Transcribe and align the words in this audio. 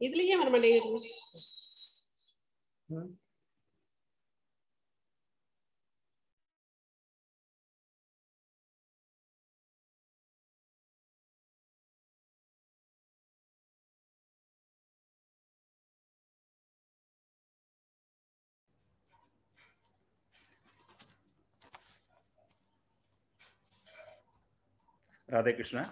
இதுலயே 0.00 0.34
வர 0.36 0.50
மாட்டேங்குது. 0.50 1.00
राधे 25.34 25.52
कृष्ण 25.52 25.84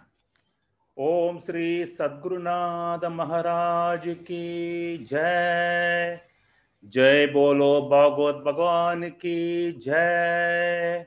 ओम 0.98 1.38
श्री 1.38 1.86
सद्गुरुनाथ 1.86 3.04
महाराज 3.04 4.02
की 4.06 4.98
जय। 5.10 6.20
जय 6.84 7.26
बोलो 7.26 7.82
भागवत 7.82 8.34
भगवान 8.34 9.08
की 9.08 9.72
जय। 9.72 11.06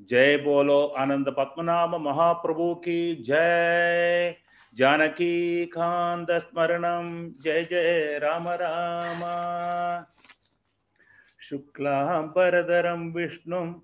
जय 0.00 0.36
बोलो 0.36 0.86
आनंद 0.86 1.34
पद्मनाभ 1.38 1.94
महाप्रभु 1.94 2.74
की 2.74 3.16
जय। 3.16 4.36
जानकी 4.74 5.66
कांत 5.66 6.30
स्मरणम 6.30 7.34
जय 7.44 7.62
जय 7.62 8.18
राम 8.18 8.48
राम। 8.48 9.22
शुक्लांबरधरं 11.40 13.12
विष्णुं, 13.12 13.74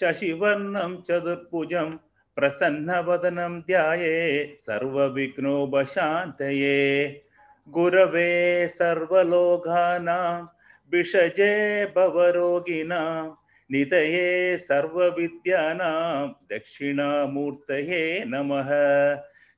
शशिवर्णं, 0.00 0.96
चतुर्भुजं 0.96 1.96
प्रसन्नवदनं 2.36 3.60
ध्याये, 3.60 4.56
सर्वविघ्नोपशान्तये। 4.60 7.20
गुरवे 7.68 8.68
सर्वलोकानां, 8.68 10.46
विषजे 10.92 11.92
भवरोगिणां, 11.96 13.34
निधये 13.70 14.58
सर्वविद्यानां, 14.58 16.28
दक्षिणामूर्तये 16.28 18.24
नमः। 18.26 18.70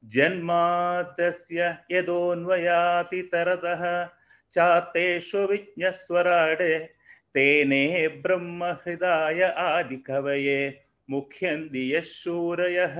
जन्मातस्य 0.04 1.76
यदोन्वयातितरतः 1.90 4.08
चार्तेषु 4.54 5.38
विज्ञस्वराडे 5.38 6.90
तेने 7.34 8.08
ब्रह्महृदाय 8.08 9.42
आदिकवये। 9.42 10.85
मुख्यन्ति 11.10 11.94
यः 11.94 12.00
शूरयः। 12.00 12.96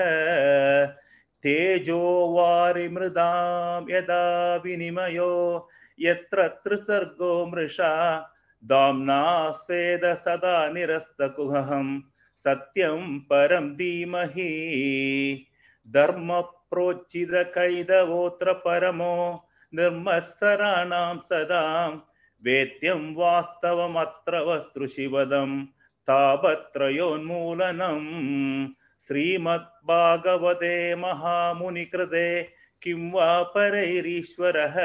तेजो 1.43 2.35
वारिमृदां 2.37 3.91
यदा 3.91 4.57
विनिमयो, 4.57 5.69
यत्र 6.01 6.49
त्रिसर्गो 6.49 7.47
मृषा। 7.47 8.23
दाम्ना 8.65 9.51
स्वेद 9.51 10.01
सदा 10.05 10.69
निरस्तकुहं 10.69 12.01
सत्यं 12.49 13.19
परं 13.19 13.77
धीमहि। 13.77 15.47
धर्मप्रोचितकैदवोऽत्र 15.89 18.53
परमो, 18.53 19.49
निर्मत्सराणां 19.75 21.19
सदां। 21.19 21.99
वेद्यं 22.45 23.15
वास्तवमत्र 23.15 24.41
वस्तुशिवदं 24.41 25.76
तापत्रयोन्मूलनम् 26.09 28.69
श्रीमद्भागवते 29.09 30.95
महामुनिकृते, 30.95 32.49
किं 32.83 33.13
वा 33.13 33.43
परैरीश्वरः? 33.43 34.77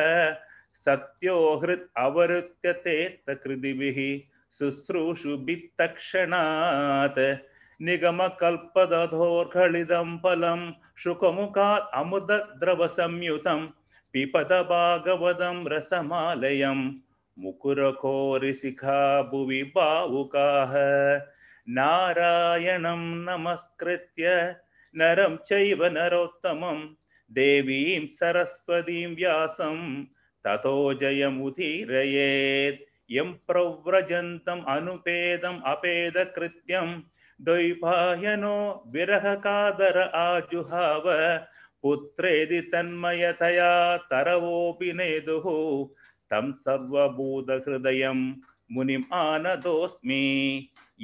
सत्यो 0.86 1.62
हृत् 1.64 1.92
अवरुत्यते 1.98 3.10
तकृदिभिः 3.10 4.28
शुश्रूषुभित्तक्षणात् 4.60 7.36
निगमकल्पदधोर्घलिदं 7.82 10.18
फलं, 10.18 10.72
शुकमुखात् 10.98 11.90
अमुदद्रवसंयुतं 11.94 13.68
पिपद 14.14 14.50
भागवतं 17.38 17.70
रसमालयं 17.70 17.84
मुकुरकोरिशिखा 17.84 19.22
भुवि 19.22 19.64
भावुकाः 19.64 20.74
नारायणं 21.70 23.16
नमस्कृत्य 23.16 24.56
नरं 24.96 25.36
चैव 25.36 25.86
नरोत्तमं। 25.86 26.88
देवीं 27.32 28.08
सरस्वतीं 28.08 29.16
व्यासं 29.16 30.04
ततो 30.46 30.94
जयमुदीरयेत्। 30.94 32.82
यं 33.12 33.34
प्रव्रजन्तम् 33.34 34.66
अनुपेदम् 34.68 35.60
अपेदकृत्यं। 35.66 37.00
द्वैपायनो 37.42 38.84
विरहकादर 38.88 40.02
आजुहाव। 40.02 41.04
पुत्रेदि 41.84 42.62
तन्मयतया 42.62 43.98
तरवोऽपि 43.98 44.94
नेदुः। 44.94 45.88
தம் 46.32 46.52
சர்வபூத 46.66 47.56
ஹிருதயம் 47.64 48.26
முனிம் 48.76 49.08
ஆனதோஸ்மி 49.22 50.26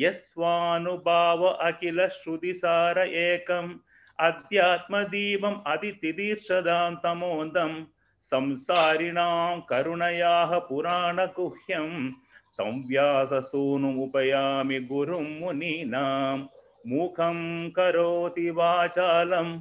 யஸ்வானுபாவ 0.02 1.42
அகில 1.68 1.98
ஸ்ருதிசார 2.16 2.98
ஏகம். 3.26 3.72
அத்தியாத்ம 4.18 5.02
தீபம் 5.10 5.60
அதிதிதீர்ஷதாம் 5.66 6.96
தமோந்தம். 7.04 7.78
சம்சாரிணாம் 8.32 9.60
கருணையாக 9.66 10.62
புராண 10.70 11.18
குஹ்யம் 11.38 12.00
தம் 12.56 12.80
வியாசசூனும் 12.90 14.00
உபயாமி 14.06 14.80
குரும் 14.92 15.32
முனீனாம். 15.42 16.44
மூகம் 16.84 17.46
கரோதி 17.78 18.48
வாசாலம் 18.62 19.54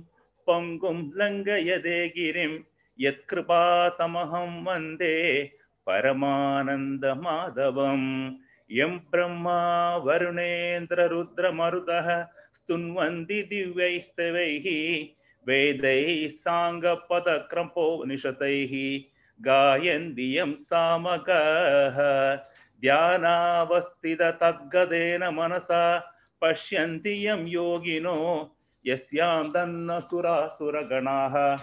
பங்கும் 0.47 1.05
லங்கயதே 1.19 2.01
கிரிம். 2.17 2.59
यत्कृपातमहं 3.01 4.65
वंदे 4.65 5.51
परमानन्दमाधवम्। 5.87 8.35
यं 8.71 8.99
ब्रह्मा 8.99 9.97
वरुणेन्द्ररुद्रमरुतः 9.97 12.27
स्तुन्वन्ति 12.57 13.43
दिव्यैस्तवैः, 13.43 15.07
वेदैः 15.47 16.29
साङ्गपदक्रम्पोनिषतैः 16.29 19.03
गायन्ति 19.41 20.39
यं 20.39 20.53
सामगः। 20.53 22.39
ध्यानावस्थिततद्गदेन 22.81 25.25
मनसा 25.25 26.13
पश्यन्ति 26.43 27.29
यं 27.29 27.47
योगिनो, 27.47 28.51
यस्यां 28.87 29.45
दन्नसुरासुरगणाः। 29.45 31.57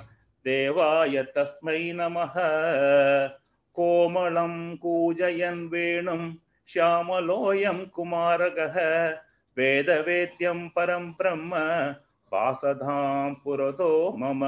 देवाय 0.45 1.23
तस्मै 1.23 1.91
नमः। 1.95 2.33
कोमलं 3.73 4.75
कूजयन् 4.75 5.69
वेणुं 5.69 6.33
श्यामलोऽयं 6.67 7.85
कुमारगः। 7.85 9.17
वेदवेद्यं 9.57 10.69
परं 10.69 11.11
ब्रह्म, 11.11 11.55
वासधां 12.33 13.33
पुरतो 13.33 14.17
मम। 14.17 14.41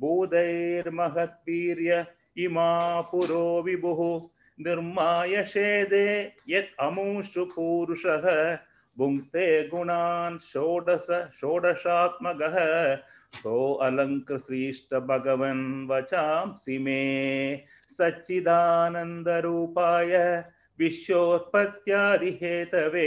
भूतैर्महद्वीर्य 0.00 2.06
इमा 2.38 3.00
पुरो 3.00 3.62
विभुः। 3.62 4.28
निर्माय 4.66 5.44
शेदे 5.44 6.32
यत् 6.48 6.80
अमुषु 6.80 7.44
पूरुषः। 7.44 8.58
भुङ्क्ते 8.98 9.68
गुणान् 9.68 10.38
षोडश 10.38 11.30
षोडशात्मकः 11.40 12.98
सो 13.32 13.74
अलङ्कृश्रीष्ट 13.74 14.94
भगवन् 14.94 15.88
वचांसि 15.88 16.78
मे। 16.78 17.64
सच्चिदानन्दरूपाय 17.98 20.44
विश्वोत्पत्त्यादिहेतवे 20.78 23.06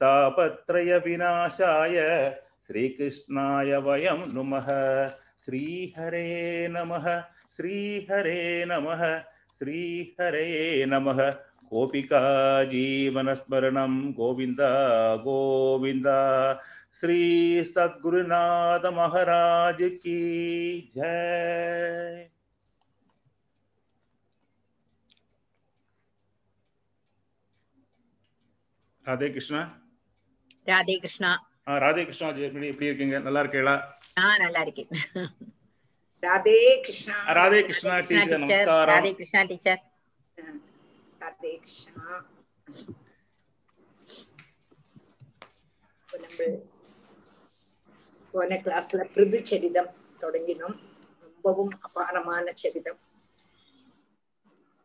तापत्रयविनाशाय 0.00 1.96
श्रीकृष्णाय 2.66 3.76
वयं 3.76 4.20
नुमः। 4.34 4.68
श्रीहरे 5.46 6.68
नमः 6.68 7.20
श्रीहरे 7.56 8.64
नमः 8.68 9.20
श्रीहरे 9.58 10.84
नमः। 10.86 11.34
गोपिका 11.70 12.20
जीवनस्मरणं 12.64 14.12
गोविन्द 14.12 14.60
गोविन्द। 15.20 16.06
श्री 16.97 17.19
सद्गुरुनाथ 17.67 18.85
महाराज 18.93 19.77
की 19.97 20.19
जय 20.95 22.29
राधे 29.05 29.29
कृष्ण 29.31 29.55
ராதே 30.67 30.93
கிருஷ்ணா 30.99 31.29
ஆ, 31.63 31.73
ராதே 31.83 32.01
கிருஷ்ணா 32.05 32.27
ஜெயமணி 32.35 32.67
எப்படி 32.69 32.87
இருக்கீங்க 32.89 33.15
நல்லா 33.25 33.39
இருக்கீங்களா 33.43 33.73
நான் 34.17 34.41
நல்லா 34.43 34.61
இருக்கேன் 34.65 34.91
ராதே 36.23 36.55
கிருஷ்ணா 36.85 37.15
ஆ, 37.21 37.33
ராதே 37.39 37.59
கிருஷ்ணா 37.67 37.95
டீச்சர் 38.01 38.21
டீச்சர் 38.21 38.41
நமஸ்காரம் 38.43 38.91
ராதே 38.93 39.11
கிருஷ்ணா 39.17 39.41
டீச்சர் 39.49 39.81
ராதே 41.21 41.51
கிருஷ்ணா 41.57 42.05
இப்ப 45.99 46.17
நம்ம 46.23 46.47
போன 48.34 48.56
கிளாஸ்ல 48.64 49.02
பிருது 49.14 49.38
சரிதம் 49.50 49.90
தொடங்கினோம் 50.22 50.76
ரொம்பவும் 51.24 51.72
அபாரமான 51.86 52.52
சரிதம் 52.56 53.00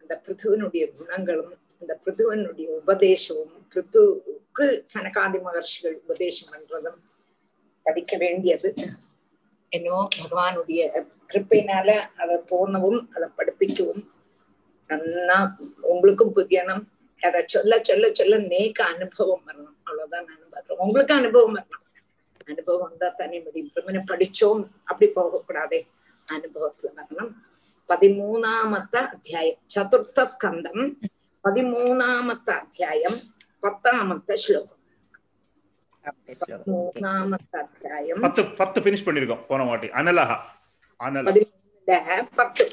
அந்த 0.03 0.13
பிருதுவனுடைய 0.25 0.83
குணங்களும் 0.93 1.53
அந்த 1.81 1.93
பிருதுவனுடைய 2.03 2.67
உபதேசமும் 2.79 3.55
பிருத்துவுக்கு 3.71 4.67
சனகாதி 4.91 5.39
மகர்ஷிகள் 5.39 5.97
உபதேசம் 6.03 6.51
பண்றதும் 6.53 6.99
படிக்க 7.85 8.17
வேண்டியது 8.17 8.69
என்னோ 9.71 9.99
பகவானுடைய 10.15 10.81
கிருப்பையினால 11.29 11.89
அதை 12.17 12.35
தோணவும் 12.51 13.01
அதை 13.15 13.27
படிப்பிக்கவும் 13.37 14.03
நன்னா 14.89 15.37
உங்களுக்கும் 15.91 16.35
புரியணும் 16.35 16.83
அதை 17.21 17.39
சொல்ல 17.47 17.73
சொல்ல 17.81 18.05
சொல்ல 18.11 18.37
நேக்க 18.51 18.79
அனுபவம் 18.85 19.45
வரணும் 19.47 19.77
அவ்வளவுதான் 19.83 20.27
நான் 20.29 20.51
பார்க்கிறேன் 20.53 20.83
உங்களுக்கு 20.85 21.13
அனுபவம் 21.13 21.55
வரணும் 21.55 21.82
அனுபவம் 22.45 22.89
வந்தா 22.89 23.13
தானே 23.17 23.39
முடியும் 23.39 23.71
பிரம்மனை 23.75 24.01
படிச்சோம் 24.07 24.67
அப்படி 24.83 25.11
போகக்கூடாது. 25.11 25.85
அனுபவத்துல 26.33 26.87
வரணும் 26.95 27.33
பதிமூணாமத்த 27.89 28.95
அத்தியாயம். 28.95 29.57
சதுர்த்த 29.75 30.27
ஸ்கந்தம். 30.39 30.93
பதிமூணாமத்த 31.43 32.49
அத்தியாயம். 32.49 33.13
பத்தாமத்த 33.61 34.33
ஸ்லோகம். 34.33 34.77
பதிமூணாமத்த 36.27 37.57
அத்தியாயம். 37.57 38.19
பத்து 38.19 38.45
பத்து 38.45 38.81
பினிஷ் 38.81 39.05
பண்ணிருக்கோம் 39.05 39.45
போன 39.47 39.63
வாட்டி. 39.63 39.87
அனலஹா. 39.87 40.37
அனல 40.99 41.45
பத்து. 42.35 42.71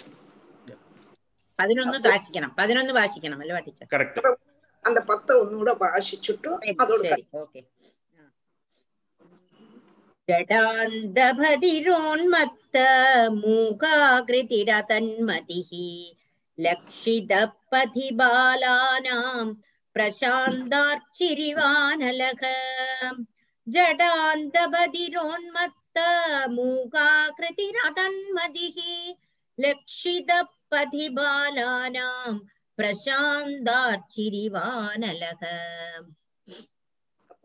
வாசிச்சுட்டு 5.78 6.74
அதோட 6.78 7.22
जडान्दभधिरोन्मत्त 10.30 12.76
मूकाकृतिरतन्मतिः 13.42 15.70
लक्षितपथि 16.66 18.08
बालानाम् 18.20 19.52
प्रशान्तार्चिरिवानलः 19.94 22.42
जडान्तबधिरोन्मत्त 23.76 25.98
मूकाकृतिरतन्मतिः 26.56 28.78
लक्षितपथि 29.64 31.06
बालानाम् 31.18 32.38
प्रशान्तार्चिरिवानलः 32.78 35.42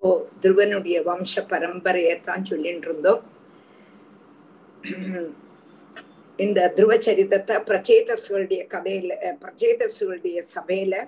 இப்போ 0.05 0.17
துருவனுடைய 0.43 0.97
வம்ச 1.05 1.41
பரம்பரையத்தான் 1.51 2.43
சொல்லிட்டு 2.49 2.87
இருந்தோம் 2.87 3.21
இந்த 6.39 6.67
துருவ 6.77 6.95
சரிதத்தை 7.05 7.55
பிரச்சேதசுகளுடைய 7.69 8.61
கதையில 8.73 9.15
பிரச்சேதசுகளுடைய 9.43 10.37
சபையில 10.51 10.99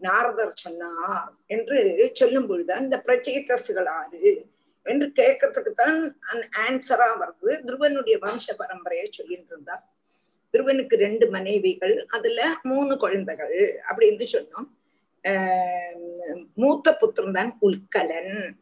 நாரதர் 0.00 0.54
சொன்னார் 0.64 1.26
என்று 1.56 1.78
சொல்லும் 2.20 2.48
பொழுதுதான் 2.50 2.86
இந்த 2.86 3.00
பிரச்சேதசுகள் 3.08 3.90
ஆறு 3.96 4.22
என்று 4.86 5.08
கேட்கறதுக்கு 5.20 5.74
தான் 5.82 6.00
அந்த 6.30 6.44
ஆன்சரா 6.66 7.10
வருது. 7.24 7.52
துருவனுடைய 7.66 8.18
வம்ச 8.26 8.56
பரம்பரையை 8.62 9.08
சொல்லிட்டு 9.18 9.54
இருந்தார் 9.54 9.84
துருவனுக்கு 10.54 11.04
ரெண்டு 11.06 11.28
மனைவிகள் 11.36 11.96
அதுல 12.18 12.40
மூணு 12.72 12.94
குழந்தைகள் 13.06 13.58
அப்படின்னு 13.88 14.34
சொன்னோம். 14.36 14.70
மூத்த 16.54 16.92
புத்திரன் 16.92 17.32
தான் 17.32 17.58
உல்கலன் 17.60 18.54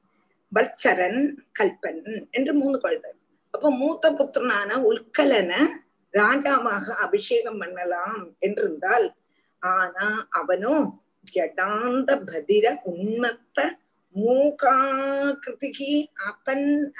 வல்சரன் 0.52 1.36
கல்பன் 1.58 2.26
என்று 2.30 2.54
மூணு 2.54 2.78
குழந்தை 2.78 3.10
அப்ப 3.54 3.76
மூத்த 3.76 4.12
புத்திரனான 4.12 4.84
உல்கலனை 4.84 5.66
ராஜாவாக 6.14 7.00
அபிஷேகம் 7.00 7.58
பண்ணலாம் 7.58 8.34
என்றிருந்தால் 8.40 9.14
ஆனா 9.62 10.26
அவனும் 10.30 11.02
ஜடாந்த 11.32 12.24
பதிர 12.24 12.80
உண்மத்த 12.84 13.78
மூகாகிருதிகி 14.14 16.10
அத்தன் 16.26 16.92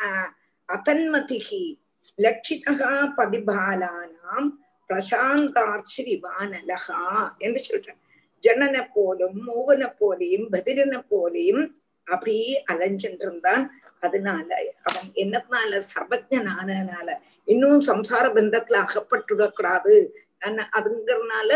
அதன்மதிகி 0.69 1.79
லட்சிதகா 2.19 3.15
பதிபாலானாம் 3.17 4.59
பிரசாந்தார்ச்சிரிவானலகா 4.91 7.33
என்று 7.39 7.61
சொல்றேன் 7.61 8.04
ஜனனை 8.45 8.89
போலும் 8.95 9.49
மூகனை 9.49 9.95
போலையும் 9.99 10.53
பதிரனை 10.53 11.05
போலையும் 11.09 11.65
அப்படியே 12.07 12.65
அலைஞ்சிட்டு 12.73 13.21
இருந்தான் 13.21 13.65
அதனால 14.01 14.49
அவன் 14.83 15.09
என்னத்தினால? 15.15 15.81
சர்வஜனானனால. 15.95 17.09
இன்னும் 17.45 17.81
சம்சார 17.81 18.25
பந்தத்துல 18.33 18.85
அகப்பட்டுடக்கூடாது. 18.85 19.95
அதுங்கிறதுனால 20.73 21.51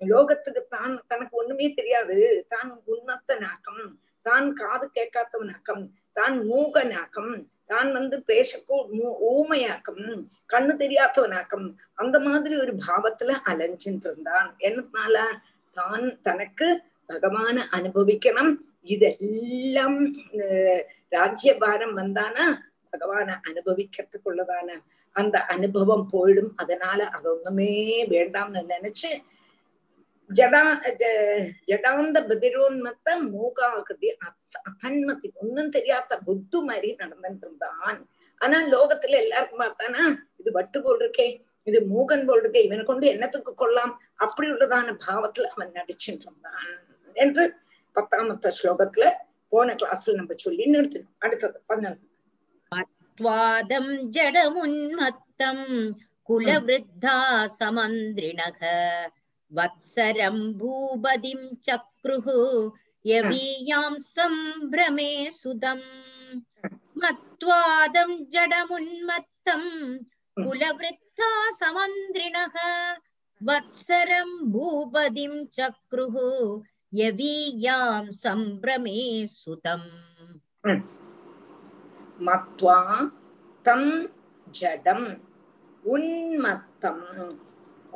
லோகத்துக்கு 0.00 0.62
தான் 0.68 1.04
தனக்கு 1.06 1.36
ஒண்ணுமே 1.36 1.72
தெரியாது. 1.72 2.18
தான் 2.48 2.82
உன்னத்த 2.86 3.36
நாக்கம் 3.38 3.82
தான் 4.26 4.52
காது 4.52 4.90
கேட்காதவனாக்கம் 4.94 5.84
தான் 6.12 6.40
மூகனாக்கம் 6.50 7.32
தான் 7.66 7.92
வந்து 7.92 8.22
பேசக்கூ 8.22 8.76
மூ- 8.88 9.18
ஊமையாக்கம் 9.30 10.04
கண்ணு 10.52 10.72
தெரியாதவனாக்கம் 10.76 11.66
அந்த 11.94 12.20
மாதிரி 12.20 12.56
ஒரு 12.58 12.74
பாவத்துல 12.86 13.32
அலைஞ்சிட்டு 13.46 14.06
இருந்தான் 14.06 14.56
என்னத்தினால? 14.58 15.16
தான் 15.72 16.20
தனக்கு 16.20 16.82
பகவான 17.08 17.60
அனுபவிக்கணும். 17.72 18.56
இதெல்லாம் 18.82 20.14
ராஜ்யபாரம் 21.08 21.96
வந்தானா 21.96 22.42
பகவான 22.92 23.36
அனுபவிக்கிறதுக்குள்ளதான. 23.50 24.70
அந்த 25.12 25.44
அனுபவம் 25.44 26.08
போயிடும். 26.12 26.48
அதனால 26.56 27.08
அது 27.08 27.34
ஒண்ணுமே 27.34 28.06
வேண்டாம்னு 28.08 28.62
நினைச்சு 28.68 29.20
ஜடா 30.34 30.74
ஜடாந்த 31.66 32.20
பதிரோன்மத்த 32.20 33.10
மூகாகிருதி 33.10 34.14
அத்- 34.80 35.32
ஒன்னும் 35.34 35.70
தெரியாத 35.70 36.18
புத்து 36.26 36.62
மாதிரி 36.62 36.94
நடந்துட்டு 36.94 37.40
இருந்தான். 37.40 38.08
ஆனா 38.38 38.62
லோகத்துல 38.62 39.10
எல்லாருக்கும் 39.10 39.60
பார்த்தானா 39.60 40.16
இது 40.36 40.52
வட்டு 40.52 40.82
போல் 40.82 41.10
இருக்கே. 41.10 41.46
இது 41.68 41.78
மூகன் 41.92 42.26
போல் 42.26 42.44
இவனை 42.62 42.84
கொண்டு 42.84 43.06
என்னத்துக்கு 43.06 43.52
கொள்ளலாம் 43.54 43.94
அப்படி 44.16 44.48
உள்ளதான 44.52 44.96
பாவத்துல 45.06 45.48
அவன் 45.48 45.74
நடிச்சிருந்தான் 45.74 46.68
என்று 47.16 47.44
பத்தாமத்த 47.96 48.52
ஸ்லோகத்துல 48.58 49.06
போன 49.52 49.74
கிளாஸ்ல 49.74 50.16
நம்ம 50.16 50.34
சொல்லி 50.38 50.64
நிறுத்தணும் 50.72 51.14
அடுத்தது 51.18 51.58
பதினொன்று. 51.66 52.04
மத்வாதம் 52.72 53.92
ஜடமுன்மத்தம் 54.16 55.64
குலவிருத்தா 56.28 57.14
சமந்திரிணக 57.56 58.60
வத்சரம் 59.52 60.44
பூபதிம் 60.58 61.48
சக்ருஹு 61.66 62.36
யவீயாம் 63.04 63.98
சம்பிரமே 64.14 65.12
சுதம். 65.40 65.86
மத்வாதம் 66.96 68.16
ஜடமுன்மத்தம் 68.34 69.70
कुलवृत्ता 70.44 71.28
समन्द्रिणः 71.60 72.56
वत्सरं 73.48 74.30
भूपदिं 74.52 75.32
चक्रुः 75.58 76.16
यवीयां 77.00 78.04
सम्भ्रमे 78.22 79.00
सुतम् 79.32 79.88
मत्वा 82.26 82.78
तं 83.66 83.82
जडम् 84.60 85.06
उन्मत्तं 85.94 87.00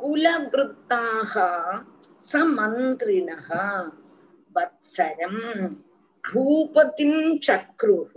कुलवृत्ताः 0.01 1.33
समन्त्रिणः 2.31 3.49
वत्सरं 4.57 5.35
भूपतिं 6.23 7.15
चक्रुः 7.47 8.13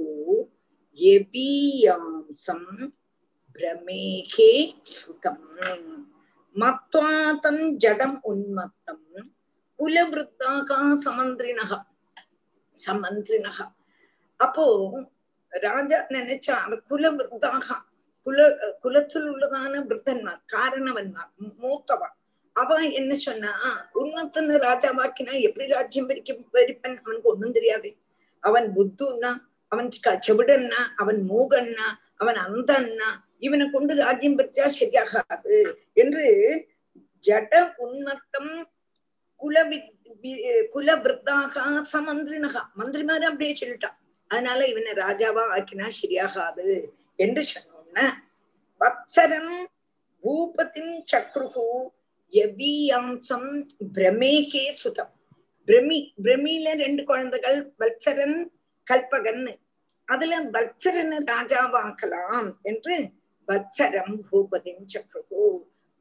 यवीयांसं 0.99 2.63
பிரமேகே 3.57 4.53
சுதம் 4.91 5.45
மத்வா 6.57 7.11
தன் 7.41 7.65
ஜடம் 7.77 8.19
உன்மத்தம் 8.25 9.05
குலவிருத்தாக 9.79 10.71
சமந்திரினக 11.05 11.73
சமந்திரினக 12.75 13.59
அப்போ 14.41 14.67
ராஜா 15.53 15.99
நினைச்சார் 16.11 16.75
குலவிருத்தாக 16.89 17.69
குல 18.27 18.47
குலத்தில் 18.81 19.27
உள்ளதான 19.27 19.75
விருத்தன்மார் 19.83 20.41
காரணவன்மார் 20.55 21.31
மூத்தவன் 21.61 22.15
அவ 22.57 22.79
என்ன 22.93 23.13
சொன்னா 23.19 23.53
உன்மத்தன்னு 23.95 24.55
ராஜாவாக்கினா 24.65 25.35
எப்படி 25.41 25.67
ராஜ்யம் 25.73 26.09
பிரிக்க 26.09 26.33
பிரிப்பன் 26.55 26.97
அவனுக்கு 26.99 27.31
ஒண்ணும் 27.33 27.57
தெரியாது 27.59 27.91
அவன் 28.45 28.67
புத்துன்னா 28.75 29.31
அவன் 29.73 29.89
செவிடன்னா 30.27 30.81
அவன் 30.97 31.21
மூகன்னா 31.31 31.87
அவன் 32.17 32.39
அந்தன்னா 32.39 33.09
இவனை 33.39 33.67
கொண்டு 33.71 33.93
ராஜ்யம் 34.05 34.39
பெற்றா 34.39 34.67
சரியாகாது. 34.79 35.57
என்று 36.03 36.25
ஜட 37.25 37.53
உன்னத்தம் 37.85 38.53
குலவி 39.43 39.79
குலபிரதாக 40.75 41.55
சமந்திரினகா. 41.93 42.63
மந்திரிமாரு 42.79 43.25
அப்படியே 43.31 43.55
சொல்லிட்டான். 43.61 43.97
அதனால 44.31 44.61
இவனை 44.73 44.93
ராஜாவா 45.05 45.45
ஆக்கினா 45.57 45.89
சரியாகாது 46.01 46.69
என்று 47.25 47.43
சொன்னோன்ன. 47.55 47.99
வத்சரன் 48.81 49.53
பூபத்தின் 50.25 50.95
சக்ருகு 51.13 51.67
யவீயாம்சம் 52.33 53.51
பிரமேகே 53.97 54.65
சுதம். 54.83 55.13
பிரமி 55.69 55.99
பிரமியில 56.25 56.75
ரெண்டு 56.85 57.03
குழந்தைகள் 57.05 57.59
வத்சரன் 57.81 58.37
கல்பகன் 58.91 59.45
அதுல 60.09 60.35
வத்சரனை 60.55 61.19
ராஜாவாக்கலாம் 61.33 62.49
என்று 62.71 62.97
வத்சரம் 63.49 64.15
பூபதிம் 64.29 64.85
சக்ரு 64.93 65.43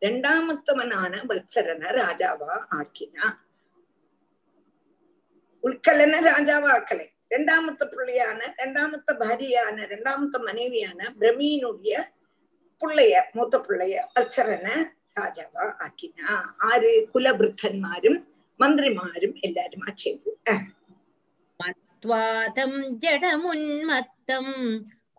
இரண்டாமத்தவனான 0.02 1.14
வத்சரனை 1.30 1.90
ராஜாவா 2.00 2.54
ஆக்கினா. 2.80 3.26
உட்கலன 5.64 6.16
ராஜாவா 6.32 6.70
ஆக்கலை. 6.78 7.06
ரெண்டாமத்த 7.34 7.84
பிள்ளையான 7.92 8.40
ரெண்டாமத்த 8.62 9.10
பாரியான 9.22 9.78
ரெண்டாமத்த 9.94 10.36
மனைவியான 10.48 11.00
பிரமீனுடைய 11.20 11.94
பிள்ளைய 12.82 13.16
மூத்த 13.36 13.56
பிள்ளைய 13.68 13.96
வத்சரனை 14.16 14.76
ராஜாவா 15.20 15.66
ஆக்கினா. 15.86 16.28
ஆறு 16.70 16.92
குலபிருத்தന്മാരും 17.14 18.16
മന്ത്രിമാരും 18.60 19.34
എല്ലാരും 19.48 19.82
ആ 19.88 19.94
ചെയ്തു 20.04 20.32
മത്വാതം 21.60 22.74
ജഡമുന്മത്തം 23.04 24.48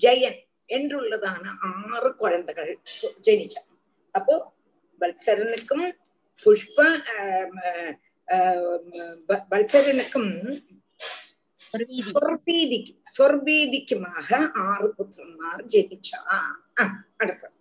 ஜெயன் 0.00 0.40
என்றுள்ளதான 0.70 1.44
ஆறு 1.70 2.10
குழந்தைகள் 2.16 2.72
ஜெனிச்சார் 3.24 3.68
அப்போ 4.14 4.34
வல்சரனுக்கும் 5.00 5.86
புஷ்ப 6.42 6.78
வல்சரனுக்கும் 9.50 10.32
சொர்பீதிக்கு 12.08 12.92
சொர்பீதிக்குமாக 13.16 14.30
ஆறு 14.66 14.88
புத்திரன்மார் 14.98 15.64
ஜெபிச்சா 15.74 16.20
அடுத்தது 17.22 17.56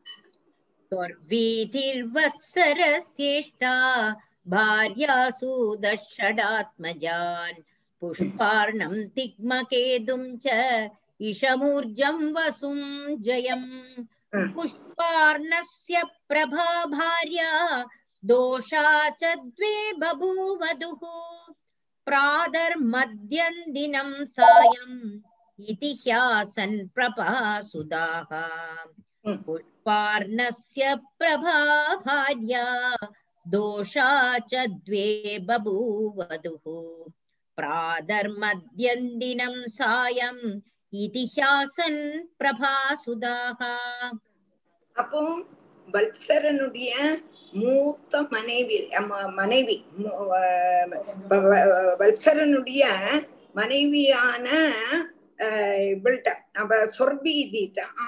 र्वीधिर्वत्सरश्रेष्ठा 0.91 3.73
भार्यासु 4.45 5.51
दषडात्मजान् 5.83 7.61
पुष्पार्णं 8.01 8.93
तिग्मकेतुं 9.15 10.23
च 10.45 10.47
इषमूर्जं 11.21 12.17
वसुं 12.33 12.77
जयम् 13.19 14.05
पुष्पार्णस्य 14.53 16.03
प्रभा 16.29 16.85
भार्या 16.87 17.51
दोषा 18.26 18.84
च 19.20 19.22
द्वे 19.38 19.74
बभूवधुः 20.02 21.02
प्रातर्मध्यन्दिनं 22.06 24.10
सायम् 24.36 24.98
इति 25.58 25.90
ह्यासन् 26.02 26.76
प्रभासुदाः 26.94 28.30
ம். 29.24 29.36
पुष्पार्णस्य 29.46 30.84
प्रभा 31.18 31.58
भार्या 32.06 32.64
दोषा 33.46 34.08
च 34.50 34.52
द्वे 34.86 35.06
बभूवधुः 35.48 36.64
प्रातर्मध्यन्दिनं 37.58 39.54
सायम् 39.78 40.42
इति 40.92 41.24
ह्यासन् 41.34 42.00
प्रभासुदाः 42.40 43.60
அப்போ 44.96 45.20
வத்சரனுடைய 45.88 46.92
மூத்த 47.51 48.21
மனைவி 48.35 48.77
மனைவி 49.39 49.75
வல்சரனுடைய 52.01 52.83
மனைவியான 53.59 54.47
இவள்கிட்ட 55.39 55.75
இவள்ட்ட 55.93 56.29
அவ 56.61 56.77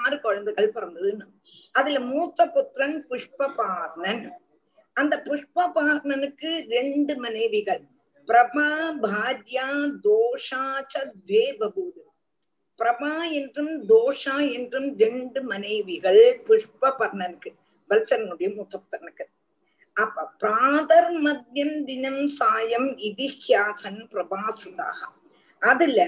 ஆறு 0.00 0.16
குழந்தைகள் 0.24 0.74
பிறந்ததுன்னு. 0.76 1.26
அதுல 1.74 2.00
மூத்த 2.12 2.46
புத்திரன் 2.54 2.98
புஷ்பபார்ணன். 3.10 4.22
அந்த 4.96 5.14
புஷ்பபார்ணனுக்கு 5.28 6.50
ரெண்டு 6.76 7.14
மனைவிகள். 7.24 7.82
பிரபா 8.28 8.68
பாரியா 9.04 9.68
தோஷாச்ச 10.06 10.94
துவே 11.14 11.44
பபூது 11.60 12.02
பிரபா 12.80 13.14
என்றும் 13.38 13.72
தோஷா 13.88 14.36
என்றும் 14.56 14.88
ரெண்டு 14.98 15.40
மனைவிகள் 15.52 16.22
புஷ்பபர்ணனுக்கு. 16.48 17.50
வல்சரனுடைய 17.90 18.48
மூத்தப்புத்தனுக்கு 18.56 19.26
அப்ப 19.96 20.24
பிராதர் 20.42 21.12
மத்தியம் 21.26 21.78
தினம் 21.88 22.24
சாயம் 22.40 22.88
இதிஹியாசன் 23.08 24.00
பிரபாசுதாக. 24.12 24.98
அதுல 25.62 26.00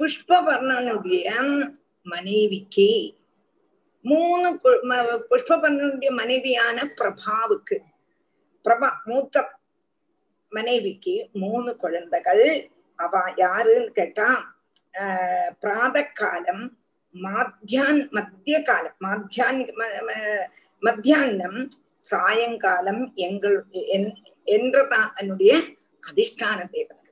புஷ்பவர்ணனுடைய 0.00 1.28
மனைவிக்கு 2.06 2.90
மூணு 4.04 4.48
புஷ்பவர்ணனுடைய 5.30 6.10
மனைவியான 6.20 6.84
பிரபாவுக்கு 6.98 7.78
பிரபா 8.64 8.88
மூத்த 9.08 9.36
மனைவிக்கு 10.52 11.14
மூணு 11.42 11.70
குழந்தைகள். 11.82 12.44
அவ 12.98 13.14
யாருன்னு 13.42 13.90
கேட்டா 13.98 14.28
பிராத 15.62 15.96
காலம் 16.20 16.64
மாத்தியான் 17.14 18.00
மத்திய 18.16 18.56
காலம் 18.70 18.96
மாத்தியான் 19.06 19.60
மத்தியானம் 20.82 21.60
சாயங்காலம் 21.96 23.12
எங்கள் 23.14 23.56
என்றதான் 24.44 25.10
என்னுடைய 25.16 25.52
அதிஷ்டான 26.02 26.58
தேவதை. 26.70 27.04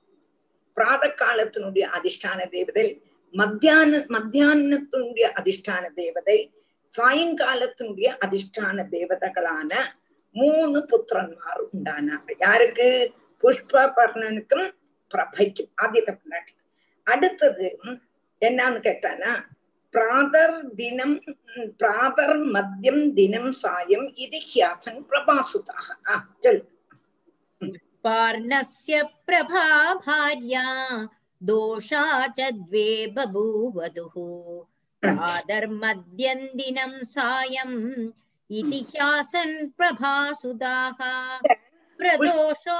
பிராத 0.76 1.14
காலத்தினுடைய 1.18 1.84
அதிஷ்டான 1.96 2.48
தேவதை 2.48 2.86
மத்தியான 3.34 3.98
மத்தியானத்தினுடைய 4.08 5.26
அதிஷ்டான 5.40 5.84
தேவதை 5.94 6.38
சாயங்காலத்தினுடைய 6.92 8.08
அதிஷ்டான 8.24 8.86
தேவதைகளான 8.90 9.72
மூணு 10.36 10.78
புத்திரன்மார் 10.90 11.62
உண்டானாங்க 11.72 12.30
யாருக்கு? 12.40 12.88
புஷ்பபர்ணனுக்கும் 13.42 14.68
பிரபைக்கும் 15.10 15.70
ஆதித்த 15.82 16.10
பிள்ளாட்டி 16.12 16.52
அடுத்தது 17.06 17.66
என்னன்னு 18.42 18.80
கேட்டானா 18.80 19.32
பிராதர் 19.95 20.57
தினம் 20.77 21.15
பிராதர் 21.79 22.37
மத்தியம் 22.53 23.03
தினம் 23.15 23.51
சாயம் 23.61 24.07
இது 24.25 24.39
ஹியாசன் 24.49 25.01
பிரபாசுதாக 25.09 25.87
ஆ 26.07 26.15
சொல்லு 26.43 26.63
पार्णस्य 28.03 28.93
प्रभा 29.25 29.65
भार्या 29.97 30.63
दोषा 31.41 32.05
च 32.29 32.47
द्वे 32.59 32.85
बभूवधुः 33.15 34.15
प्रातर्मद्यन्दिनं 35.03 36.93
सायम् 37.09 37.77
इति 38.49 38.79
ह्यासन् 38.89 39.55
प्रभासुदाः 39.77 40.99
प्रदोषो 41.99 42.79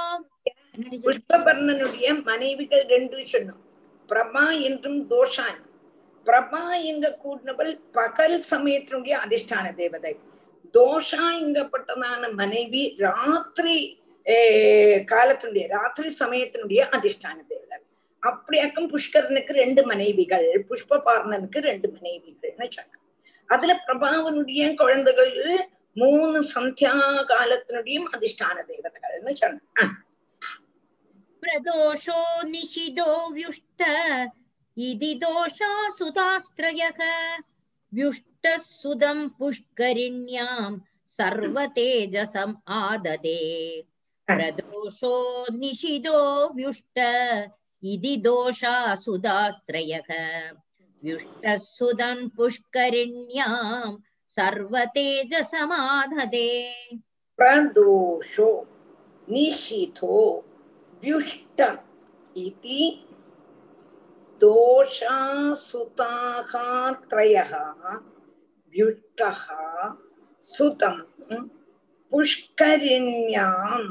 புஷ்பபர்ணனுடைய 1.02 2.06
மனைவிகள் 2.28 2.84
ரெண்டு 2.92 3.16
சொன்னோம் 3.32 3.62
பிரபா 4.08 4.44
என்றும் 4.68 5.00
தோஷான் 5.10 5.58
பிரபா 6.27 6.63
எங்க 6.91 7.07
கூடினவள் 7.23 7.71
பகல் 7.91 8.37
சமயத்தினுடைய 8.51 9.13
அதிஷ்டான 9.25 9.65
தேவதை. 9.75 10.13
தோஷா 10.73 11.25
எங்கப்பட்டதான 11.43 12.33
மனைவி 12.33 12.83
ராத்திரி 12.99 13.77
காலத்தினுடைய 15.11 15.65
ராத்திரி 15.67 16.09
சமயத்தினுடைய 16.19 16.81
அதிஷ்டான 16.97 17.37
தேவதை. 17.47 17.77
அப்படியாக்கும் 18.23 18.89
புஷ்கரனுக்கு 18.93 19.53
ரெண்டு 19.53 19.81
மனைவிகள் 19.85 20.47
புஷ்ப 20.69 20.99
பார்ணனுக்கு 21.07 21.59
ரெண்டு 21.61 21.87
மனைவிகள்னு 21.95 22.67
சொன்னாங்க 22.77 23.05
அதுல 23.49 23.73
பிரபாவனுடைய 23.87 24.63
குழந்தைகள் 24.75 25.33
மூணு 25.95 26.39
சந்தியா 26.55 26.93
காலத்தினுடையும் 27.31 28.09
அதிஷ்டான 28.15 28.57
தேவதைகள்னு 28.71 29.33
சொன்னாங்க 29.43 29.93
பிரதோஷோ 31.43 32.19
நிஷிதோ 32.53 33.09
வியுஷ்ட 33.35 33.83
इति 34.77 35.13
दोषासुतास्त्रयः 35.23 36.99
व्युष्टः 37.93 38.57
सुदम् 38.57 39.29
पुष्करिण्याम् 39.29 40.79
सर्वतेजसम् 41.17 42.53
आददे। 42.67 43.81
प्रदोषो 44.27 45.45
निषिदो 45.57 46.53
व्युष्ट 46.53 46.97
इति 47.83 48.17
दोषा 48.17 48.95
सुदास्त्रयः 48.95 50.09
व्युष्टः 51.03 51.57
सुदम् 51.57 52.29
पुष्करिण्याम् 52.29 53.97
सर्वतेजसमाधदे। 54.29 55.43
प्रदोषो 57.37 58.49
निषिधो 59.29 60.45
व्युष्ट 61.03 61.61
इति 62.37 63.06
दोषासुताः 64.40 66.52
त्रयः 67.02 67.52
व्युष्टः 68.74 69.42
सुतं 70.42 70.96
पुष्करिण्यां 72.12 73.82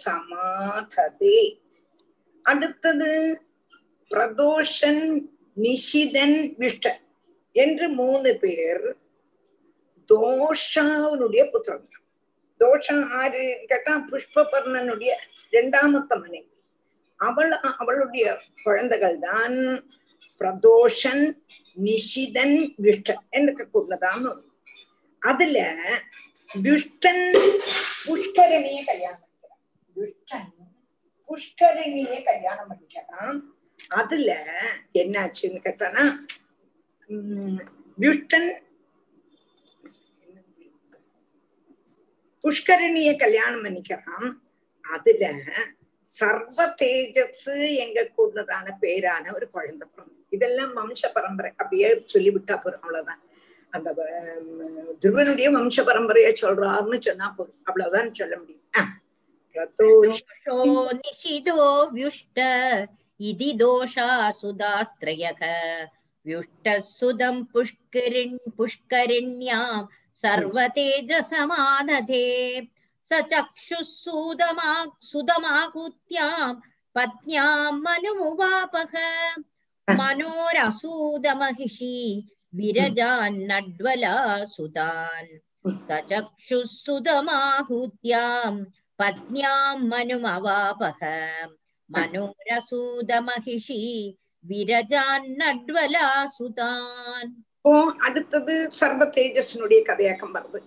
சர்வதேஜசமாததே 0.00 1.38
அடுத்தது 2.46 3.10
பிரதோஷன் 4.10 5.02
நிஷிதன் 5.56 6.38
விஷ்டன் 6.58 7.00
என்று 7.56 7.86
மூணு 7.98 8.30
பேர் 8.42 8.86
தோஷாவுடைய 10.08 11.42
புத்திரன் 11.50 11.84
தோஷம் 12.60 13.02
ஆறு 13.18 13.42
கேட்டா 13.70 13.92
புஷ்பபர்ணனுடைய 14.08 15.12
இரண்டாமத்த 15.52 16.16
மனைவி 16.22 16.48
அவள் 17.27 17.51
அவளுடைய 17.81 18.25
குழந்தைகள் 18.63 19.17
தான் 19.27 19.55
பிரதோஷன் 20.39 21.23
நிஷிதன் 21.85 22.57
விஷ்டன் 22.85 23.23
என்று 23.37 23.63
கூடதான். 23.73 24.25
அதுல 25.21 25.57
துஷ்டன் 26.65 27.23
புஷ்கரணிய 28.07 28.79
கல்யாணம் 28.89 29.21
பண்ணிக்கிறான். 29.23 29.61
துஷ்டன் 29.95 30.51
புஷ்கரணிய 31.29 32.15
கல்யாணம் 32.29 32.69
பண்ணிக்கிறான். 32.71 33.37
அதுல 34.01 34.29
என்னாச்சுன்னு 35.01 35.59
கேட்டானா 35.65 36.03
துஷ்டன் 37.97 38.49
புஷ்கரணிய 42.43 43.09
கல்யாணம் 43.23 43.63
பண்ணிக்கிறான். 43.65 44.29
அதுல 44.85 45.23
சர்வ 46.12 46.58
தேஜஸ் 46.80 47.48
எங்க 47.84 47.98
கூடதான 48.14 48.66
பேரான 48.82 49.24
ஒரு 49.34 49.46
குழந்தை 49.54 49.86
பிறந்து 49.88 50.14
இதெல்லாம் 50.32 50.70
வம்ச 50.76 51.02
பரம்பரை 51.14 51.50
அப்படியே 51.58 51.88
சொல்லிவிட்டா 52.14 52.54
போறோம் 52.62 52.82
அவ்வளவுதான் 52.82 53.20
அந்த 53.72 53.88
ஹம், 53.98 54.48
துருவனுடைய 55.02 55.48
வம்ச 55.54 55.76
பரம்பரைய 55.84 56.28
சொல்றாருன்னு 56.40 56.98
சொன்னா 57.06 57.26
போதும் 57.36 57.56
அவ்வளவுதான் 57.66 58.14
சொல்ல 58.14 58.34
முடியும் 58.38 58.62
ஆஹ். 58.74 58.90
பிரதோஷ 59.56 60.18
दोषो 60.46 60.90
निशितो 60.96 61.54
व्युष्ट 61.90 62.38
इति 63.20 63.52
दोषा 63.58 64.30
सुदास्त्रयः 64.32 65.40
व्युष्टः 66.26 66.78
सुदं 66.90 67.44
पुष्करिण् 67.52 68.38
पुष्करिण्यां 68.58 69.86
सर्वतेजसमादधे 70.24 72.26
स 73.10 73.20
चक्षुः 73.30 73.82
सुदमा 73.92 74.72
सुदमाहुत्यां 75.10 76.52
पत्न्यां 76.96 77.72
मनुमुवापः 77.84 78.94
मनोरसूदमहिषी 79.88 81.94
विरजान्नड्वला 82.52 84.14
सुतान् 84.54 85.32
स 85.86 86.00
चक्षुः 86.10 86.68
सुदमाहुत्यां 86.74 88.52
पत्न्यां 88.98 89.74
मनुमवापः 89.90 91.02
मनोरसूदमहिषी 91.90 93.82
विरजान्नड्वला 94.44 96.08
सुतान् 96.38 97.34
அப்போ 97.60 97.78
அடுத்தது 98.06 98.54
சர்வ 98.78 99.02
தேஜஸ்னுடைய 99.14 99.80
கதையாக்கம் 99.88 100.34
வருது 100.34 100.58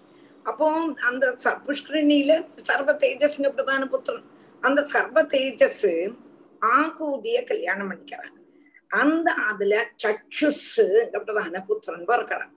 அப்போ 0.46 0.94
அந்த 1.00 1.36
ச- 1.44 1.60
புஷ்கரணியில 1.66 2.50
சர்வ 2.50 2.92
தேஜஸ்னு 2.92 3.50
பிரதான 3.50 3.86
புத்திரன்? 3.86 4.22
அந்த 4.60 4.84
சர்வ 4.84 5.22
தேஜஸ் 5.22 6.16
ஆகூதிய 6.60 7.44
கல்யாணம் 7.44 7.90
பண்ணிக்கிறான் 7.90 8.34
அந்த 8.88 9.32
அதுல 9.32 9.90
சச்சுஸ் 10.04 11.04
பிரதான 11.04 11.60
புத்திரன் 11.60 12.08
பிறக்கிறான். 12.08 12.50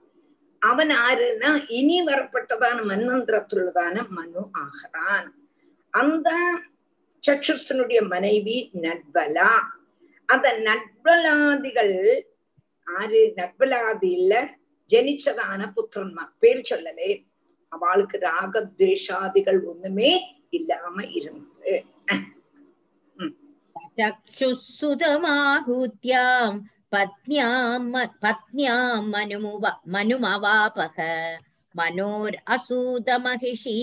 அவன் 0.58 0.88
ஆறுன்னா 0.88 1.64
இனி 1.68 2.04
வரப்பட்டதான 2.04 2.84
மன்வந்திரத்துள்ளதான 2.84 4.08
மனு 4.08 4.48
ஆகிறான். 4.52 5.48
அந்த 5.90 6.32
சச்சுசனுடைய 7.28 8.08
மனைவி 8.08 8.70
நட்பலா. 8.74 9.48
அந்த 10.26 10.58
நட்பலாதிகள் 10.58 12.20
ஆறு 12.98 13.32
நட்பலாதியில 13.36 14.46
ஜனிச்சதான 14.92 15.72
புத்திரன்மார். 15.76 16.32
பேர் 16.38 16.68
சொல்லலே. 16.70 17.28
அவளுக்கு 17.72 18.16
ராகத்வேஷாதிகள் 18.28 19.60
ஒண்ணுமே 19.70 20.12
இல்லாம 20.50 20.96
இருந்தது. 21.18 21.74
சக்ஷுசுதமாகூத்யாம் 23.98 25.28
பத்னியாம் 26.94 27.88
பத்னியாம் 28.24 29.06
மனுமுவ 29.14 29.64
மனுமவாபக. 29.94 30.96
மனோர் 31.74 32.36
அசூத 32.54 33.08
மகிஷி 33.26 33.78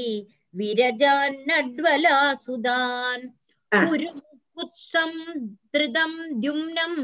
விரஜான் 0.53 1.37
நட்வலா 1.49 2.19
சுதான் 2.45 3.23
குருமுத்சம் 3.71 5.21
திருதம் 5.71 6.19
தியும்னம் 6.41 6.99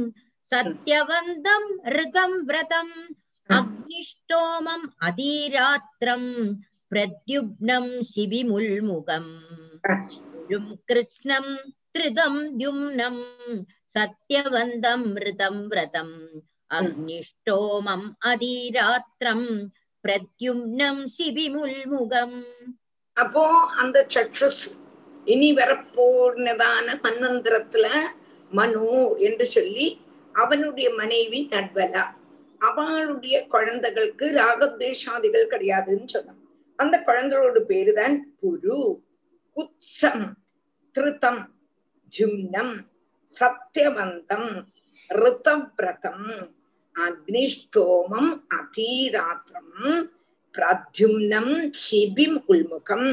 சத்யவந்தம் 0.52 1.70
ரிதம் 1.98 2.38
விரதம் 2.46 2.96
அக்னிஷ்டோமம் 3.50 4.86
அதீராத்திரம். 5.08 6.32
பிரத்யுப்னம் 6.94 7.92
சிபிமுல்முகம் 8.10 9.32
கிருஷ்ணம் 10.86 11.54
திருதம் 11.92 12.42
யும்னம் 12.60 13.22
சத்யவந்தம் 13.96 15.06
மிருதம் 15.14 15.68
விரதம் 15.68 16.14
அக்னிஷ்டோமம் 16.72 18.16
அதிராத்திரம் 18.22 19.48
பிரத்யும்னம் 20.04 21.04
சிபிமுல்முகம் 21.18 22.38
அப்போ 23.18 23.44
அந்த 23.76 24.06
சக்ஷுஸ் 24.16 24.64
இனி 25.28 25.54
வரப்போனதான 25.54 26.88
மன்வந்திரத்துல 27.04 27.88
மனு 28.52 28.86
என்று 29.20 29.46
சொல்லி 29.46 29.88
அவனுடைய 30.36 30.90
மனைவி 30.94 31.50
நட்வலா. 31.52 32.04
அவளுடைய 32.62 33.48
குழந்தைகளுக்கு 33.48 34.26
ராகத்வேஷாதிகள் 34.32 35.52
கிடையாதுன்னு 35.52 36.06
சொன்னான் 36.06 36.43
அந்த 36.76 37.04
குழந்தைகளோட 37.06 37.60
பேருதான் 37.68 38.16
புரு 38.42 39.02
குச்சம் 39.58 40.26
திருத்தம் 40.96 41.42
ஜும்னம் 42.12 42.76
சத்தியவந்தம் 43.34 44.50
ரிதவிரதம் 45.10 46.28
அக்னிஷ்டோமம் 46.96 48.32
அதீராத்திரம் 48.50 50.10
பிரத்யும்னம் 50.56 51.54
சிபிம் 51.84 52.38
உள்முகம். 52.48 53.10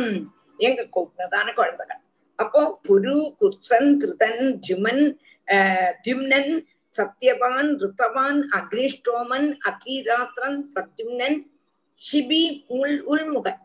எங்க 0.56 0.88
கூப்பிட்டதான 0.96 1.54
குழந்தைகள். 1.54 2.00
அப்போ 2.36 2.80
புரு 2.88 3.16
குத்சன் 3.40 3.90
திருதன் 3.96 4.42
ஜுமன் 4.68 5.04
ஆஹ் 5.48 5.92
திம்னன் 6.04 6.52
சத்யவான் 6.96 7.70
ரித்தவான் 7.82 8.40
அக்னிஷ்டோமன் 8.52 9.48
அகீராத்திரன் 9.64 10.58
பிரத்யும்னன் 10.74 11.38
சிபி 12.00 12.66
உள் 12.78 13.04
உள்முகன் 13.12 13.60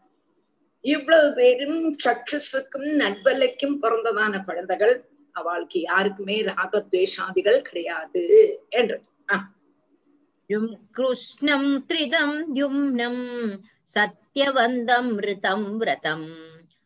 இவ்வளவு 0.85 1.33
பேரும் 1.33 1.95
சக்ஷுசுக்கும் 2.05 3.01
நட்பலைக்கும் 3.01 3.81
பிறந்ததான 3.81 4.43
குழந்தைகள். 4.43 5.03
அவளுக்கு 5.35 5.81
யாருக்குமே 5.81 6.43
ராகத்வேஷாதிகள் 6.43 7.61
கிடையாது 7.61 8.55
என்று 8.71 9.01
யும் 10.49 10.91
கிருஷ்ணம் 10.91 11.87
த்ரிதம் 11.87 12.55
யும்னம் 12.55 13.23
சத்யவந்தம் 13.95 15.27
ரிதம் 15.27 15.77
விரதம். 15.77 16.29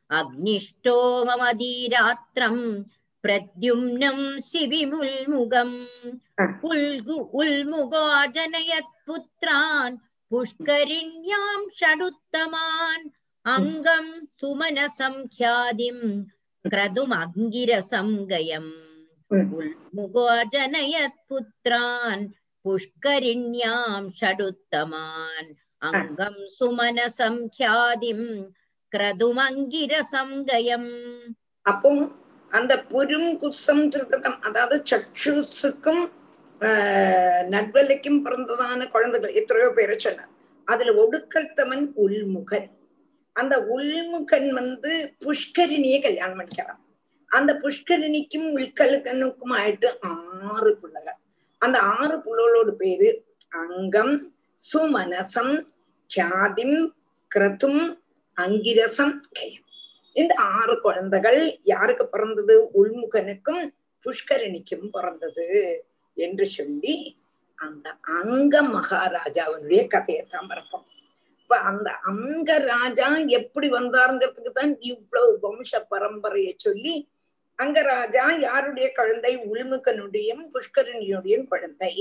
அக்னிஷ்டோமமதீராத்திரம் 0.10 2.86
பிரத்யும்னம் 3.24 4.26
சிவிமுல்முகம் 4.50 5.78
உல்கு 6.70 7.16
உல்முகோ 7.40 8.06
ஜனயத் 8.36 8.94
புத்ரான் 9.06 9.96
पुष्करिण्यां 10.32 11.60
षडुत्तमान् 11.80 13.06
अङ्गं 13.46 14.06
सुमनसं 14.40 15.16
ख्यादिं 15.36 16.00
क्रतुमङ्गिरसं 16.66 18.10
गयम् 18.32 18.72
मुगो 19.96 20.28
जनयत् 20.54 21.20
पुत्रान् 21.30 22.28
पुष्करिण्यां 22.66 24.02
षडुत्तमान् 24.20 25.50
अङ्गं 25.90 26.38
सुमनसं 26.58 27.36
ख्यादिं 27.58 28.22
क्रतुमङ्गिरसं 28.92 30.30
गयम् 30.52 30.90
அப்போ 31.66 31.90
அந்த 32.52 32.74
பெரும் 32.92 33.32
குசம்கிருதம் 33.42 34.38
அதாவது 34.48 34.78
சக்ஷுசுக்கும் 34.92 36.04
நட்வலைக்கும் 36.60 38.22
பிறந்ததான 38.26 38.90
குழந்தைகள். 38.90 39.34
எத்தனையோ 39.34 39.70
பேரை 39.70 40.00
சொன்னார் 40.00 40.34
அதுல 40.66 40.94
ஒடுக்கல்தவன் 41.04 41.86
உள்முகன். 42.06 42.70
அந்த 43.34 43.56
உள்முகன் 43.76 44.50
வந்து 44.50 45.16
புஷ்கரிணியை 45.26 46.02
கல்யாணம் 46.02 46.40
பண்ணிக்கலாம் 46.40 46.82
அந்த 47.26 47.54
புஷ்கரிணிக்கும் 47.54 48.48
உள்கலுக்கனுக்கும் 48.56 49.54
ஆயிட்டு 49.58 49.90
ஆறு 50.52 50.78
பிள்ளைகள். 50.78 51.20
அந்த 51.58 51.80
ஆறு 51.80 52.16
பிள்ளைகளோட 52.18 52.72
பேரு 52.72 53.10
அங்கம் 53.50 54.34
சுமனசம் 54.74 55.66
கியாதிம் 56.16 56.78
கிரதும் 57.28 58.04
அங்கிரசம் 58.36 59.16
கயம். 59.32 59.68
இந்த 60.14 60.34
ஆறு 60.36 60.82
குழந்தைகள் 60.82 61.60
யாருக்கு 61.64 62.08
பிறந்தது? 62.08 62.56
உள்முகனுக்கும் 62.80 63.64
புஷ்கரணிக்கும் 64.04 64.88
பிறந்தது. 64.92 65.48
என்று 66.20 66.46
சொல்லி 66.58 66.96
அந்த 67.60 67.88
அங்க 68.20 68.56
மகாராஜாவினுடைய 68.76 69.82
கதையைத்தான் 69.88 70.50
பிறப்போம் 70.52 70.86
இப்ப 71.40 71.58
அந்த 71.70 71.90
அங்க 72.04 72.50
ராஜா 72.66 73.08
எப்படி 73.40 73.68
வந்தாருங்கிறதுக்கு 73.70 74.52
தான் 74.52 74.74
இவ்வளவு 74.92 75.32
வம்ச 75.46 75.72
பரம்பரையை 75.92 76.54
சொல்லி 76.58 76.96
அங்கராஜா 77.60 78.26
யாருடைய 78.40 78.88
குழந்தை? 78.92 79.32
உள்முகனுடையும் 79.52 80.44
புஷ்கரணியுடையும் 80.54 81.48
குழந்தை. 81.48 81.94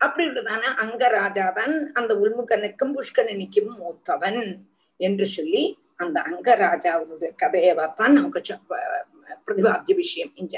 அப்படி 0.00 0.24
உள்ளதான 0.28 0.72
அங்க 0.84 1.02
ராஜாதான் 1.10 1.74
அந்த 1.92 2.12
உள்முகனுக்கும் 2.14 2.94
புஷ்கரணிக்கும் 2.96 3.70
மூத்தவன் 3.80 4.40
என்று 5.00 5.26
சொல்லி 5.26 5.62
அந்த 5.96 6.16
அங்கராஜாவுடைய 6.30 7.30
கதையவாத்தான் 7.42 8.16
நமக்கு 8.18 8.40
பிரதிபாத்திய 9.46 9.96
விஷயம் 9.96 10.32
இங்க. 10.34 10.56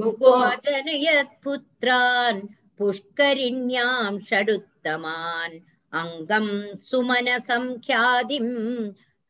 मुकोदनयत्पुत्रान् 0.00 2.40
पुष्करिण्यां 2.78 4.12
षडुत्तमान् 4.28 5.56
अङ्गम् 6.00 6.52
सुमनसङ्ख्यादिम् 6.88 8.52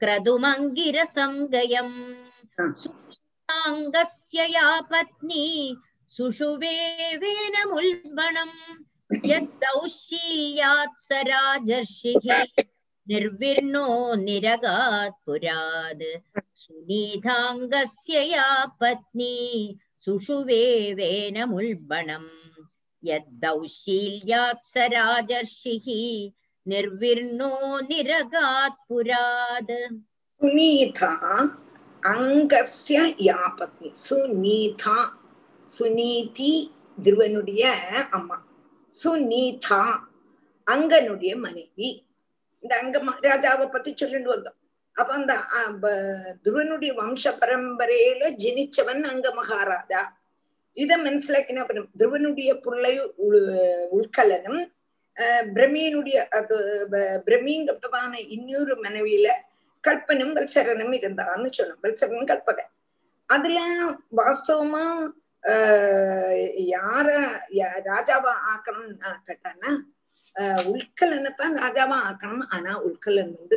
क्रदुमङ्गिरसङ्गयम् 0.01 1.97
सुष्टाङ्गस्य 2.83 4.39
या 4.57 4.69
पत्नी 4.91 5.45
सुषुवेवेन 6.17 7.55
मुल्बणम् 7.73 8.57
यद्दौशीयात् 9.33 11.03
स 11.07 11.09
राजर्षिः 11.31 12.27
निर्विर्णो 13.11 13.87
निरगात् 14.25 15.21
पुराद् 15.27 16.05
सुनीधाङ्गस्य 16.63 18.17
या 18.33 18.49
पत्नी 18.81 19.37
सुषुवेवेनमुल्बणम् 20.08 22.30
यद्दौशील्यात् 23.04 24.64
स 24.64 24.74
राजर्षिः 24.92 25.86
निर्विर्णो 26.66 27.80
निरगात् 27.90 28.88
पुराद् 28.88 29.94
சுனீதா 30.42 31.12
அங்கஸ்ய 32.04 32.98
யா 33.28 33.38
பத்னி 33.58 33.90
சுனீதா 34.06 35.14
சுனீதி 35.70 36.72
திருவனுடைய 36.98 37.74
அம்மா 38.12 38.46
சுனீதா 38.96 40.02
அங்கனுடைய 40.68 41.38
மனைவி 41.38 42.06
இந்த 42.64 42.78
அங்க 42.78 43.04
ம- 43.04 43.20
ராஜாவை 43.24 43.68
பத்தி 43.68 43.94
சொல்லிட்டு 43.94 44.30
வந்தோம் 44.30 44.56
அப்ப 45.01 45.11
அந்த 45.19 45.35
துருவனுடைய 46.45 46.93
வம்ச 47.01 47.33
பரம்பரையில 47.43 48.31
ஜனிச்சவன் 48.45 49.05
அங்க 49.13 49.29
மகாராஜா 49.41 50.01
இத 50.77 50.93
மனசிலாக்கினா 51.05 51.63
துருவனுடைய 52.01 52.51
பிள்ளை 52.65 52.95
உள்கலனும் 53.97 54.61
பிரமியனுடைய 55.55 56.17
பிரமிங்கப்பட்டதான 57.27 58.13
இன்னொரு 58.37 58.75
மனைவியில 58.85 59.29
கல்பனும் 59.85 60.35
வல்சரனும் 60.37 60.95
இருந்தான்னு 60.99 61.49
சொன்னோம் 61.59 61.83
வல்சரன் 61.85 62.29
கல்பகன். 62.31 62.71
அதுல 63.29 63.59
வாஸ்தவமா 64.19 64.85
யார 66.75 67.09
ராஜாவா 67.91 68.33
ஆக்கணும்னு 68.53 69.13
கேட்டானா 69.29 69.71
உள்கலனை 70.73 71.31
தான் 71.41 71.55
ராஜாவா 71.63 71.99
ஆக்கணும். 72.09 72.47
ஆனா 72.57 72.73
உள்கலன் 72.87 73.35
வந்து 73.41 73.57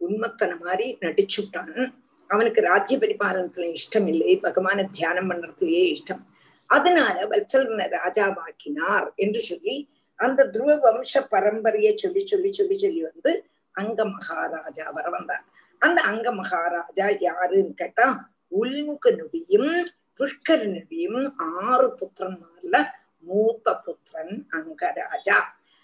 உண்மத்தன 0.00 0.60
மாதிரி 0.60 0.96
நடிச்சுட்டான். 1.00 1.92
அவனுக்கு 2.28 2.60
ராஜ்ய 2.60 2.98
பரிபாலனத்துல 2.98 3.76
இஷ்டம் 3.76 4.08
இல்லை. 4.08 4.38
பகவான 4.42 4.90
தியானம் 4.90 5.30
பண்றதுலயே 5.30 5.96
இஷ்டம். 5.96 6.22
அதனால 6.66 7.26
வத்சலனை 7.26 7.96
ராஜாவாக்கினார் 7.96 9.14
என்று 9.14 9.40
சொல்லி 9.40 9.90
அந்த 10.14 10.48
துருவ 10.48 10.74
வம்ச 10.76 11.20
பரம்பரையை 11.30 11.96
சொல்லி 11.96 12.26
சொல்லி 12.26 12.52
சொல்லி 12.52 12.78
சொல்லி 12.78 13.02
வந்து 13.02 13.46
அங்க 13.72 14.04
மகாராஜா 14.04 14.90
வர 14.90 15.10
வந்தார். 15.10 15.44
அந்த 15.78 16.00
அங்க 16.00 16.32
மகாராஜா 16.32 17.06
யாருன்னு 17.18 17.74
கேட்டா 17.74 18.30
உல்முகனுடையும் 18.60 19.84
புஷ்கரனுடையும் 20.18 21.32
ஆறு 21.36 21.96
புத்திரன்மார்ல 22.00 22.86
மூத்த 23.20 23.74
புத்திரன் 23.76 24.48
அங்கராஜா 24.50 25.38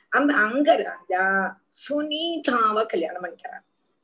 அந்த 0.08 0.34
அங்கராஜா 0.34 1.54
சுனீதாவை 1.82 2.86
கல்யாணம் 2.86 3.22
பண்ணிக்கிறார். 3.22 3.62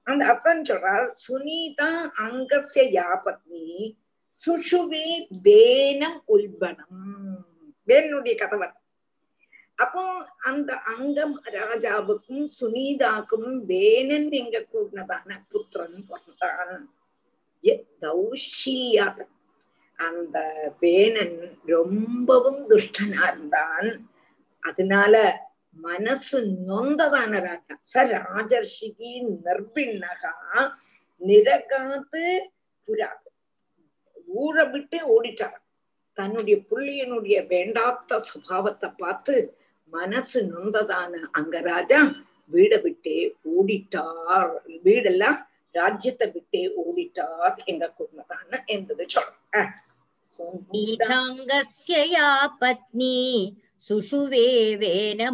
அந்த 0.08 0.26
அப்புறம் 0.26 0.64
சொல்றார் 0.64 1.12
சுனிதா 1.28 1.88
அங்கசிய 2.18 2.84
யாபத்னி 2.92 3.96
சுஷுவி 4.40 5.06
வேனம் 5.42 6.22
உல்பனம் 6.28 7.00
வேனுடைய 7.88 8.36
கதவன் 8.36 8.76
அப்போ 9.74 10.02
அந்த 10.38 10.76
அங்கம் 10.76 11.42
ராஜாவுக்கும் 11.52 12.50
சுனிதாக்கும் 12.60 13.64
வேனன் 13.68 14.30
எங்க 14.30 14.66
கூடினதான 14.72 15.44
புத்திரன் 15.48 16.06
பிறந்தான் 16.08 16.72
எ- 17.64 17.84
அந்த 19.98 20.36
வேனன் 20.80 21.36
ரொம்பவும் 21.66 22.70
துஷ்டனா 22.70 23.32
இருந்தான். 23.32 24.08
அதனால 24.62 25.14
മനസ്സ് 25.78 26.38
നൊന്തതാണ് 26.68 27.38
രാജ 27.46 27.76
സ 27.92 28.04
രാജർഷികി 28.12 29.12
നിർഭിണ്ണക 29.46 30.24
നിരകാത്ത് 31.20 32.24
புராது 32.88 33.26
ஊரை 34.28 34.64
விட்டு 34.72 34.98
ஓடிட்டாராம் 35.14 35.66
தன்னுடைய 36.18 36.56
புள்ளியனுடைய 36.70 37.36
வேண்டாத்த 37.52 38.20
சுபாவத்தை 38.30 38.88
பார்த்து 39.02 39.34
மனசு 39.92 40.38
நொந்ததான 40.52 41.12
அங்க 41.32 41.60
ராஜா 41.70 42.00
வீடை 42.52 42.78
விட்டே 42.82 43.16
ஓடிட்டார். 43.52 44.52
வீடெல்லாம் 44.84 45.38
ராஜ்யத்தை 45.74 46.26
விட்டே 46.34 46.62
ஓடிட்டார் 46.82 47.56
எங்க 47.64 47.84
குடும்பத்தான 47.98 48.60
என்பது 48.66 49.04
சொல்றேன் 49.16 49.70
பத்னி. 52.62 53.16
सुषुवेवेनमुल्बणम् 53.87 55.29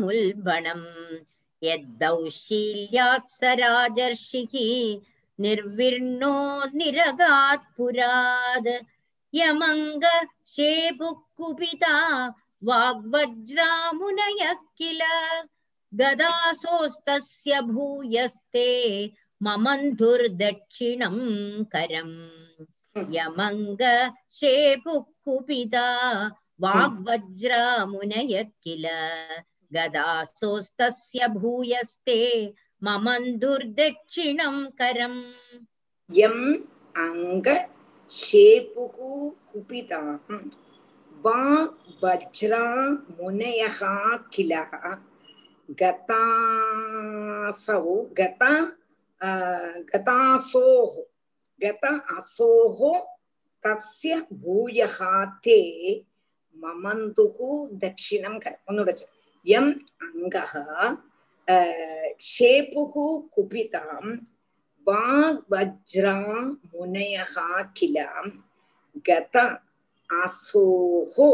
यद्दौशील्यात् 1.62 3.32
स 3.38 3.39
राजर्षिः 3.62 4.54
निर्विर्णो 5.39 6.36
निरगात् 6.80 7.71
पुराद् 7.78 8.69
यमङ्ग 9.34 10.06
शेपुक्कुपिता 10.56 11.95
वाग्वज्रामुनयः 12.69 14.54
किल 14.78 15.02
गदासोस्तस्य 15.93 17.62
भूयस्ते 17.71 18.69
ममन्धुर्दक्षिणं 19.43 21.17
करम् 21.73 22.17
यमङ्ग 23.15 23.84
शेपुक्कुपिता 24.39 25.88
हम्म। 26.66 27.05
वाग्वज्रामुनयत् 27.05 28.64
किल 28.64 28.87
गदासोस्तस्य 29.72 31.29
भूयस्ते 31.29 32.55
ममन्दुर्दक्षिणं 32.83 34.66
करम्। 34.66 35.22
यम् 36.12 36.55
अङ्गक्षेपुः 36.96 39.31
कुपिताः। 39.53 40.37
किल? 44.33 45.05
गतासौ 45.70 48.07
गता 48.20 48.72
गतासोः। 49.94 51.03
असोः 52.16 53.00
तस्य 53.66 54.27
भूयः 54.33 55.24
ते 55.24 56.05
மமந்துகு 56.62 57.51
தட்சிணம் 57.83 58.38
கரம் 58.38 58.62
ஒன்னுடைச்சு 58.69 59.07
எம் 59.47 59.73
அங்கா 60.07 60.45
ஷேபுகு 62.31 63.07
குபிதாம் 63.35 64.12
வாக்வஜ்ரா 64.87 66.17
முனையகா 66.73 67.49
கிலாம் 67.77 68.31
கத 69.07 69.37
அசோஹோ 70.11 71.29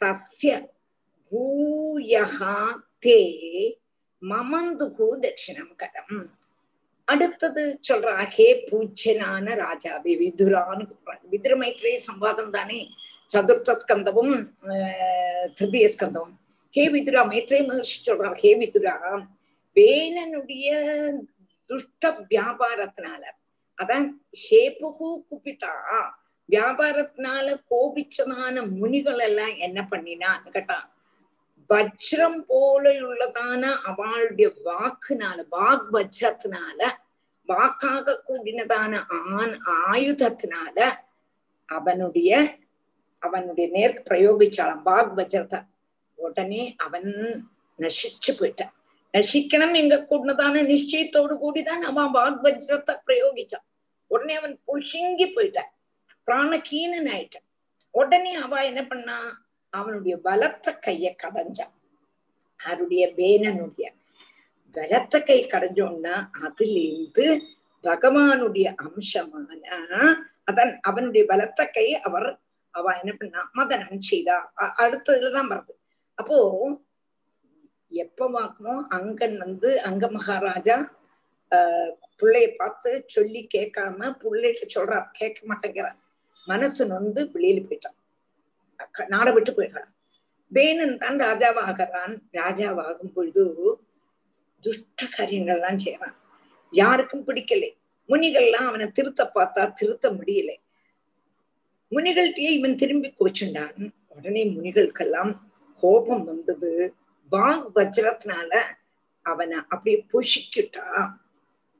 தஸ்ய 0.00 0.52
பூயகா 1.32 2.56
தே 3.04 3.20
மமந்துகு 4.22 5.06
தட்சிணம் 5.24 5.74
கரம். 5.76 6.18
அடுத்தது 7.08 7.62
சொல்றா 7.88 8.14
ஹே 8.34 8.46
பூஜ்யனான 8.68 9.46
ராஜாவே 9.64 10.12
விதுரான்னு 10.22 10.84
கூப்பிடுறாங்க 10.88 11.26
விதுரமைத்திரே 11.34 11.92
சம்பாதம் 12.08 12.54
தானே? 12.56 12.80
சதுர்த்தஸ்கந்தமும் 13.30 14.34
திருத்திய 15.56 15.86
ஸ்கந்தமும் 15.94 16.34
ஹே 16.74 16.84
விதுரா 16.94 17.22
மேத்ரே 17.24 17.58
மகர்ஷி 17.68 17.98
சொல்றார் 18.00 18.36
ஹே 18.42 18.50
விதுரா 18.54 18.94
வேலனுடைய 19.76 20.68
துஷ்ட 21.70 22.10
வியாபாரத்தினால 22.32 23.22
அதான் 23.78 24.06
ஷேப்புகு 24.42 25.08
குபிதா 25.28 25.72
வியாபாரத்தினால 26.48 27.46
கோபிச்சதான 27.70 28.62
முனிகள் 28.74 29.22
எல்லாம் 29.22 29.56
என்ன 29.58 29.80
பண்ணினான்னு 29.90 30.50
கேட்டா 30.50 30.78
வஜ்ரம் 31.70 32.38
போலையுள்ளதான 32.50 33.62
அவளுடைய 33.86 34.48
வாக்குனால 34.66 35.38
வாக் 35.54 35.88
வஜ்ரத்தினால 35.94 36.80
வாக்காக 37.48 38.14
கூடினதான 38.28 38.92
ஆண் 39.32 39.56
ஆயுதத்தினால 39.80 40.78
அவனுடைய 41.68 42.30
அவனுடைய 43.26 43.66
நேர்க்கு 43.72 44.08
பிரயோகிச்சாளாம். 44.10 44.82
பாக் 44.82 45.16
வஜ்ரத்தை 45.16 45.66
உடனே 46.14 46.74
அவன் 46.76 47.08
நசிச்சு 47.78 48.32
போயிட்டான். 48.32 48.72
நசிக்கணும் 49.12 49.74
எங்க 49.74 50.06
கூடதான? 50.10 50.62
நிச்சயத்தோடு 50.66 51.34
கூடிதான் 51.36 51.84
அவன் 51.90 52.10
வாக் 52.14 52.44
வஜ்ரத்தை 52.44 52.94
பிரயோகிச்சான். 53.06 53.64
உடனே 54.06 54.34
அவன் 54.34 54.60
புஷிங்கி 54.66 55.26
போயிட்டான். 55.34 55.70
பிராணகீனன் 56.26 57.08
ஆயிட்டான். 57.14 57.46
உடனே 57.90 58.34
அவ 58.34 58.64
என்ன 58.64 58.82
பண்ணா? 58.86 59.18
அவனுடைய 59.70 60.16
பலத்த 60.18 60.78
கைய 60.86 61.14
கடைஞ்சான். 61.22 61.74
அவருடைய 62.64 63.12
பேனனுடைய 63.16 63.86
பலத்த 64.72 65.22
கை 65.22 65.46
கடைஞ்சோன்னா 65.46 66.14
அதுலேருந்து 66.42 67.26
பகவானுடைய 67.82 68.74
அம்சமான 68.76 69.60
அதன் 70.44 70.72
அவனுடைய 70.80 71.26
பலத்த 71.26 71.66
கை 71.66 71.86
அவர் 72.00 72.28
அவ 72.76 72.92
என்ன 73.00 73.12
பண்ணா 73.12 73.40
மதனம் 73.54 74.06
செய்தா 74.08 74.36
அடுத்ததுலதான் 74.82 75.50
வருது 75.52 75.74
அப்போ 76.18 76.38
எப்ப 77.96 78.28
பார்க்கணும் 78.30 78.82
அங்கன் 78.90 79.36
வந்து 79.38 79.70
அங்க 79.82 80.06
மகாராஜா 80.10 80.76
ஆஹ் 81.52 81.90
பிள்ளைய 82.20 82.48
பார்த்து 82.56 82.90
சொல்லி 83.08 83.40
கேட்காம 83.54 84.08
பிள்ளைகிட்ட 84.22 84.66
சொல்றார் 84.76 85.06
கேட்க 85.12 85.40
மாட்டேங்கிறார் 85.46 85.98
மனசு 86.46 86.82
நொந்து 86.86 87.20
வெளியில 87.34 87.60
போயிட்டான் 87.64 87.96
நாட 89.08 89.28
விட்டு 89.32 89.52
போயிடுறான் 89.52 89.90
வேணன் 90.52 90.98
தான் 90.98 91.16
ராஜாவாகிறான் 91.20 92.14
ராஜாவாகும் 92.32 93.14
பொழுது 93.14 93.44
துஷ்ட 94.64 95.08
காரியங்கள்லாம் 95.16 95.82
செய்யறான் 95.84 96.16
யாருக்கும் 96.72 97.26
பிடிக்கலை 97.26 97.70
முனிகள்லாம் 98.08 98.68
அவனை 98.68 98.86
திருத்த 98.92 99.22
பார்த்தா 99.36 99.62
திருத்த 99.72 100.06
முடியலை 100.10 100.56
முனிகள்கிட்டயே 101.90 102.50
இவன் 102.50 102.76
திரும்பி 102.76 103.14
கொச்சுண்டான் 103.20 103.92
உடனே 104.08 104.44
முனிகளுக்கெல்லாம் 104.44 105.40
கோபம் 105.74 106.24
வந்தது. 106.24 106.94
வாக் 107.32 107.68
வஜ்ரத்தினால 107.74 108.60
அவனை 109.22 109.58
அப்படியே 109.68 110.04
பொசிக்கிட்டா 110.12 111.14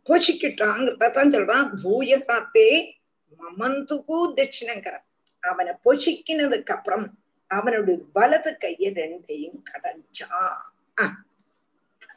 பொஷிக்கிட்டாங்கிறதான் 0.09 1.35
சொல்றான். 1.35 1.83
பூய 1.83 2.19
காத்தே 2.19 2.95
மமந்துக்கு 3.40 5.01
அவனை 5.42 5.73
பொசிக்கினதுக்கு 5.85 6.73
அப்புறம் 6.73 7.19
அவனுடைய 7.47 7.99
வலது 8.12 8.59
கையை 8.59 8.92
ரெண்டையும் 8.92 9.62
கடைஞ்சான் 9.73 11.16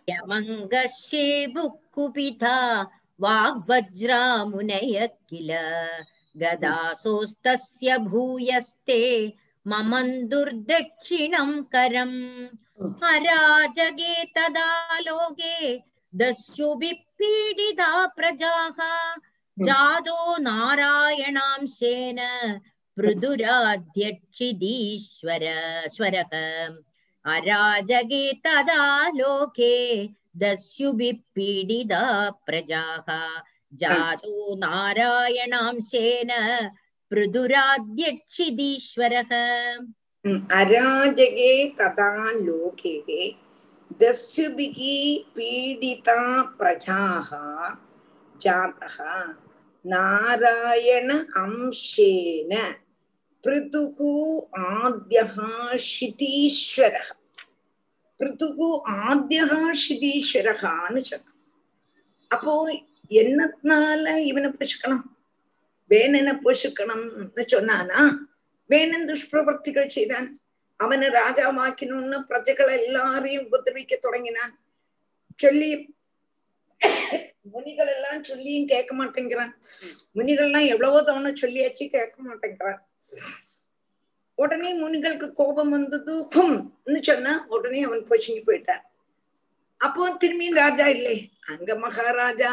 யமங்கே 0.07 0.83
குபிதா 1.95 2.87
வாக் 3.21 3.59
வஜ்ரா 3.67 4.45
முனைய 4.51 5.15
கில 5.25 5.51
गदासोस्तस्य 6.42 7.96
भूयस्ते 8.10 9.00
ममन्दुर्दक्षिणं 9.66 11.50
करम् 11.74 12.18
अराजगे 13.10 14.14
तदा 14.36 14.70
लोके 15.06 15.56
दस्युभिः 16.12 17.02
पीडिता 17.18 17.90
प्रजाः 18.16 18.78
जादो 19.56 20.36
नारायणांशेन 20.42 22.18
पृथुराध्यक्षिदीश्वर 22.96 25.44
स्वरः 25.94 26.32
अराजगे 27.24 28.24
तदा 28.46 28.84
लोके 29.16 29.74
दस्युभिः 30.42 31.18
पीडिता 31.34 32.02
प्रजाः 32.46 33.08
जातो 33.72 34.54
नारायणांशेन 34.56 36.30
पृथुराध्यक्षिदीश्वरः 37.10 39.32
अराजगे 40.58 41.54
तदा 41.78 42.12
लोके 42.36 42.94
दस्युभिः 44.00 44.78
पीडिता 45.36 46.20
प्रजाः 46.58 47.30
जातः 48.40 48.96
नारायण 49.84 51.08
अंशेन 51.44 52.52
பிருதுகு 53.44 54.10
ஆத்யகா 54.68 55.48
ஷிதீஸ்வரக 55.88 57.08
பிருதுகு 58.20 58.68
ஆத்யகா 59.02 59.58
ஷிதீஸ்வரகான்னு 59.82 61.00
சொன்னான் 61.08 61.36
அப்போ 62.30 62.54
என்னத்தினால 63.09 64.15
இவனை 64.31 64.49
புஷிக்கணும் 64.59 65.05
வேணனை 65.91 66.33
புஷிக்கணும்னு 66.45 67.43
சொன்னானா? 67.53 68.01
வேணன் 68.69 69.07
துஷ்பிரவர்த்திகள் 69.09 69.93
செய்தான். 69.95 70.27
அவனை 70.77 71.07
ராஜாவாக்கணும்னு 71.07 72.17
பிரஜைகள் 72.27 72.69
எல்லாரையும் 72.79 73.47
உபதிரவிக்க 73.47 73.93
தொடங்கினான். 73.97 74.53
சொல்லி 75.35 75.69
முனிகள் 77.53 77.91
எல்லாம் 77.95 78.23
சொல்லியும் 78.23 78.67
கேட்க 78.67 78.91
மாட்டேங்கிறான். 78.95 79.53
முனிகள் 80.11 80.47
எல்லாம் 80.47 80.67
எவ்வளவோ 80.73 80.99
தவணை 81.03 81.31
சொல்லியாச்சு 81.41 81.85
கேட்க 81.95 82.17
மாட்டேங்கிறான். 82.27 82.79
உடனே 84.35 84.69
முனிகளுக்கு 84.83 85.27
கோபம் 85.31 85.69
வந்தது 85.69 86.13
ஹும்னு 86.35 86.99
சொன்னா 87.01 87.33
உடனே 87.47 87.81
அவன் 87.83 88.07
பொச்சுங்கி 88.09 88.41
போயிட்டான். 88.45 88.83
அப்போ 89.77 90.11
திரும்பியும் 90.21 90.61
ராஜா 90.63 90.87
இல்லை. 90.87 91.17
அங்க 91.47 91.75
மகாராஜா 91.75 92.51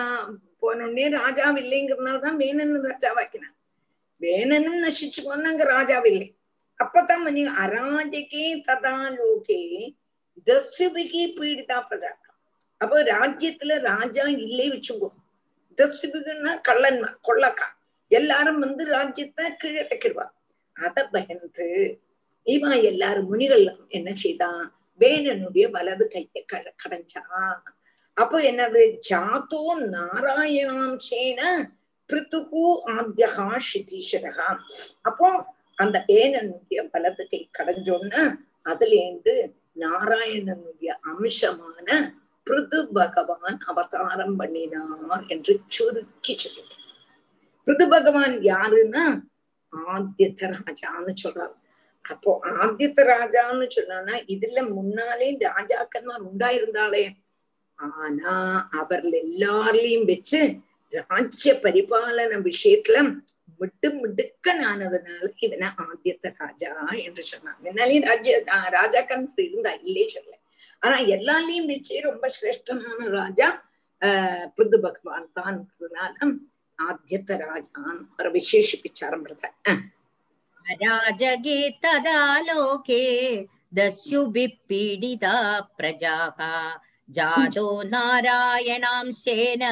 போனோடனே 0.63 1.05
ராஜா 1.19 1.47
இல்லைங்கிறதுனாலதான் 1.63 2.39
வேணன் 2.43 2.75
ராஜாவாக்கினான் 2.87 3.55
வேணனும் 4.21 4.83
நசிச்சு 4.85 5.21
போனாங்க 5.23 5.65
ராஜாவில்லை 5.73 6.29
அப்பதான் 6.81 7.23
மணி 7.23 7.43
அராஜகே 7.65 8.47
ததா 8.67 8.97
லோகே 9.17 9.61
தஸ்யுபிகி 10.47 11.23
பீடிதா 11.39 11.79
பிரஜா 11.91 12.13
அப்போ 12.81 12.97
ராஜ்யத்துல 13.11 13.75
ராஜா 13.83 14.25
இல்லை 14.39 14.67
வச்சுக்கோ 14.71 15.09
தஸ்யுபிகுன்னா 15.79 16.53
கள்ளன்மா 16.69 17.11
கொள்ளக்கா 17.21 17.69
எல்லாரும் 18.11 18.61
வந்து 18.61 18.83
ராஜ்யத்தை 18.89 19.45
கீழே 19.57 19.83
வைக்கிடுவா 19.83 20.27
அத 20.77 21.05
பயந்து 21.13 21.69
இவன் 22.47 22.83
எல்லாரும் 22.83 23.31
முனிகள் 23.31 23.65
என்ன 23.91 24.11
செய்தான் 24.17 24.61
வேணனுடைய 25.01 25.65
வலது 25.71 26.05
கையை 26.09 26.43
கட 26.45 26.67
கடைஞ்சான் 26.83 27.57
அப்போ 28.17 28.39
என்னது? 28.41 28.83
ஜாத்தோ 29.09 29.61
நாராயணாம்சேன 29.93 31.41
பிருத்துகு 32.11 32.63
ஆத்தியகா 32.95 33.47
சித்தீஸ்வரகா 33.69 34.49
அப்போ 35.03 35.29
அந்த 35.79 36.05
பேனனுடைய 36.09 36.81
வலது 36.93 37.25
கை 37.29 37.41
கடைஞ்சோன்னு 37.59 38.23
அதுலேருந்து 38.67 39.35
நாராயணனுடைய 39.77 40.91
அம்சமான 41.05 41.89
பிருது 42.47 42.79
பகவான் 42.93 43.59
அவதாரம் 43.67 44.37
பண்ணினார் 44.37 45.25
என்று 45.29 45.53
சுருக்கி 45.69 46.35
சொல்லிட்டு 46.35 46.75
பிருது 47.67 47.87
பகவான் 47.89 48.35
யாருன்னா? 48.45 49.05
ஆத்தியத்த 49.73 50.43
ராஜான்னு 50.53 51.13
சொல்றாரு. 51.23 51.55
அப்போ 52.05 52.31
ஆத்தியத்த 52.57 53.01
ராஜான்னு 53.09 53.67
சொன்னானா 53.77 54.15
இதுல 54.29 54.61
முன்னாலே 54.71 55.29
ராஜாக்கன்மார் 55.47 56.27
உண்டாயிருந்தாளே 56.31 57.05
ஆனா 57.80 58.34
அவர்ல 58.80 59.14
எல்லாரையும் 59.26 60.10
வச்சு 60.12 60.42
ராஜ்ய 60.94 61.52
பரிபாலன 61.64 62.40
விஷயத்துல 62.50 62.98
மிட்டு 63.60 63.88
மிடுக்கனானதுனால 64.02 65.28
இவனை 65.46 65.68
ஆத்தியத்த 65.84 66.30
ராஜா 66.40 66.70
என்று 67.06 67.24
சொன்னான் 67.32 67.60
முன்னாலேயும் 67.66 68.08
ராஜ்ய 68.10 68.36
ராஜாக்கன்மார் 68.78 69.44
இருந்தா 69.48 69.74
இல்லே 69.86 70.06
சொல்ல 70.14 70.34
ஆனா 70.84 70.96
எல்லாரையும் 71.16 71.70
வச்சு 71.72 71.96
ரொம்ப 72.08 72.26
சிரேஷ்டமான 72.38 73.10
ராஜா 73.18 73.48
ஆஹ் 74.02 74.46
பிருது 74.56 74.78
பகவான் 74.86 75.28
தான் 75.40 75.58
ஆத்தியத்த 76.80 77.32
ராஜான் 77.46 78.00
அவரை 78.12 78.32
விசேஷிப்பிச்சாரம்பிரத 78.38 79.48
राजगे 80.66 81.56
तदा 81.84 82.18
लोके 82.42 83.00
दस्युभिः 83.74 84.52
पीडिता 84.68 85.34
प्रजाः 85.78 86.40
जातो 87.11 87.83
नारायणांशेन 87.83 89.63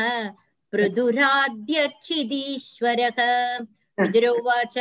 पृथुराद्यर्चिदीश्वरः 0.73 3.59
पितरुवाच 3.99 4.79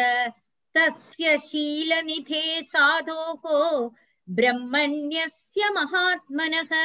तस्य 0.76 1.38
शीलनिधे 1.38 2.62
साधोः 2.62 3.90
ब्रह्मण्यस्य 4.30 5.70
महात्मनः। 5.70 6.76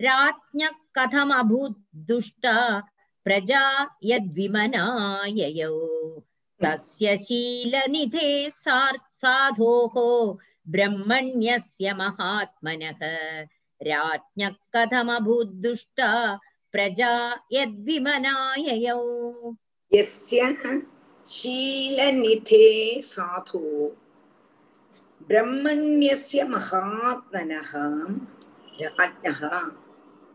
राज्ञः 0.00 0.70
कथमभूत् 0.94 1.78
दुष्टा 1.94 2.82
प्रजा 3.24 3.86
यद्विमनाययौ। 4.04 6.20
तस्य 6.64 7.16
शीलनिधे 7.16 8.50
साधोः 8.50 10.36
ब्रह्मण्यस्य 10.68 11.92
महात्मनः। 11.92 13.46
राज्ञः 13.86 14.54
कथमभूद्दुष्टा 14.74 16.10
प्रजा 16.72 17.12
यद्विमनाययौ 17.52 19.02
यस्य 19.94 20.54
ब्रह्मण्यस्य 25.28 26.44
महात्मनः 26.48 27.72
राज्ञः 28.82 29.40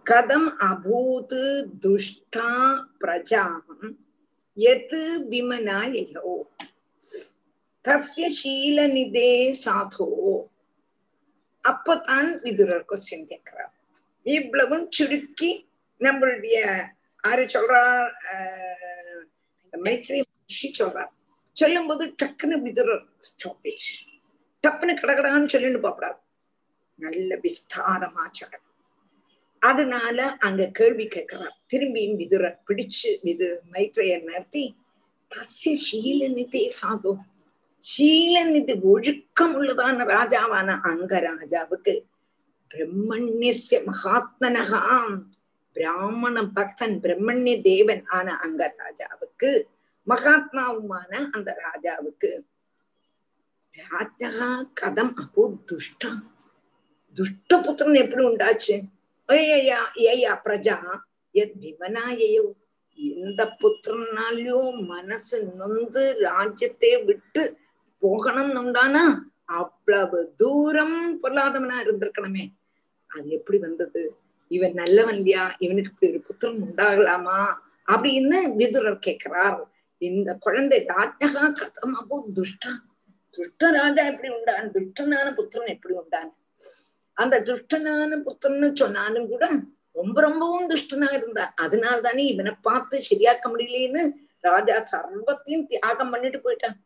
कथम् 0.08 0.50
अभूत् 0.70 1.34
दुष्टा 1.84 2.50
प्रजा 3.02 3.46
यत् 4.58 4.96
तस्य 7.86 8.30
शीलनिधे 8.40 9.32
साधो 9.54 10.10
அப்பதான் 11.64 12.30
விதுரர் 12.42 12.86
கொஸ்டின் 12.92 13.26
கேட்கிறார். 13.26 13.74
இவ்வளவும் 14.26 14.88
சுருக்கி 14.90 15.52
நம்மளுடைய 16.00 16.58
ஆறு 17.24 17.44
சொல்றார் 17.44 18.12
மைத்ரி 19.74 20.20
மகிஷி 20.30 20.70
சொல்றார். 20.80 21.12
சொல்லும் 21.58 21.88
போது 21.88 22.04
டக்குன்னு 22.24 22.58
விதுரர் 22.62 23.06
ஸ்டாப்பேஜ் 23.28 23.88
டப்புன்னு 24.64 24.94
கடகடான்னு 25.02 25.52
சொல்லிட்டு 25.54 25.82
பாப்படாது 25.88 26.20
நல்ல 27.00 27.36
விஸ்தாரமா 27.36 28.26
சொல்ற 28.40 28.60
அதனால 29.62 30.18
அங்க 30.38 30.64
கேள்வி 30.80 31.06
கேட்கிறார். 31.08 31.54
திரும்பியும் 31.74 32.18
விதுரர் 32.22 32.58
பிடிச்சு 32.68 33.12
விது 33.22 33.48
மைத்ரையர் 33.72 34.26
நிறுத்தி 34.30 34.64
தசிய 35.32 35.74
சீலனித்தே 35.86 36.64
சாதோ 36.80 37.14
சீலநிதி 37.86 38.74
ஒழுக்கம் 38.86 39.56
உள்ளதான 39.56 40.06
ராஜாவான 40.10 40.76
அங்க 40.84 41.14
ராஜாவுக்கு 41.22 41.94
பிரம்மண்யசிய 42.72 43.80
மகாத்மனகாம் 43.86 45.14
பிராமண 45.76 46.42
பக்தன் 46.56 46.96
பிரம்மண்ய 47.02 47.56
தேவன் 47.62 48.04
ஆன 48.10 48.36
அங்க 48.38 48.64
ராஜாவுக்கு 48.80 49.52
மகாத்மாவுமான 50.08 51.12
அந்த 51.32 51.50
ராஜாவுக்கு 51.64 52.32
ராஜா 53.74 54.48
கதம் 54.74 55.14
அப்போ 55.16 55.44
துஷ்டா 55.70 56.12
துஷ்ட 57.18 57.58
புத்திரன் 57.58 58.02
எப்படி 58.02 58.24
உண்டாச்சு 58.26 58.76
ஏயா 59.30 59.80
ஏயா 60.06 60.34
பிரஜா 60.46 60.78
எத் 61.36 61.58
விமனாயோ 61.62 62.46
எந்த 63.20 63.42
புத்திரனாலையும் 63.62 64.80
மனசு 64.88 65.38
நொந்து 65.54 66.04
ராஜ்யத்தை 66.22 66.92
விட்டு 67.06 67.44
போகணும்னு 68.04 68.62
உண்டானா 68.64 69.22
அவ்வளவு 69.46 70.34
தூரம் 70.38 71.24
பொல்லாதவனா 71.24 71.78
இருந்திருக்கணுமே. 71.84 72.54
அது 73.08 73.30
எப்படி 73.30 73.58
வந்தது? 73.58 74.16
இவன் 74.48 74.74
நல்லவன் 74.74 75.16
இல்லையா? 75.16 75.56
இவனுக்கு 75.60 75.92
இப்படி 75.92 76.12
ஒரு 76.12 76.22
புத்திரன் 76.22 76.64
உண்டாகலாமா? 76.64 77.56
அப்படின்னு 77.92 78.56
விதுரர் 78.58 79.00
கேட்கிறார். 79.00 79.70
இந்த 79.98 80.38
குழந்தை 80.40 80.86
ராஜகா 80.86 81.44
கதம் 81.54 81.92
அப்போ 81.92 82.26
துஷ்டா. 82.36 82.72
துஷ்ட 83.30 83.72
ராஜா 83.72 84.04
எப்படி 84.04 84.30
உண்டான்? 84.30 84.72
துஷ்டனான 84.72 85.34
புத்திரன் 85.34 85.68
எப்படி 85.68 85.96
உண்டான்? 85.96 86.36
அந்த 87.14 87.42
துஷ்டனான 87.42 88.26
புத்திரன்னு 88.26 88.76
சொன்னாலும் 88.76 89.28
கூட 89.28 89.50
ரொம்ப 89.92 90.22
ரொம்பவும் 90.22 90.70
துஷ்டனா 90.70 91.14
இருந்தா 91.14 91.54
அதனால 91.56 92.02
தானே 92.02 92.26
இவனை 92.26 92.54
பார்த்து 92.62 93.02
சரியாக்க 93.10 93.42
முடியலன்னு 93.46 94.12
ராஜா 94.40 94.88
சர்வத்தையும் 94.92 95.66
தியாகம் 95.66 96.10
பண்ணிட்டு 96.10 96.40
போயிட்டான். 96.40 96.78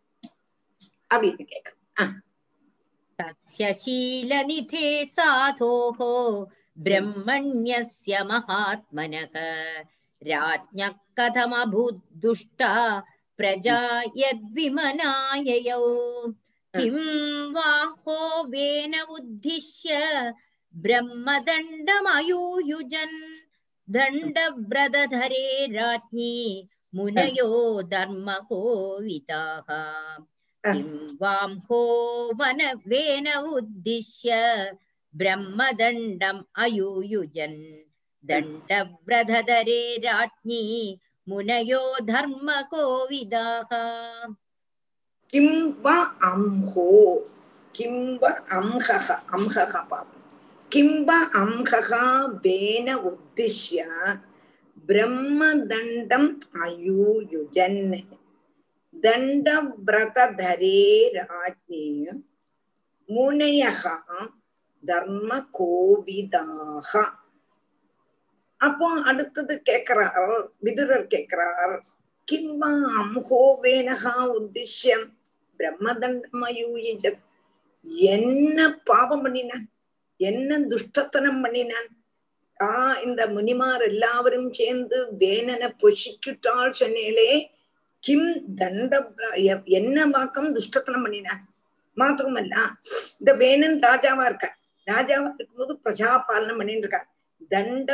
அப்படின்னு 1.14 1.44
கேக்குறேன் 1.52 1.78
तस्य 3.18 3.64
शीलनिधे 3.80 4.86
साधोः 5.16 5.98
ब्रह्मण्यस्य 6.86 8.14
महात्मनः 8.30 9.34
राज्ञः 10.22 10.94
कथमभूद्दुष्टा 11.18 12.70
प्रजा 13.38 13.78
यद्विमनाययौ 14.22 15.84
किं 16.74 16.96
वाहो 17.56 18.18
वेन 18.54 18.94
उद्दिश्य 19.16 19.90
ब्रह्मदण्डमयूयुजन् 20.74 23.18
दण्डव्रतधरे 23.88 25.46
राज्ञी 25.78 26.34
मुनयो 26.96 27.50
धर्मकोविताः 27.94 29.68
किं 30.67 31.53
होवनवेन 31.69 33.27
उद्दिश्य 33.57 34.35
ब्रह्मदण्डम् 35.19 36.41
अयूयुजन् 36.63 37.59
दण्डव्रधरे 38.29 39.81
राज्ञी 40.05 40.63
मुनयो 41.29 41.81
धर्मकोविदाः 42.11 43.71
किं 45.33 45.49
वा 45.83 45.95
अंहो 46.31 46.89
किं 47.75 47.95
वा 48.21 48.29
अंहः 48.57 49.07
अंहः 49.13 49.73
पापं 49.91 50.21
किं 50.71 50.89
वा 51.07 51.19
अंहः 51.41 51.91
वेन 52.45 52.93
उद्दिश्य 52.93 53.85
ब्रह्मदण्डम् 54.89 56.29
अयूयुजन् 56.63 57.81
தண்டவிரதரே 59.03 60.79
ராஜ்ஞே 61.17 61.85
முனையக 63.09 63.83
தர்ம 64.83 65.31
கோவிதாக 65.59 66.91
அப்போ 68.61 68.87
அடுத்தது 69.01 69.61
கேக்குறார் 69.65 70.33
விதுரர் 70.59 71.07
கேக்குறார் 71.07 71.75
கிம்மா 72.27 72.71
அம்ஹோவேனகா 73.01 74.15
உத்திஷ்யம் 74.37 75.07
பிரம்மதண்டமயூஜ 75.59 77.03
என்ன 78.07 78.57
பாவம் 78.83 79.21
பண்ணினான்? 79.21 79.65
என்ன 80.19 80.59
துஷ்டத்தனம் 80.67 81.41
பண்ணினான்? 81.41 81.89
ஆ 82.59 82.69
இந்த 83.01 83.27
முனிமார் 83.27 83.81
எல்லாவரும் 83.81 84.49
சேர்ந்து 84.51 84.97
வேனனை 85.19 85.69
பொசிக்கிட்டால் 85.81 86.77
சொன்னேளே 86.79 87.29
கிம் 88.03 88.29
தண்ட 88.59 88.93
என்ன 89.79 90.05
வாக்கம் 90.15 90.49
துஷ்டத்தனம் 90.55 91.05
பண்ணினான் 91.05 91.43
மாத்திரமல்ல 91.97 92.55
இந்த 93.19 93.31
வேணன் 93.33 93.77
ராஜாவா 93.83 94.25
இருக்க. 94.29 94.47
ராஜாவா 94.87 95.29
இருக்கும்போது 95.33 95.73
பிரஜாபாலனம் 95.85 96.59
பண்ணிட்டு 96.59 96.85
இருக்கான் 96.85 97.07
தண்ட 97.51 97.89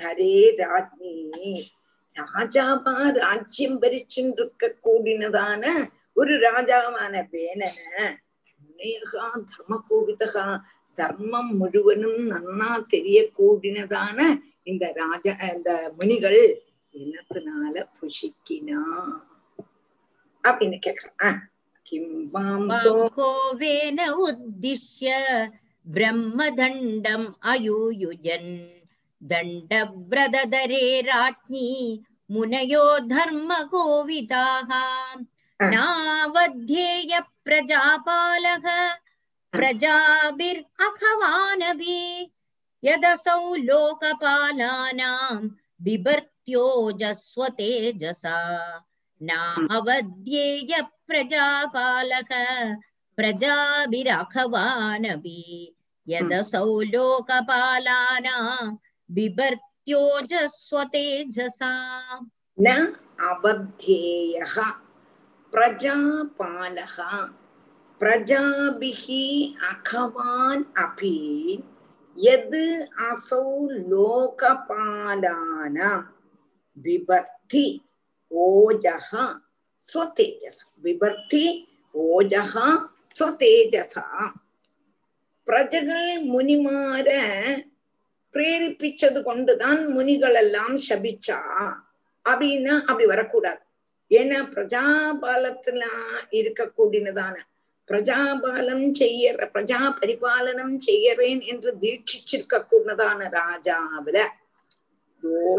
தரே 0.00 0.34
ராஜ்னி 0.62 1.12
ராஜாவா 2.16 2.94
ராஜ்யம் 3.20 3.78
பரிச்சுட்டு 3.82 4.40
இருக்க 4.40 4.72
கூடினதான 4.84 5.64
ஒரு 6.16 6.32
ராஜாவான 6.46 7.14
வேணனை. 7.32 7.70
தர்ம 9.50 9.78
கோவிதகா 9.88 10.44
தர்மம் 10.98 11.52
முழுவதும் 11.60 12.22
நன்னா 12.32 12.70
தெரியக்கூடினதான 12.94 14.18
இந்த 14.62 14.84
ராஜா 14.96 15.34
இந்த 15.54 15.70
முனிகள் 15.98 16.40
என்னத்தினால 16.93 17.75
புஷிக்கினா 17.97 18.81
அப்படின்னு 20.43 20.79
கேக்குறான் 20.87 21.39
கிம்பாம்போ 21.87 22.77
बाहोवेन 23.15 23.99
उद्दिश्य 24.27 25.07
ब्रह्मदण्डम् 25.87 27.27
अयूयुजन् 27.51 28.53
दण्डव्रदधरे 29.21 30.85
राज्ञी 31.09 31.67
मुनयो 32.29 32.85
धर्मगोविदाः 33.13 34.71
नावध्येय 35.59 37.13
प्रजापालः 37.45 38.65
प्रजाभिरखवानभि 39.53 40.71
यदसौ 42.83 43.39
लोकपालानां 43.69 45.35
बिभर्त्योजस्व 45.85 46.28
तेजसा 47.59 48.37
नावध्येय 49.21 50.81
प्रजापालक 51.07 52.31
प्रजाभिरखवानपि 53.17 54.31
यदसौ 56.07 56.65
लोकपालानां 56.93 58.65
बिभर्त्योजस्व 59.09 60.75
तेजसा 60.93 61.71
न 62.57 62.67
अवध्येयः 63.29 64.55
प्रजापालः 65.53 66.97
प्रजाभिः 68.01 69.03
अखवान् 69.69 70.63
अपि 70.83 71.15
यद् 72.17 72.55
असौ 73.09 73.45
लोकपालानां 73.91 75.15
बिभर्ति 76.79 77.65
ओजः 78.31 79.09
स्वतेजस 79.83 80.57
விபர்த்தி 80.85 81.45
ஓஜகா 81.95 82.67
ஸ்வதேஜசா 83.15 84.05
பிரஜகள் 85.47 86.07
முனிமார 86.25 87.09
பிரேரிப்பிச்சது 88.35 89.19
கொண்டுதான் 89.23 89.81
முனிகள் 89.87 90.35
எல்லாம் 90.35 90.75
சபிச்சா 90.87 91.39
அப்படின்னா 92.25 92.73
அப்படி 92.81 93.05
வரக்கூடாது 93.05 93.61
ஏன்னா 94.11 94.39
பிரஜாபாலத்துல 94.53 95.83
இருக்கக்கூடியதான 96.31 97.35
பிரஜாபாலம் 97.89 98.85
செய்யற 98.93 99.45
பிரஜா 99.55 99.79
பரிபாலனம் 99.99 100.75
செய்யறேன் 100.79 101.41
என்று 101.43 101.71
தீட்சிச்சிருக்க 101.81 102.59
கூடதான 102.63 103.29
ராஜாவில 103.33 104.17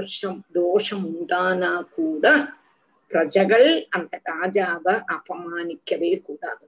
தோஷம் 0.02 0.39
தோஷம் 0.54 1.04
உண்டானா 1.10 1.72
கூட 1.95 2.26
பிரஜகள் 3.12 3.68
அந்த 3.89 4.14
ராஜாவை 4.26 4.93
அபமானிக்கவே 5.14 6.12
கூடாது 6.22 6.66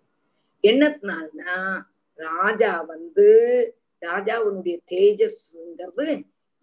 என்னத்தினால்னா 0.64 1.56
ராஜா 2.20 2.74
வந்து 2.86 3.28
ராஜாவனுடைய 4.02 4.78
தேஜஸ்ங்கிறது 4.92 6.08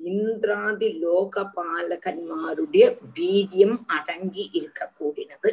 இந்திராதி 0.00 0.88
லோகபாலகன்மாருடைய 1.02 2.84
வீரியம் 3.18 3.78
அடங்கி 3.88 4.44
இருக்க 4.52 4.90
கூடினது 4.98 5.52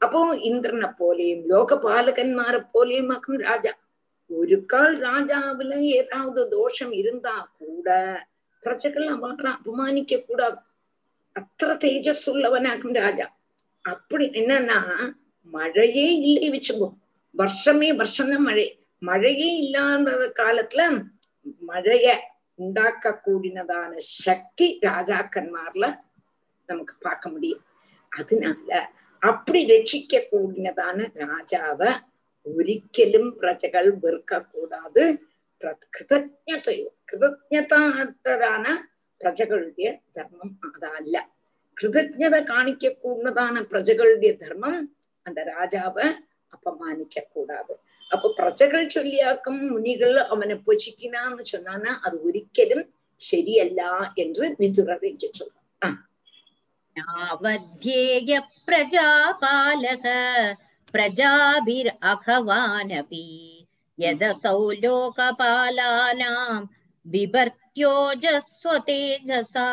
அப்போ 0.00 0.22
இந்திரனை 0.42 0.90
போலையும் 0.98 1.44
ലോകപാലകന്മാരെ 1.46 2.60
போலையும் 2.72 3.12
ராஜா 3.42 3.72
ஒரு 4.30 4.58
கால் 4.66 4.96
കാൽ 5.02 5.78
ஏதாவது 5.92 6.40
தோஷம் 6.50 6.92
ദോഷം 6.98 7.30
கூட 7.58 7.88
പ്രജകൾ 8.62 9.04
അവളെ 9.08 9.50
അപമാനിക്ക 9.50 10.16
കൂടാതെ 10.18 10.58
അത്ര 11.36 11.72
തേജസ്സുള്ളവനാകും 11.74 12.92
രാജ. 12.96 13.20
അപ്പടി 13.84 14.26
എന്നാ 14.34 14.78
மழையே 15.52 16.06
இல்லை 16.20 16.48
வச்சுக்கோ 16.50 16.88
வருஷமே 17.34 17.96
வருஷம்தான் 17.96 18.44
மழை 18.44 18.66
மழையே 19.02 19.48
இல்லாத 19.56 20.32
காலத்துல 20.36 20.82
மழைய 21.62 22.06
உண்டாக்க 22.58 23.20
கூடினதான 23.26 23.90
சக்தி 24.24 24.80
ராஜாக்கன்மார்ல 24.82 25.86
நமக்கு 26.68 26.94
பார்க்க 27.00 27.28
முடியும் 27.28 27.62
அதனால 28.12 28.80
அப்படி 29.22 29.66
ரட்சிக்க 29.66 30.22
கூடினதான 30.32 30.98
ராஜாவ 31.24 31.80
ஒரிக்கலும் 32.46 33.30
பிரஜகள் 33.40 33.90
வெறுக்க 34.02 34.46
கூடாது 34.46 35.04
கிருதஜதையோ 35.60 36.88
கிருதஜதான 37.08 38.64
பிரஜகளுடைய 39.20 39.88
தர்மம் 40.12 40.54
அதல்ல 40.76 41.16
கிருதஜதை 41.76 42.40
காணிக்க 42.44 42.94
கூடதான 42.96 43.62
பிரஜகளுடைய 43.72 44.32
தர்மம் 44.36 44.80
அந்த 45.26 45.40
ராஜாவை 45.48 46.06
அபமானிக்க 46.52 47.24
கூடாது 47.34 47.74
അപ്പൊ 48.10 48.28
പ്രജകൾ 48.38 48.82
ചൊല്ലിയാക്കും 48.86 49.56
മുനികൾ 49.70 50.12
അവനെ 50.28 50.56
പൊച്ചിക്കിനാന്ന് 50.58 51.42
ചൊന്നാന്ന് 51.44 51.92
അത് 52.04 52.16
ഒരിക്കലും 52.22 52.80
ശരിയല്ല 53.20 53.82
എന്ന് 54.16 54.46
മിഥുര 54.60 54.92
രഞ്ജിച്ചു 55.02 55.46
അവധ്യേയ 57.28 58.38
പ്രജാപാലക 58.68 60.06
പ്രജാഭിർ 60.94 61.88
അഖവാനപി 62.04 63.26
यदसौ 64.00 64.70
लोकपालानां 64.82 66.66
बिभर्त्योजस्व 67.06 68.78
तेजसा 68.78 69.68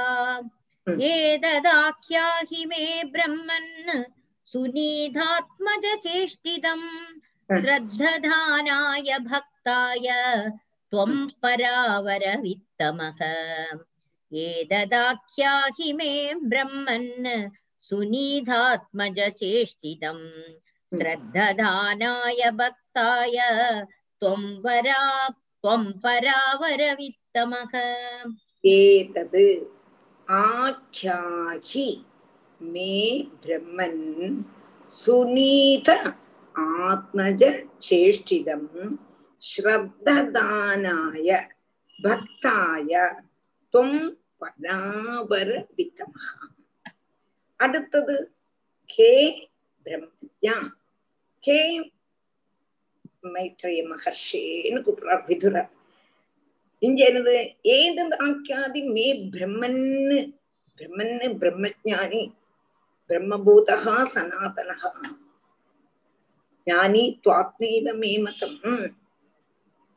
एतदाख्याहि 0.87 2.65
मे 2.65 3.03
ब्रह्मन् 3.13 4.03
सुनीधात्मज 4.51 5.85
चेष्टितम् 6.03 6.87
श्रद्धधानाय 7.61 9.17
भक्ताय 9.29 10.07
त्वं 10.91 11.13
परावरवित्तमः। 11.43 13.21
एतदाख्याहि 14.31 15.93
मे 15.93 16.13
ब्रह्मन् 16.51 17.49
सुनीधात्मज 17.81 19.19
चेष्टितम् 19.39 20.25
श्रद्धदानाय 20.97 22.51
भक्ताय 22.61 23.37
त्वं 24.24 24.42
वरा 24.64 25.02
त्वं 25.28 25.82
परावरवित्तमः 26.04 27.72
एतद् 28.70 29.36
आख्याहि 30.28 31.88
मे 32.60 32.94
ब्रह्मन् 33.44 34.02
सुनीत 34.90 35.88
आत्मज 36.54 37.42
चेष्टितं 37.88 38.64
श्रद्धदानाय 39.42 41.30
भक्ताय 41.98 42.94
துவம் 43.74 44.06
பராபர 44.40 45.48
வித்தமகா 45.78 46.46
அடுத்தது 47.60 48.16
கே 48.90 49.12
பிரம்மஜா 49.86 50.56
கே 51.44 51.58
மைத்ரேய 53.33 53.81
மகர்ஷேன்னு 53.91 54.79
கூப்பிடுறார் 54.85 55.23
விதுரர் 55.29 55.69
இங்க 56.81 56.99
என்னது 57.09 57.35
ஏது 57.75 58.03
ஆக்கியாதி 58.27 58.81
மே 58.95 59.05
பிரம்மன்னு 59.33 60.19
பிரம்மன்னு 60.79 61.27
பிரம்மஜானி 61.41 62.23
பிரம்மபூதகா 63.09 63.95
சனாதனகா 64.13 64.91
ஞானி 66.67 67.03
துவாத்மீவ 67.23 67.87
மேமதம் 68.03 68.59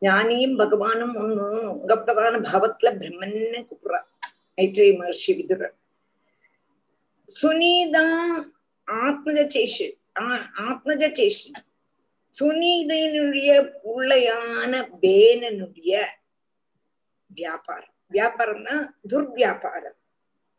ஞானியும் 0.02 0.56
பகவானும் 0.60 1.14
ஒண்ணு 1.22 1.46
உங்க 1.74 1.92
பிரதான 2.00 2.40
பாவத்துல 2.48 2.90
பிரம்மன்னு 3.00 3.60
கூப்பிடுறா 3.68 4.00
மைத்ரேய 4.58 4.92
மகர்ஷி 5.00 5.32
விதுரர். 5.38 5.74
சுனிதா 7.28 8.04
ஆத்மஜ 8.88 9.38
சேஷு 9.54 9.88
ஆத்மஜ 10.66 11.02
சேஷி. 11.18 11.48
சுனீதனுடைய 12.40 13.50
உள்ளையான 13.84 14.72
பேனனுடைய 15.02 16.04
வியாபாரம். 17.34 17.94
வியாபாரம்னா 18.12 18.76
துர்வியாபாரம். 19.08 19.96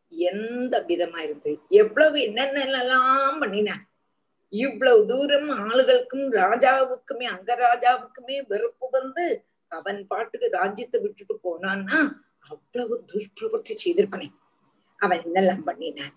எந்த 0.08 0.84
விதமா 0.88 1.18
இருந்து? 1.18 1.60
எவ்வளவு 1.70 2.18
என்னென்னலாம் 2.18 3.40
பண்ணினான் 3.40 3.84
இவ்வளவு 4.50 5.06
தூரம் 5.06 5.50
ஆளுகளுக்கும் 5.50 6.26
ராஜாவுக்குமே 6.32 7.24
அங்க 7.24 7.56
ராஜாவுக்குமே 7.56 8.38
வெறுப்பு 8.48 8.90
வந்து 8.90 9.46
அவன் 9.68 10.08
பாட்டுக்கு 10.08 10.50
ராஜ்யத்தை 10.52 11.02
விட்டுட்டு 11.02 11.36
போனான்னா 11.44 12.00
அவ்வளவு 12.50 13.06
துஷ்பிரவர்த்தி 13.14 13.76
செய்திருப்பனே. 13.86 14.28
அவன் 14.98 15.20
என்னெல்லாம் 15.20 15.64
பண்ணினான்? 15.64 16.14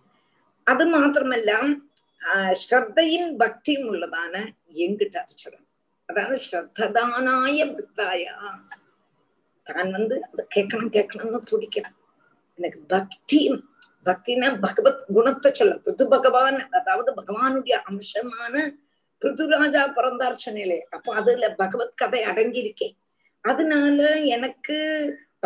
அது 0.65 0.85
மாத்திரமல்ல 0.97 1.53
ஸ்ரத்தையும் 2.53 3.37
பக்தியும் 3.37 3.93
உள்ளதான 3.93 4.53
எங்கிட்ட 4.73 5.17
அது 5.17 5.59
அதாவது 6.07 6.41
ஸ்ரத்ததானாய 6.53 7.77
பக்தாயா. 7.77 8.35
தான் 9.65 9.91
வந்து 9.91 10.25
அதை 10.25 10.47
கேட்கணும் 10.55 10.93
கேட்கணும்னு 10.93 11.43
துடிக்கிறான் 11.51 11.97
எனக்கு 12.57 12.81
பக்தியும் 12.89 13.61
பக்தினா 14.07 14.61
பகவத் 14.61 15.05
குணத்தை 15.13 15.53
சொல்ல 15.53 15.77
பிருது 15.77 16.09
பகவான் 16.09 16.69
அதாவது 16.69 17.15
பகவானுடைய 17.15 17.81
அம்சமான 17.85 18.55
பிருதுராஜா 19.23 19.93
பிறந்தார் 19.93 20.37
சொன்னேன் 20.37 20.87
அப்ப 20.91 21.15
அதுல 21.15 21.55
பகவத் 21.55 21.97
கதை 21.97 22.25
அடங்கியிருக்கேன் 22.25 22.97
அதனால 23.41 24.21
எனக்கு 24.21 24.77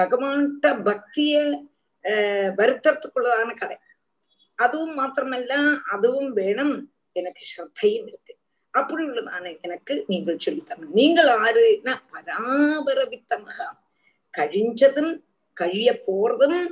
பகவான்கிட்ட 0.01 0.67
பக்திய 0.85 1.35
அஹ் 2.05 2.51
வருத்தத்துக்குள்ளதான 2.57 3.57
கதை. 3.57 3.77
அதுவும் 4.57 4.99
மாத்திரமல்ல 4.99 5.81
அதுவும் 5.93 6.33
வேணும். 6.33 6.75
எனக்கு 7.13 7.43
ஸ்ரத்தையும் 7.51 8.07
இருக்கு. 8.07 8.33
அப்படி 8.71 9.05
உள்ளதான 9.05 9.59
எனக்கு 9.63 10.05
நீங்கள் 10.07 10.43
சொல்லித்தரணும். 10.47 10.93
நீங்கள் 10.93 11.27
ஆறுனா 11.27 11.95
பராபரவித்தமகா. 12.13 13.69
கழிஞ்சதும் 14.35 15.13
கழிய 15.57 16.03
போறதும் 16.07 16.67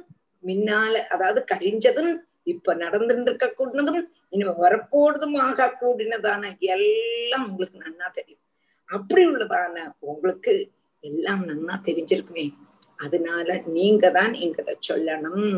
முன்னால 0.45 0.95
அதாவது 1.07 1.45
கழிஞ்சதும் 1.53 2.13
இப்ப 2.43 2.75
நடந்துட்டு 2.75 3.23
இருக்க 3.23 3.47
கூடினதும் 3.59 4.09
இனிமே 4.29 4.51
வரப்போறதும் 4.51 5.37
ஆக 5.37 5.77
கூடினதான 5.81 6.57
எல்லாம் 6.59 7.47
உங்களுக்கு 7.49 7.79
நன்னா 7.79 8.11
தெரியும். 8.11 8.43
அப்படி 8.89 9.27
உள்ளதான 9.27 9.77
உங்களுக்கு 9.99 10.71
எல்லாம் 11.01 11.43
நன்னா 11.49 11.75
தெரிஞ்சிருக்குமே. 11.85 12.55
அதனால 12.97 13.63
நீங்க 13.67 14.11
தான் 14.11 14.33
எங்கிட்ட 14.33 14.73
சொல்லணும். 14.89 15.49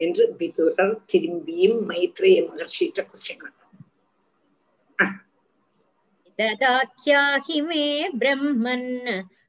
என்று 0.00 0.24
விதுரர் 0.38 0.96
திரும்பியும் 1.10 1.78
மைத்ரேய 1.90 2.38
மகர்ஷிட்ட 2.48 2.98
கொஸ்டின் 3.10 3.44
ददाख्याहि 6.38 7.58
मे 7.60 7.84
ब्रह्मन् 8.20 8.90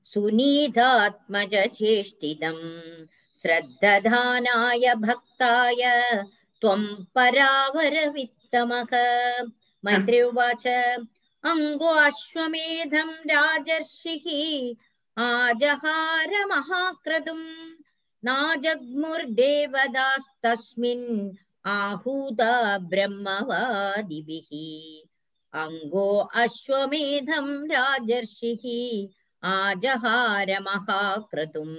सुनीतात्मजचेष्टितम् 0.07 2.65
श्रद्धधानाय 3.45 4.93
भक्ताय 5.05 5.81
त्वं 6.61 6.83
परावरवित्तमः 7.15 8.91
मैत्री 9.83 10.19
उवाच 10.21 10.65
अङ्गोऽश्वमेधं 11.43 13.09
राजर्षिः 13.31 14.25
आजहार 15.17 16.31
महाक्रतुम् 16.51 17.47
नाजग्मुर्देवदास्तस्मिन् 18.23 21.07
आहूता 21.65 22.51
ब्रह्मवादिभिः 22.91 24.49
अङ्गो 25.53 26.05
अश्वमेधं 26.43 27.47
राजर्षिः 27.71 28.63
आजहार 29.43 30.49
महाक्रतुम् 30.67 31.75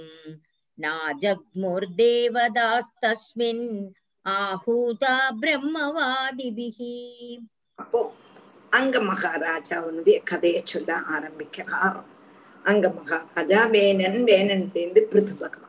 नाजग्मुर्देवदास्तस्मिन् 0.78 3.64
आहूता 4.26 5.14
பிரம்மவாதிபிஹ 5.40 6.78
அப்போ 7.78 8.00
அங்க 8.72 8.94
மகாராஜாவுடைய 9.08 10.16
கதையை 10.30 10.60
சொல்ல 10.64 10.90
ஆரம்பிக்கிறார் 11.14 11.98
அங்க 12.64 12.84
மகாராஜா 12.98 13.60
வேணன் 13.74 14.18
வேணன்லேருந்து 14.28 15.02
பிருது 15.12 15.34
பகவான் 15.42 15.67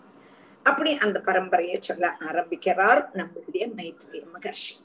அப்படி 0.66 0.90
அந்த 1.04 1.18
பரம்பரையை 1.26 1.76
சொல்ல 1.80 2.06
ஆரம்பிக்கிறார் 2.28 3.02
நம்மளுடைய 3.18 3.64
மைத்ரேய 3.78 4.22
மகர்ஷி. 4.34 4.76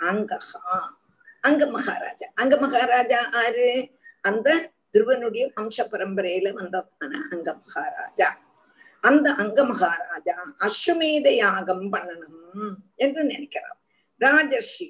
அங்கஹா 0.00 0.78
அங்க 1.40 1.62
மகாராஜா. 1.66 2.26
அங்க 2.34 2.54
மகாராஜா 2.56 3.20
ஆறு 3.42 3.68
அந்த 4.24 4.48
துருவனுடைய 4.94 5.44
வம்ச 5.56 5.78
பரம்பரையில 5.92 6.52
வந்ததான 6.52 7.12
அங்க 7.32 7.48
மகாராஜா. 7.62 8.28
அந்த 9.04 9.26
அங்க 9.42 9.58
மகாராஜா 9.64 10.36
அஸ்வமேத 10.66 11.28
யாகம் 11.36 11.86
பண்ணணும் 11.92 12.74
என்று 12.96 13.22
நினைக்கிறார். 13.24 13.78
ராஜர்ஷி 14.20 14.88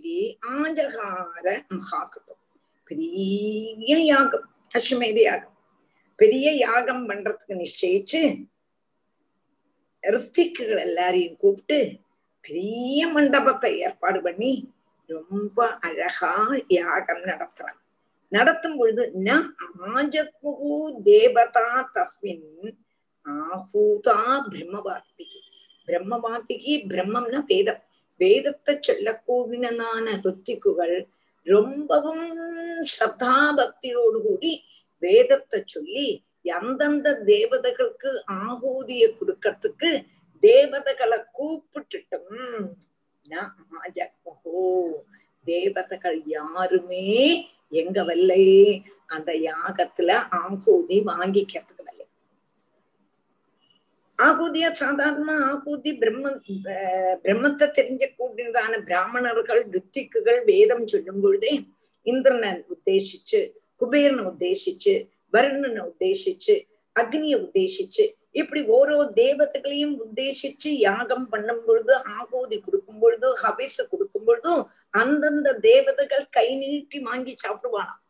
ஆஜகார 0.56 1.46
மகாகிருதம் 1.76 2.42
பெரிய 2.90 3.94
யாகம் 4.12 4.46
அஸ்வமேத 4.74 5.18
யாகம். 5.22 5.56
பெரிய 6.18 6.46
யாகம் 6.56 7.04
பண்றதுக்கு 7.08 7.54
நிச்சயிச்சு 7.64 8.20
ரித்திக்குகள் 10.06 10.80
எல்லாரையும் 10.80 11.38
கூப்பிட்டு 11.38 11.78
பெரிய 12.44 13.06
மண்டபத்தை 13.06 13.70
ஏற்பாடு 13.80 14.20
பண்ணி 14.22 14.52
ரொம்ப 15.10 15.58
அழகா 15.80 16.32
யாகம் 16.72 17.24
நடத்துறான் 17.24 17.80
நடத்தும் 18.32 18.76
பொழுது 18.78 19.02
ந 19.26 19.30
ஆஜக்முகு 19.92 20.72
தேவதா 21.04 21.66
தஸ்மின் 21.94 22.46
ஆஹூதா 23.26 24.18
பிரம்மவாத்திகி 24.48 25.40
பிரம்மவாத்திகி 25.88 26.72
பிரம்மம்னா 26.90 27.40
வேதம். 27.50 27.82
வேதத்தை 28.20 28.74
சொல்லக்கூடினதான 28.80 30.06
ருத்திக்குகள் 30.24 30.96
ரொம்பவும் 31.46 32.24
ஸ்ரத்தா 32.90 33.34
பக்தியோடு 33.58 34.18
கூடி 34.22 34.52
வேதத்தை 35.02 35.60
சொல்லி 35.66 36.08
எந்தெந்த 36.46 37.08
தேவதைகளுக்கு 37.24 38.10
ஆகூதிய 38.44 39.04
கொடுக்கறதுக்கு 39.18 39.90
தேவதைகளை 40.42 41.18
கூப்பிட்டுட்டும். 41.38 42.34
தேவதைகள் 45.46 46.18
யாருமே 46.26 47.06
எங்க 47.72 47.98
வல்லை 48.04 48.44
அந்த 49.06 49.30
யாகத்துல 49.48 50.10
ஆகூதி 50.40 50.96
வாங்கிக்கிறதுக்கு 51.06 51.84
வல்லை 51.84 52.06
ஆகூதிய 54.18 54.66
சாதாரண 54.74 55.30
ஆகூதி 55.50 55.90
பிரம்ம 55.98 56.30
பிரம்மத்தை 57.24 57.66
தெரிஞ்ச 57.78 58.04
கூடியதான 58.18 58.72
பிராமணர்கள் 58.84 59.62
ரித்திக்குகள் 59.70 60.40
வேதம் 60.44 60.86
சொல்லும் 60.86 61.20
பொழுதே 61.20 61.52
இந்திரனை 62.06 62.50
உத்தேசிச்சு 62.74 63.40
குபேரனை 63.80 64.24
உத்தேசிச்சு 64.24 64.94
வருணனை 65.32 65.82
உத்தேசிச்சு 65.90 66.54
அக்னிய 66.96 67.34
உத்தேசிச்சு 67.36 68.04
இப்படி 68.32 68.60
ஓரோ 68.68 68.96
தேவதைகளையும் 69.14 69.94
உத்தேசிச்சு 70.04 70.70
யாகம் 70.88 71.28
பண்ணும் 71.28 71.62
பொழுது 71.66 71.94
ஆகோதி 72.18 72.56
கொடுக்கும் 72.60 72.98
பொழுது 72.98 73.28
ஹபிசு 73.42 73.82
கொடுக்கும் 73.88 74.26
பொழுதும் 74.26 74.62
அந்தந்த 74.94 75.48
தேவதைகள் 75.68 76.26
கை 76.30 76.48
நீட்டி 76.56 76.98
வாங்கி 76.98 77.34
சாப்பிடுவானாம் 77.44 78.02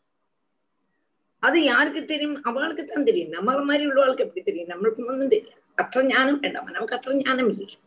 அது 1.43 1.59
யாருக்கு 1.62 2.01
தெரியும்? 2.05 2.37
அவளுக்கு 2.43 2.85
தான் 2.85 3.07
தெரியும். 3.09 3.35
நம்மள 3.37 3.59
மாதிரி 3.64 3.85
உள்ளவாளுக்கு 3.91 4.25
எப்படி 4.27 4.43
தெரியும்? 4.43 4.71
நம்மளுக்கு 4.73 5.09
ஒன்றும் 5.11 5.33
தெரியாது 5.35 5.61
அற்ற 5.79 6.03
ஞானம் 6.03 6.41
வேண்டாம். 6.41 6.71
நமக்கு 6.77 6.97
அற்ற 6.97 7.14
ஞானம் 7.14 7.51
இல்லையா. 7.53 7.79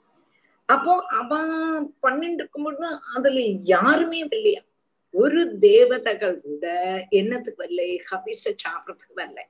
அப்போ 0.69 0.93
அவன் 1.19 1.53
பண்ணிட்டு 1.99 2.41
இருக்கும் 2.43 2.65
பொழுது 2.67 2.87
அதுல 3.15 3.39
யாருமே 3.73 4.19
இல்லையா? 4.27 4.61
ஒரு 5.14 5.40
தேவதைகள் 5.66 6.36
கூட 6.46 6.64
என்னத்துக்கு 7.18 7.62
வரல 7.64 7.82
ஹபிச 8.08 8.42
சாப்பிடறதுக்கு 8.64 9.14
வரல 9.20 9.40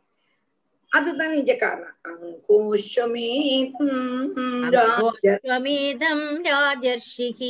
அதுதான் 0.93 1.33
நிஜ 1.37 1.53
காரணம் 1.63 1.95
அங்கோஷ்வமேதம் 5.21 6.27
ராஜர்ஷிः 6.49 7.41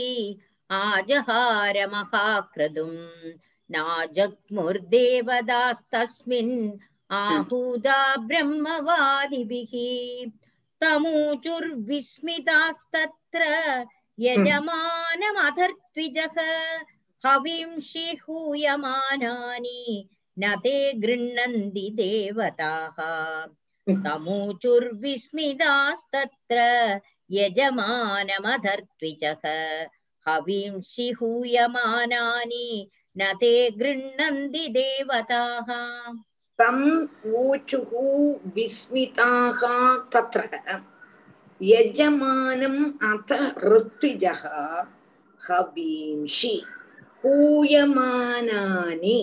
ஆஜஹார 0.70 1.76
மகாக்ரதும் 1.94 3.00
नाजग्मुर्देवदास्तस्मिन् 3.70 6.56
आहूदा 7.10 7.98
ब्रह्मवादिभिः 8.28 9.72
तमूचुर्विस्मितास्तत्र 10.80 13.42
यजमानमधर्त्विजः 14.18 16.36
हविंषि 17.26 18.06
हूयमानानि 18.28 19.82
न 20.38 20.54
ते 20.64 20.76
गृह्णन्ति 21.02 21.88
देवताः 21.96 22.96
तमूचुर्विस्मितास्तत्र 24.04 26.58
यजमानमधर्त्विजः 27.38 29.44
हविंषि 30.28 31.08
हूयमानानि 31.20 32.68
न 33.18 33.32
ते 33.40 33.52
गृह्णन्ति 33.78 34.66
देवताः 34.76 35.68
तम् 36.60 36.84
ऊचुः 37.36 37.90
विस्मिताः 38.56 39.60
तत्र 40.14 40.42
यजमानम् 41.62 42.84
अथ 43.10 43.30
ऋत्विजः 43.64 44.42
हवींषि 45.40 46.54
பூயமானானி 47.23 49.17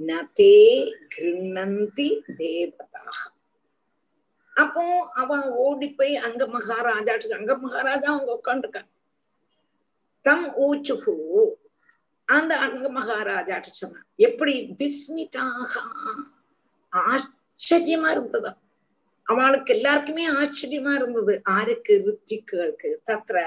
நதே 0.00 0.56
கிருண்ணந்தி 1.08 2.08
தேவதாக 2.38 3.18
அப்போ 4.56 4.84
அவ 5.14 5.38
ஓடி 5.56 5.88
போய் 5.88 6.16
அங்க 6.16 6.46
மகாராஜா 6.46 7.14
அங்க 7.36 7.56
மகாராஜா 7.56 8.08
அவங்க 8.08 8.32
உட்காந்துருக்காங்க 8.32 8.90
தம் 10.24 10.54
ஊச்சுகு 10.56 11.14
அந்த 12.28 12.56
அங்க 12.56 12.88
மகாராஜா 12.88 13.62
சொன்னான். 13.62 14.06
எப்படி? 14.16 14.74
விஸ்மிதாக 14.78 15.80
ஆச்சரியமா 16.92 18.10
இருந்ததா. 18.10 18.52
அவளுக்கு 19.26 19.74
எல்லாருக்குமே 19.74 20.24
ஆச்சரியமா 20.30 20.94
இருந்தது. 20.94 21.42
ஆருக்கு 21.44 21.94
ருச்சிகளுக்கு 22.06 22.90
தத்திர 23.04 23.38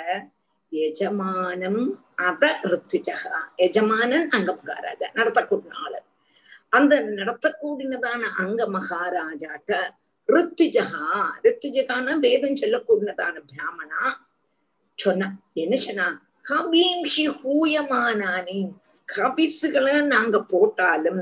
எஜமானம் 0.71 1.81
அத 2.19 2.43
ரித்துஜகா 2.71 3.37
எஜமானன் 3.57 4.27
அங்க 4.29 4.51
மகாராஜா 4.59 5.07
நடத்தக்கூடிய 5.15 5.71
ஆளு 5.83 5.99
அந்த 6.73 6.93
நடத்தக்கூடியதான 7.19 8.21
அங்க 8.37 8.61
மகாராஜாட்ட 8.67 9.73
ரித்துஜகா 10.29 11.03
ரித்துஜகான 11.45 12.15
வேதம் 12.19 12.59
சொல்லக்கூடியதான 12.61 13.35
பிராமணா 13.51 14.01
சொன்னா 14.99 15.27
என்ன 15.55 15.75
சொன்னா 15.77 16.07
கவீம்ஷி 16.45 17.25
ஹூயமானானி 17.39 18.59
கபிசுகளை 19.07 19.95
நாங்க 20.05 20.37
போட்டாலும் 20.45 21.21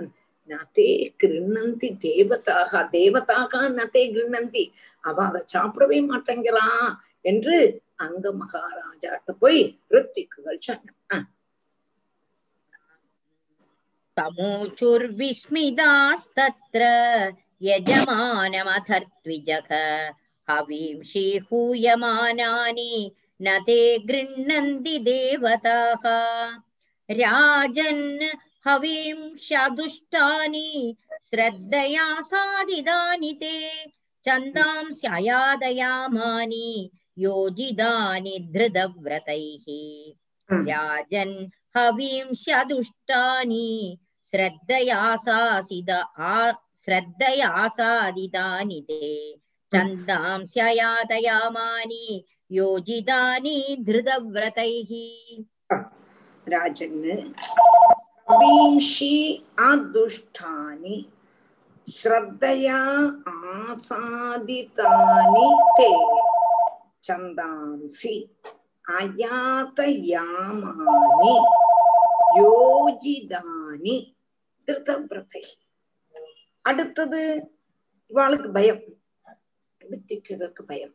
நதே 0.49 0.91
கிருண்ணந்தி 1.17 1.89
தேவதாக 2.01 2.81
தேவதாக 2.91 3.61
நதே 3.77 4.03
கிருண்ணந்தி 4.07 4.63
அவ 5.03 5.17
அதை 5.23 5.41
சாப்பிடவே 5.53 5.99
மாட்டேங்கிறா 6.03 6.67
என்று 7.25 7.57
அங்க 8.06 8.32
மகாராஜாட்ட 8.42 9.34
போய் 9.42 9.60
ரித்திக்குகள் 9.96 10.64
சொன்னான் 10.68 11.28
तमूचुर्विस्मितास्तत्र 14.16 16.82
यजमानमथर्त्विजः 17.62 19.70
हवींषि 20.48 21.24
हूयमानानि 21.46 22.94
न 23.40 23.46
ते 23.66 23.80
गृह्णन्ति 24.08 24.96
देवताः 25.08 26.04
राजन् 27.08 28.06
हवींषदुष्टानि 28.66 30.70
श्रद्धया 31.28 32.06
साधितानि 32.30 33.32
ते 33.42 33.54
छन्दांस्ययादयामानि 34.24 36.70
योजितानि 37.17 38.39
धृतव्रतैः। 38.53 39.65
राजन् 40.69 41.35
हवींषदुष्टानि 41.77 43.67
श्रद्धयासासिद 44.25 45.89
आ 46.19 46.51
श्रद्धयासादितानि 46.85 48.79
ते। 48.87 49.09
छन्दांस्ययादयामानि 49.73 50.45
योजितानि 52.51 53.75
धृतव्रतैः। 53.79 54.91
राजन् 56.49 57.01
विंशि 58.31 59.43
अदुष्टानि 59.59 61.05
श्रद्धया 61.97 62.79
आसादितानि 63.27 64.09
ते। 65.79 65.91
छन्दांसि 67.04 68.14
अयातयामानि 70.00 71.34
யோஜிதானி 72.38 73.96
திருத்தவிரதை 74.68 75.44
அடுத்தது 76.64 77.20
இவாளுக்கு 78.10 78.48
பயம் 78.52 78.82
ரித்திக்கு 79.80 80.62
பயம் 80.62 80.94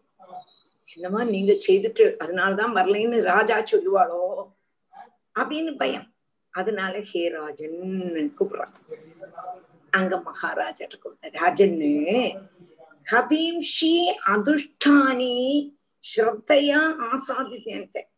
என்னமா 0.88 1.22
நீங்க 1.24 1.53
செய்துட்டு 1.68 2.05
அதனாலதான் 2.22 2.76
வரலைன்னு 2.76 3.18
ராஜா 3.24 3.57
சொல்லுவாளோ 3.63 4.22
அப்படின்னு 5.36 5.72
பயம் 5.78 6.07
அதனால 6.53 6.99
ஹே 7.01 7.22
ராஜன் 7.30 7.80
கூப்பிடுறான் 8.38 8.76
அங்க 9.93 10.16
மகாராஜா 10.22 10.86
ராஜன்னு 11.36 11.93
ஹபீம்ஷி 13.07 13.93
அதுஷ்டானி 14.28 15.34
ஸ்ரத்தையா 16.05 16.80
ஆசாதித்தேன் 17.11 18.09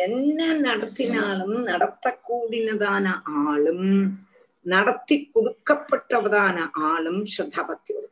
என்ன 0.00 0.40
நடத்தினாலும் 0.60 1.58
நடத்தக்கூடினதான 1.68 3.06
ஆளும் 3.44 3.86
நடத்தி 4.66 5.16
கொடுக்கப்பட்டவதான 5.34 6.56
ஆளும் 6.88 7.22
ஸ்ரத்தாபக்தியோடு 7.24 8.08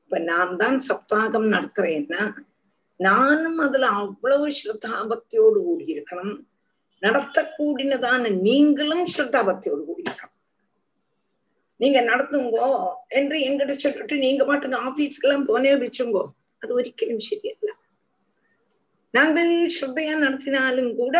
இப்ப 0.00 0.18
நான் 0.28 0.56
தான் 0.56 0.78
சப்தாகம் 0.88 1.48
நடத்துறேன்னா 1.48 2.22
நானும் 3.00 3.58
அதுல 3.58 3.86
அவ்வளவு 4.02 4.46
ஸ்ரத்தாபக்தியோடு 4.58 5.60
கூடி 5.62 5.86
இருக்கணும் 5.94 6.34
நடத்தக்கூடினதான 7.02 8.30
நீங்களும் 8.46 9.04
ஸ்ரத்தாபக்தியோடு 9.06 9.82
கூடி 9.84 10.02
இருக்கணும் 10.02 10.30
நீங்க 11.80 12.00
நடத்துங்கோ 12.02 12.68
என்று 13.08 13.36
எங்கிட்ட 13.46 13.76
சொல்லிட்டு 13.76 14.16
நீங்க 14.18 14.44
பாட்டுக்கு 14.44 14.78
ஆபீஸ்க்கு 14.86 15.26
எல்லாம் 15.28 15.48
போனே 15.48 15.72
வச்சுங்கோ. 15.74 16.22
அது 16.64 16.74
ஒரிக்கலும் 16.74 17.24
சரியல்ல 17.24 17.70
நாங்கள் 19.14 19.50
ஸ்ரத்தையா 19.68 20.14
நடத்தினாலும் 20.18 20.96
கூட 20.96 21.16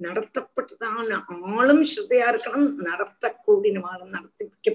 நடத்தப்பட்டதான 0.00 1.18
ஆளும் 1.52 1.84
ஸ்ரத்தையா 1.84 2.26
இருக்கணும் 2.32 2.68
நடத்தக்கூடியவாளும் 2.80 4.10
நடத்தி 4.10 4.70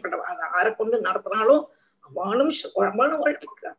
ஆரை 0.54 0.72
கொண்டு 0.72 0.98
நடத்தினாலோ 1.02 1.58
அவளும் 2.04 2.54
அவளும் 2.90 3.22
உழைப்பாங்க 3.22 3.76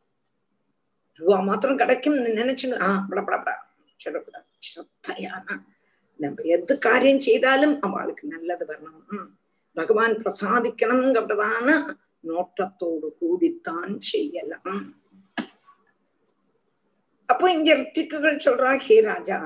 ரூபா 1.21 1.39
மாத்திரம் 1.41 1.79
கிடைக்கும் 1.79 2.19
நினைச்சு 2.31 2.67
ஆஹ் 2.79 3.03
படப்படப்படா 3.11 3.57
சொல்லக்கூடாது 4.01 4.47
ஸ்ரத்தையானா 4.61 5.55
நம்ம 6.21 6.43
எது 6.49 6.75
காரியம் 6.79 7.21
செய்தாலும் 7.21 7.75
அவளுக்கு 7.81 8.25
நல்லது 8.27 8.65
வரணும் 8.65 9.03
உம் 9.11 9.29
பகவான் 9.77 10.17
பிரசாதிக்கணுங்கிறதான 10.21 11.69
நோட்டத்தோடு 12.25 13.09
கூடித்தான் 13.21 13.93
செய்யலாம் 13.99 14.81
அப்போ 17.31 17.47
இங்க 17.51 17.71
ரித்திக்குகள் 17.75 18.45
சொல்றா 18.45 18.71
ஹே 18.85 18.97
ராஜா 19.05 19.39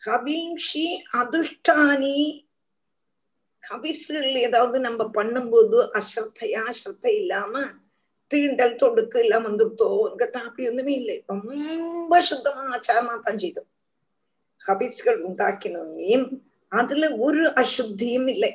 ஹபீங்ஷி 0.00 0.86
அதிர்ஷ்டானி 1.12 2.16
ஹபிஸ்கள் 3.64 4.30
ஏதாவது 4.38 4.78
நம்ம 4.80 5.02
பண்ணும்போது 5.14 5.78
அஸ்ரத்தையா 5.98 6.62
ஸ்ரத்தை 6.78 7.12
இல்லாம 7.14 7.60
தீண்டல் 8.30 8.74
தொடுக்கு 8.74 9.18
எல்லாம் 9.18 9.46
வந்துருத்தோ 9.48 9.88
கேட்டா 10.18 10.40
அப்படி 10.40 10.66
ஒண்ணுமே 10.68 10.94
இல்லை 10.94 11.16
ரொம்ப 11.26 12.20
சுத்தமா 12.30 12.62
ஆச்சாரமா 12.72 13.14
தான் 13.20 13.38
செய்தோம் 13.38 13.68
ஹபிஸ்கள் 14.62 15.20
உண்டாக்கினோம் 15.22 16.26
அதுல 16.72 17.06
ஒரு 17.18 17.42
அசுத்தியும் 17.56 18.28
இல்லை 18.28 18.52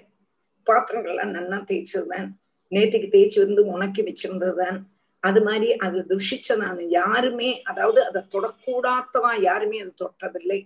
பாத்திரங்கள்லாம் 0.68 1.36
நல்லா 1.38 1.58
தேய்ச்சதுதான் 1.70 2.30
நேத்துக்கு 2.72 3.10
தேய்ச்சி 3.10 3.39
வந்து 3.39 3.62
உணக்கி 3.74 4.02
வச்சிருந்ததுதான் 4.02 4.78
அது 5.26 5.40
மாதிரி 5.43 5.68
அது 5.78 5.99
துஷிச்சதான 6.11 6.86
யாருமே 6.90 7.51
அதாவது 7.64 8.01
அதை 8.05 8.20
தொடக்கூடாதவா 8.34 9.32
யாருமே 9.40 9.78
அது 9.80 9.93
தொட்டதில்லை 10.01 10.61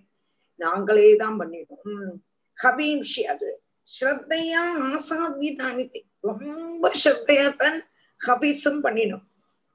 நாங்களே 0.59 1.09
தான் 1.15 1.37
பண்ணிடுவோம் 1.39 2.13
ஹபீம்ஷி 2.57 3.23
அது 3.25 3.49
ஸ்ரத்தையா 3.87 4.63
ஆசாதிதானி 4.87 5.85
ரொம்ப 6.23 6.91
ஸ்ரத்தையா 6.93 7.49
தான் 7.55 7.77
ஹபீஸும் 8.21 8.81
பண்ணினோம் 8.81 9.25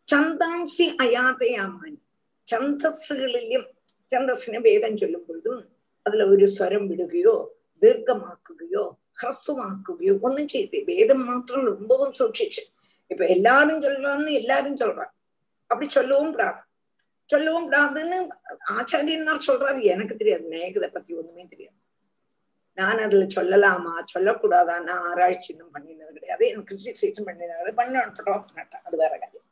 சந்தாம்சி 0.09 0.87
அயாதையாமானி 1.01 1.99
சந்தஸ்களிலும் 2.49 3.69
சந்தஸ்ன 4.11 4.61
வேதம் 4.61 4.99
சொல்லும் 4.99 5.27
பொழுதும் 5.27 5.63
அதுல 6.07 6.25
ஒரு 6.27 6.47
സ്വരം 6.49 6.85
விடுகையோ 6.89 7.37
தீர்க்கமாக்குகையோ 7.83 8.85
ஹ்ரஸ்வமாக்குகையோ 9.21 10.15
ஒன்னும் 10.21 10.49
செய்து 10.49 10.79
வேதம் 10.85 11.25
மாத்திரம் 11.25 11.69
ரொம்பவும் 11.73 12.15
சூட்சிச்சு 12.15 12.63
இப்ப 13.08 13.26
எல்லாரும் 13.26 13.82
சொல்றான்னு 13.82 14.32
எல்லாரும் 14.32 14.78
சொல்றான் 14.78 15.10
அப்படி 15.68 15.90
சொல்லவும் 15.90 16.32
கூடாது. 16.32 16.60
சொல்லவும் 17.26 17.72
கூடாதுன்னு 17.72 18.28
ஆச்சாரியன்மார் 18.70 19.40
சொல்றாரு. 19.48 19.82
எனக்கு 19.82 20.16
தெரியாது. 20.16 20.44
மேகதை 20.50 20.90
பத்தி 20.90 21.14
ஒண்ணுமே 21.14 21.48
தெரியாது. 21.50 21.76
நான் 22.74 22.98
அதுல 22.98 23.24
சொல்லலாமா? 23.24 24.04
சொல்லக்கூடாதா? 24.14 24.84
நான் 24.84 25.04
ஆராய்ச்சி 25.04 25.54
இன்னும் 25.54 25.74
பண்ணினது 25.74 26.12
கிடையாது. 26.14 26.48
எனக்கு 26.48 26.76
கிரிட்டிசைஸும் 26.76 27.26
பண்ணினது 27.26 27.74
கிடையாது. 27.74 28.80
அது 28.84 28.98
வேற 28.98 29.20
காரியம். 29.20 29.46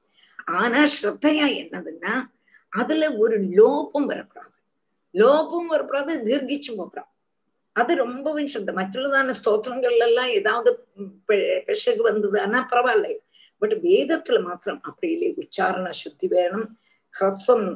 ஆனா 0.46 0.84
ஸ்ரத்தையா 0.84 1.64
என்னதுன்னா 1.64 2.22
அதுல 2.70 3.18
ஒரு 3.18 3.42
லோபம் 3.42 4.06
வரக்கூடாது. 4.06 4.54
லோபம் 5.14 5.66
வரக்கூடாது 5.66 6.18
தீர்கிச்சும் 6.26 6.76
போகக்கூடாது. 6.76 7.12
அது 7.72 7.96
ரொம்பவும் 7.96 8.48
சிரத்தை 8.48 8.76
மற்றதான 8.76 9.34
ஸ்தோத்திரங்கள்ல 9.44 9.98
எல்லாம் 9.98 10.28
ஏதாவது 10.28 10.88
பெஷகு 11.28 12.04
வந்ததுன்னா 12.04 12.66
பரவாயில்ல. 12.70 13.18
பட் 13.66 13.84
வேதத்துல 13.84 14.44
மாத்திரம் 14.44 14.82
அப்படி 14.82 15.12
இல்லை. 15.12 15.30
உச்சாரண 15.36 15.90
சுத்தி 15.90 16.28
வேணும். 16.28 16.68
ஹ்ரஸ்வம் 17.14 17.68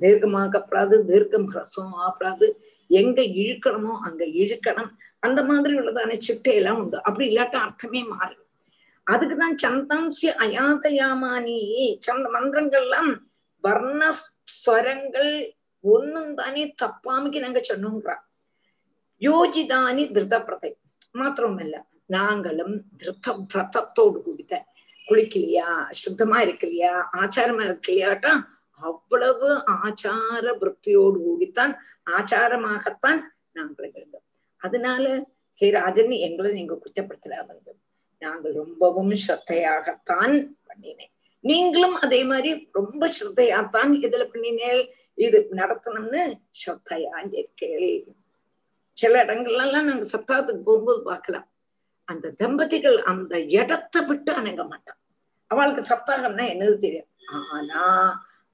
தீர்க்கமாக்கப்படாது 0.00 1.04
தீர்க்கம் 1.04 1.48
ஹ்ரஸ்வம் 1.54 1.92
ஆகப்படாது. 1.96 2.46
எங்க 2.88 3.22
இழுக்கணுமோ 3.22 3.94
அங்க 4.02 4.24
இழுக்கணும். 4.24 4.90
அந்த 5.18 5.44
மாதிரி 5.44 5.74
உள்ளதான 5.78 6.18
சிட்டையெல்லாம் 6.28 6.80
உண்டு. 6.82 6.96
அப்படி 7.02 7.24
இல்லாட்ட 7.34 7.56
அர்த்தமே 7.66 8.02
மாறும் 8.04 8.44
அதுக்குதான் 9.06 9.56
சந்தாம்சி 9.62 10.28
அயாதயாமானி 10.44 11.58
சந்த 11.98 12.30
மந்திரங்கள்லாம் 12.34 13.10
வர்ணஸ்வரங்கள் 13.62 15.32
ஒன்னும் 15.80 16.34
தானே 16.34 16.74
தப்பாமிக்கு 16.82 17.40
நாங்க 17.40 17.60
சொன்னோங்கிறா 17.68 18.16
யோஜிதானி 19.20 20.04
திருத 20.14 20.36
பிரதை. 20.46 20.70
மாத்திரமல்ல 21.14 21.76
நாங்களும் 22.06 22.74
திருத்த 22.96 23.46
விரதத்தோடு 23.54 24.18
கூடித்த 24.22 24.54
குளிக்கலையா? 25.08 25.88
சுத்தமா 25.90 26.38
இருக்கலையா? 26.42 26.92
ஆச்சாரமா 27.12 27.64
இருக்கலையாட்டா? 27.68 28.32
அவ்வளவு 28.80 29.48
ஆச்சார 29.86 30.44
விற்பியோடு 30.62 31.18
கூடித்தான் 31.26 31.72
ஆச்சாரமாகத்தான் 32.18 33.20
நாங்கள் 33.52 33.92
இருந்தோம் 33.94 34.26
அதனால 34.62 35.04
ஹே 35.60 35.70
ராஜன் 35.70 36.10
எங்களை 36.26 36.52
நீங்க 36.52 36.74
குற்றப்படுத்தலாமது 36.74 37.72
நாங்கள் 38.22 38.54
ரொம்பவும் 38.54 39.12
ஸ்ரத்தையாகத்தான் 39.22 40.34
பண்ணினேன். 40.68 41.12
நீங்களும் 41.40 41.96
அதே 42.04 42.20
மாதிரி 42.24 42.50
ரொம்ப 42.72 43.02
ஸ்ரத்தையாத்தான் 43.16 43.90
இதுல 44.06 44.24
பண்ணினேன். 44.32 44.82
இது 45.14 45.38
நடத்தணும்னு 45.60 46.22
ஸ்ரத்தையா 46.60 47.16
இருக்கேள் 47.38 47.90
சில 48.98 49.24
இடங்கள்லாம் 49.24 49.88
நாங்க 49.88 50.06
சப்தாத்துக்கு 50.14 50.62
போகும்போது 50.68 51.02
பார்க்கலாம். 51.02 51.46
அந்த 52.08 52.26
தம்பதிகள் 52.40 52.98
அந்த 53.10 53.34
இடத்தை 53.56 54.00
விட்டு 54.08 54.30
அணங்க 54.32 54.62
மாட்டான் 54.64 55.00
அவளுக்கு 55.50 55.82
சப்தாகம்னா 55.90 56.44
என்னது 56.52 56.76
தெரியும்? 56.78 57.10
ஆனா 57.50 57.82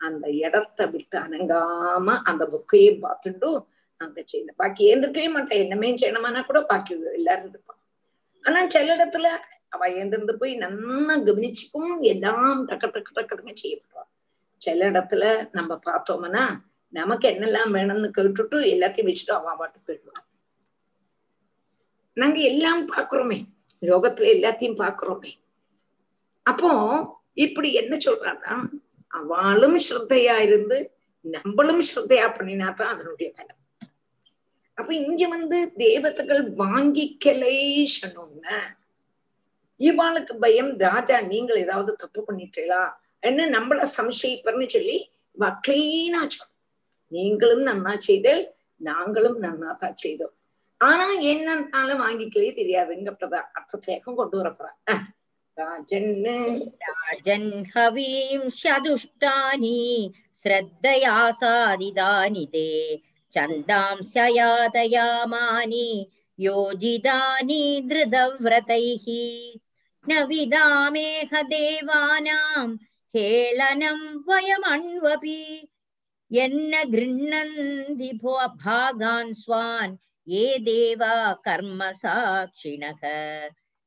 அந்த 0.00 0.26
இடத்தை 0.44 0.84
விட்டு 0.94 1.16
அணங்காம 1.18 2.14
அந்த 2.30 2.44
புக்கையும் 2.52 3.02
பார்த்துட்டு 3.04 3.50
நாங்க 4.00 4.20
செய்யணும். 4.30 4.58
பாக்கி 4.60 4.82
ஏந்திருக்கவே 4.90 5.28
மாட்டேன் 5.34 5.62
என்னமே 5.64 5.88
செய்யணுமானா 5.94 6.40
கூட 6.42 6.60
பாக்கி 6.70 6.92
எல்லாரும் 7.18 7.50
இருப்பான் 7.50 7.80
ஆனா 8.44 8.60
சில 8.74 8.94
இடத்துல 8.96 9.26
அவ 9.72 9.84
ஏந்திருந்து 9.98 10.34
போய் 10.40 10.54
நல்லா 10.62 10.96
கவனிச்சுக்கும் 11.26 11.92
எல்லாம் 12.12 12.42
டக்கு 12.70 12.88
டக்கு 12.88 13.12
டக்குன்னு 13.18 13.54
செய்யப்படுவான் 13.62 14.10
சில 14.62 14.88
இடத்துல 14.90 15.24
நம்ம 15.54 15.78
பார்த்தோம்னா 15.86 16.44
நமக்கு 16.92 17.26
என்னெல்லாம் 17.30 17.72
வேணும்னு 17.76 18.08
கேட்டுட்டு 18.16 18.58
எல்லாத்தையும் 18.74 19.08
வச்சுட்டு 19.10 19.34
அவன் 19.36 19.60
பாட்டு 19.60 19.78
போயிடுவான் 19.86 20.24
நாங்க 22.16 22.38
எல்லாம் 22.42 22.82
பாக்குறோமே 22.88 23.38
லோகத்துல 23.82 24.32
எல்லாத்தையும் 24.36 24.80
பாக்குறோமே 24.82 25.32
அப்போ 26.46 26.70
இப்படி 27.34 27.68
என்ன 27.72 27.94
சொல்றான்னா 27.96 28.54
அவளும் 29.10 29.78
ஸ்ரத்தையா 29.78 30.36
இருந்து 30.38 30.78
நம்மளும் 31.24 31.82
ஸ்ரத்தையா 31.90 32.26
பண்ணினாதான் 32.36 32.92
அதனுடைய 32.94 33.28
பலம் 33.30 33.58
அப்ப 34.78 34.90
இங்க 34.94 35.28
வந்து 35.28 35.58
தேவதைகள் 35.76 36.42
வாங்கிக்கலை 36.56 37.56
சொன்னோம்னா 37.98 38.56
இவாளுக்கு 39.80 40.34
பயம் 40.38 40.72
ராஜா 40.78 41.20
நீங்கள் 41.20 41.56
ஏதாவது 41.56 41.92
தப்பு 41.96 42.20
பண்ணிட்டீங்களா 42.28 42.82
என்ன 43.20 43.46
நம்மள 43.48 43.80
சம்சயிப்பர்னு 43.98 44.66
சொல்லி 44.68 44.96
இவ 45.36 45.48
கிளீனா 45.66 46.22
சொல். 46.28 46.52
நீங்களும் 47.12 47.64
நன்னா 47.66 47.92
செய்தல் 47.98 48.42
நாங்களும் 48.80 49.38
நன்னா 49.42 49.70
தான் 49.76 49.96
செய்தோம். 49.96 50.34
ஆனா 50.81 51.05
என்னன்னால 51.31 51.89
வாங்கிக்கலே 52.01 52.49
தெரியாதுங்கப்பட்டதா 52.61 53.41
அர்த்தத்தேக்கம் 53.59 54.19
கொண்டு 54.21 54.35
வரப்போறா 54.41 54.73
ராஜன் 55.57 56.11
राजन् 56.87 57.49
हवींस्यदुष्टानि 57.73 59.77
श्रद्धया 60.45 61.15
सादिदानि 61.39 62.43
ते 62.53 62.67
छन्दांस्ययातयामानि 63.33 65.89
योजितानि 66.39 67.63
धृतव्रतैः 67.89 69.05
न 70.05 70.11
विदामेह 70.29 71.31
देवानां 71.53 72.67
हेळनं 73.13 73.99
वयमण्वपि 74.27 75.41
यन्न 76.31 76.73
गृह्णन्ति 76.93 78.11
भो 78.21 78.33
भागान् 78.63 79.39
स्वान् 79.43 79.93
ये 80.27 80.57
देवा 80.67 81.13
कर्मसाक्षिणः 81.45 83.01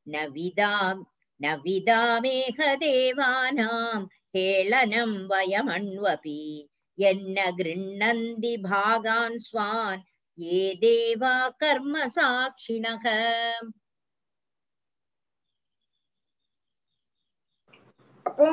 न 0.06 0.26
विदाम् 0.34 1.02
न 1.40 1.54
विदामेह 1.64 2.58
देवानां 2.84 4.00
हेळनं 4.36 5.12
वयमण्वपि 5.30 6.40
यन्न 6.98 7.50
गृह्णन्ति 7.58 8.56
भागान् 8.68 9.38
स्वान् 9.48 10.00
ये 10.38 10.62
देवा 10.84 11.36
कर्मसाक्षिणः 11.62 13.06
அப்போ 18.26 18.46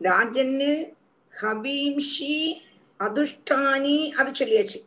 ராஜன்னு 0.00 0.72
ஹபீம்ஷி 1.34 2.34
அதுஷ்டானி 3.00 3.96
அது 4.20 4.30
சொல்லியாச்சு 4.40 4.78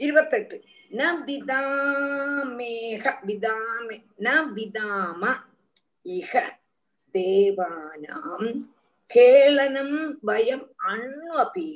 இருபத்தெட்டு 0.00 0.56
ந 0.93 1.01
விதாமேக 1.27 3.03
விதாமே 3.27 3.97
ந 4.25 4.27
விதாம 4.55 5.21
இக 6.05 6.33
தேவானாம். 7.15 8.49
கேளனம் 9.11 9.97
வயம் 10.27 10.67
அண்வபி 10.91 11.71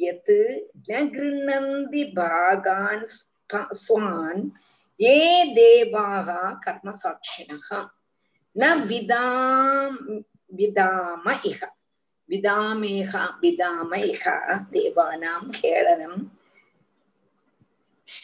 யத் 0.00 0.34
ந 0.88 1.00
கிருண்ணந்தி 1.14 2.02
பாகான் 2.16 3.06
ஸ்வான் 3.84 4.42
ஏ 5.00 5.18
தேவாக 5.58 6.28
கர்மசாட்சிணः 6.64 7.68
ந 8.56 8.68
விதாம் 8.90 9.98
விதாம 10.52 11.26
இக 11.50 11.60
விதாமேக 12.28 13.12
விதாம 13.42 13.90
இக 14.12 14.24
தேவானாம் 14.74 15.48
கேளனம் 15.60 16.20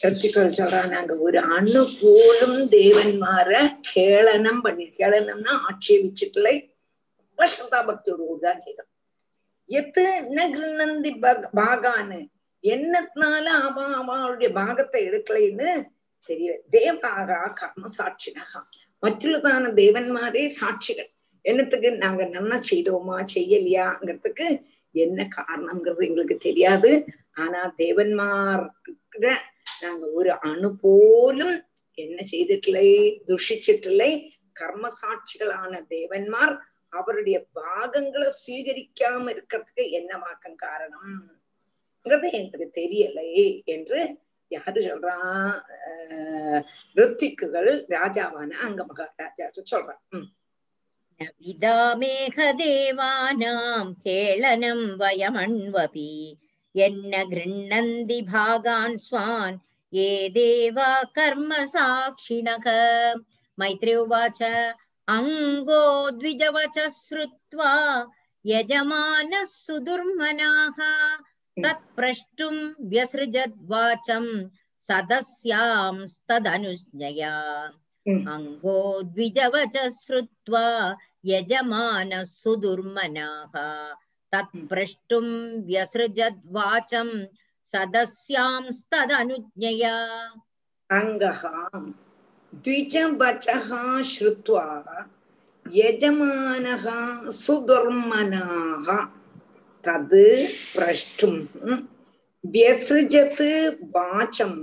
சர்ச்சுக்கள் 0.00 0.56
சொல்றாங்க 0.58 1.18
ஒரு 1.18 1.38
அணு 1.38 1.82
போலும் 2.00 2.58
தேவன்மார 2.76 3.50
கேளனம் 3.92 4.60
பண்ணி 4.60 4.84
கேளனம்னா 4.98 5.54
ஆட்சேபிச்சுக்கலை. 5.68 6.54
ரொம்ப 7.18 7.48
ஸ்ரதா 7.54 7.80
தான் 8.42 8.62
செய்தோம் 8.64 8.90
எத்து 9.68 10.04
என்ன 10.22 10.48
கிருண்ணந்தி 10.48 11.10
பாகான்னு 11.60 12.20
என்னத்தினால 12.64 13.44
அவன் 13.44 13.92
அவளுடைய 13.92 14.52
பாகத்தை 14.52 15.00
எடுக்கலைன்னு 15.08 15.68
தெரியல. 16.28 16.56
தேவாகா 16.72 17.38
கர்ம 17.60 17.90
சாட்சினகா. 17.98 18.60
மற்றுள்ளதான 19.02 19.70
தேவன்மாரே 19.82 20.44
சாட்சிகள். 20.60 21.10
என்னத்துக்கு 21.44 21.90
நாங்க 21.96 22.24
நன்னா 22.24 22.56
செய்தோமா 22.70 23.16
செய்யலையாங்கிறதுக்கு 23.34 24.46
என்ன 24.90 25.28
காரணம்ங்கிறது 25.36 26.06
எங்களுக்கு 26.06 26.36
தெரியாது. 26.36 26.90
ஆனா 27.34 27.74
தேவன்மார் 27.78 28.64
நாங்க 29.82 30.04
ஒரு 30.12 30.30
அணு 30.48 30.68
போலும் 30.82 31.56
என்ன 31.98 32.18
செய்திட்டில்லை 32.30 32.88
துஷிச்சிட்டில்லை. 33.28 34.10
கர்ம 34.52 34.84
சாட்சிகளான 35.02 35.72
தேவன்மார் 35.90 36.54
அவருடைய 36.92 37.36
பாகங்களை 37.52 38.28
சுவீகரிக்காம 38.38 39.24
இருக்கிறதுக்கு 39.30 39.84
என்னவாக்கம் 39.90 40.58
காரணம்ங்கிறது 40.62 42.28
எங்களுக்கு 42.32 42.68
தெரியலை 42.80 43.28
என்று 43.66 44.00
யாரு 44.50 44.80
சொல்றா? 44.80 45.16
ரித்திக்குகள் 46.96 47.70
ராஜாவான 47.88 48.50
அங்க 48.66 48.80
மகாராஜா 48.84 49.46
சொல்றான் 49.72 50.02
വിദാമേഘദേവാനാം 51.40 52.66
കേളനം 54.06 54.80
വയമൺവപി 55.00 56.12
എന്ന 56.74 57.14
ഗൃണ്ണന്തി 57.24 58.18
ഭാഗാൻ 58.32 58.92
സ്വാൻ 59.06 59.52
ये 59.93 60.29
देवा 60.35 60.89
कर्मसाक्षिणः 61.17 62.65
मैत्री 63.57 63.93
उवाच 64.03 64.41
अङ्गो 65.07 65.83
द्विजवच 66.19 66.77
श्रुत्वा 67.03 67.71
यजमानः 68.45 69.43
सुदुर्मनाः 69.57 70.79
तत्प्रष्टुं 71.57 72.55
व्यसृजद्वाचं 72.91 74.25
सदस्यांस्तदनुज्ञया 76.03 77.33
ம். 78.05 78.23
अङ्गो 78.35 78.77
द्विजवच 79.15 79.75
श्रुत्वा 79.99 80.65
यजमानः 81.25 82.23
सुदुर्मनाः 82.37 83.53
तत्प्रष्टुं 84.33 85.27
व्यसृजद्वाचं 85.69 87.09
सदस्यांस्तदनुज्ञया 87.73 89.95
अङ्गः 90.99 91.41
द्विजवचः 92.63 93.67
श्रुत्वा 94.11 94.65
यजमानः 95.79 96.85
सुदुर्मनाः 97.41 98.87
तद् 99.85 100.15
प्रष्टुं 100.75 101.35
व्यसृजत् 102.53 103.41
वाचं 103.95 104.53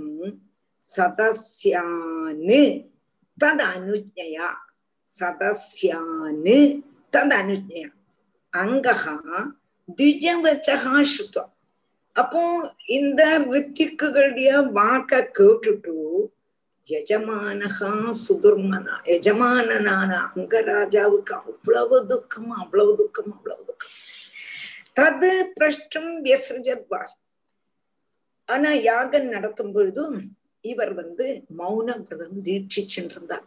सदस्यान् 0.93 2.51
तदनुज्ञया 3.41 4.47
सदस्यान् 5.19 6.49
तदनुज्ञया 7.13 7.89
अङ्गः 8.53 9.03
द्विजवचः 9.97 10.83
श्रुत्वा 11.13 11.45
அப்போ 12.20 12.42
இந்த 12.86 13.22
ரித்திக்குகளுடைய 13.38 14.50
வாக்க 14.78 15.20
கேட்டுட்டு 15.38 15.94
எஜமானகா 16.88 17.90
சுதுர்மனா 18.24 18.96
எஜமானனான 19.14 20.10
அங்கராஜாவுக்கு 20.34 21.34
அவ்வளவு 21.40 22.06
துக்கம் 22.06 22.50
அவ்வளவு 22.50 22.96
துக்கம் 22.96 23.32
அவ்வளவு 23.32 23.64
துக்கம். 23.64 23.94
தது 24.98 25.30
பிரஷ்டம் 25.54 26.24
வியசஜத் 26.24 27.06
ஆனா 28.44 28.70
யாகம் 28.72 29.28
நடத்தும் 29.28 29.72
பொழுதும் 29.72 30.36
இவர் 30.60 30.94
வந்து 30.94 31.44
மௌன 31.58 31.88
விரதம் 32.00 32.42
தீட்சி 32.42 32.86
சென்றிருந்தார். 32.94 33.46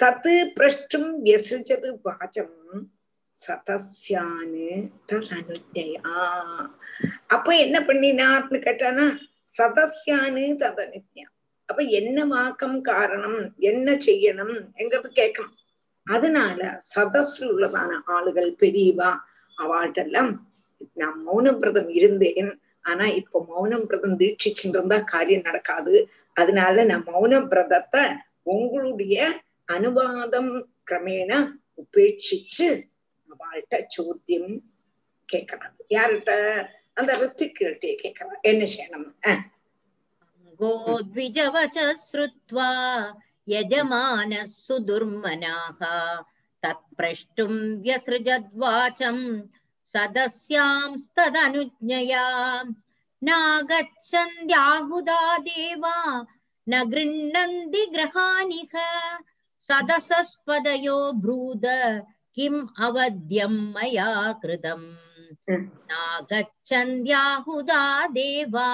தது 0.00 0.34
பிரஷ்டம் 0.54 1.24
வியசஜது 1.24 1.90
சதசியானு 3.38 4.68
தர் 5.08 5.30
அனுஜயா 5.38 6.18
அப்ப 7.26 7.56
என்ன 7.56 7.80
பண்ணினார்னு 7.80 8.58
கேட்டானா 8.66 9.06
சதஸ்யானு 9.58 10.44
ததனித்யா. 10.62 11.26
அப்ப 11.68 11.82
என்ன 11.82 12.24
வாக்கம் 12.24 12.80
காரணம் 12.80 13.54
என்ன 13.58 13.92
செய்யணும் 13.92 14.54
எங்கிறது 14.80 15.10
கேட்கணும். 15.14 15.54
அதனால 16.06 16.80
சதஸ்ல 16.94 17.48
உள்ளதான 17.52 17.90
ஆளுகள் 18.06 18.50
பெரியவா 18.62 19.10
அவாட்டெல்லாம் 19.58 20.32
நான் 20.92 21.18
மௌன 21.26 21.58
விரதம் 21.58 21.88
இருந்தேன். 21.88 22.60
ஆனா 22.80 23.04
இப்ப 23.06 23.44
மௌனம் 23.48 23.86
விரதம் 23.86 24.18
தீட்சிச்சுருந்தா 24.18 25.04
காரியம் 25.04 25.46
நடக்காது. 25.48 25.94
அதனால 26.32 26.84
நான் 26.84 27.04
மௌன 27.06 27.32
விரதத்தை 27.48 28.02
உங்களுடைய 28.42 29.28
அனுவாதம் 29.72 30.52
கிரமேண 30.90 31.32
உபேட்சிச்சு 31.82 32.68
அவள்கிட்ட 33.30 33.76
சோத்தியம் 33.94 34.52
கேட்கறாங்க 35.28 35.78
யார்கிட்ட? 35.88 36.32
அந்த 36.97 37.11
ரித்திக்கிட்டே 37.21 37.91
கேட்கறான் 38.01 38.39
என்ன 38.43 38.61
செய்யணும் 38.73 39.07
அஹ், 39.29 39.43
अङ्गो 40.23 40.71
द्विजवच 41.09 41.75
श्रुत्वा 42.05 42.69
यजमानः 43.47 44.43
सुदुर्मनाः 44.57 45.79
तत्प्रष्टुं 46.63 47.53
व्यसृजद्वाचं 47.85 49.17
सदस्यांस्तदनुज्ञया 50.89 52.25
नागच्छन्त्याहुदा 53.21 55.21
देवा 55.47 55.95
न 56.67 56.83
गृह्णन्ति 56.91 57.85
ग्रहानिह 57.93 58.73
सदसस्पदयो 59.69 60.97
ब्रूद 61.23 61.65
किम् 62.37 62.67
अवद्यं 62.79 63.55
मया 63.73 64.09
कृतम् 64.43 64.85
ம். 65.51 65.65
नागच्छन्त्याहुदा 65.91 67.81
देवा 68.17 68.69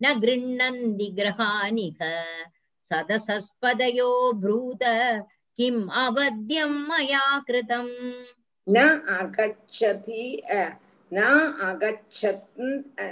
न 0.00 0.12
गृह्णन्ति 0.20 1.06
ग्रहानिह 1.18 1.98
सदसस्पदयो 2.90 4.10
ब्रूद 4.42 4.82
किम् 5.58 5.82
अवद्यं 6.04 6.72
मया 6.88 7.24
कृतम् 7.48 7.92
न 8.66 8.76
आगच्छति 9.18 10.22
अ, 10.50 10.62
न 11.12 11.18
आगच्छत् 11.68 12.60
अ, 13.00 13.06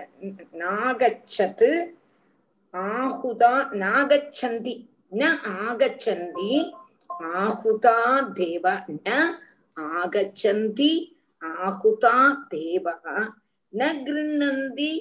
नागच्छत् 0.62 1.64
आहुदा 2.74 3.52
नागच्छन्ति 3.74 4.74
न 5.14 5.22
आगच्छन्ति 5.66 6.50
आहुता 7.34 7.96
देव 8.38 8.66
न 8.90 9.36
आगच्छन्ति 9.76 10.90
ஆகுதா 11.43 12.17
தேவா 12.53 12.95
ந 13.73 13.89
கிருண்ணந்தி 14.05 14.91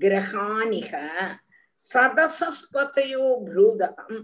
கிரகானிக 0.00 0.92
சதசஸ்வதையோ 1.82 3.26
ப்ரூதகம் 3.46 4.20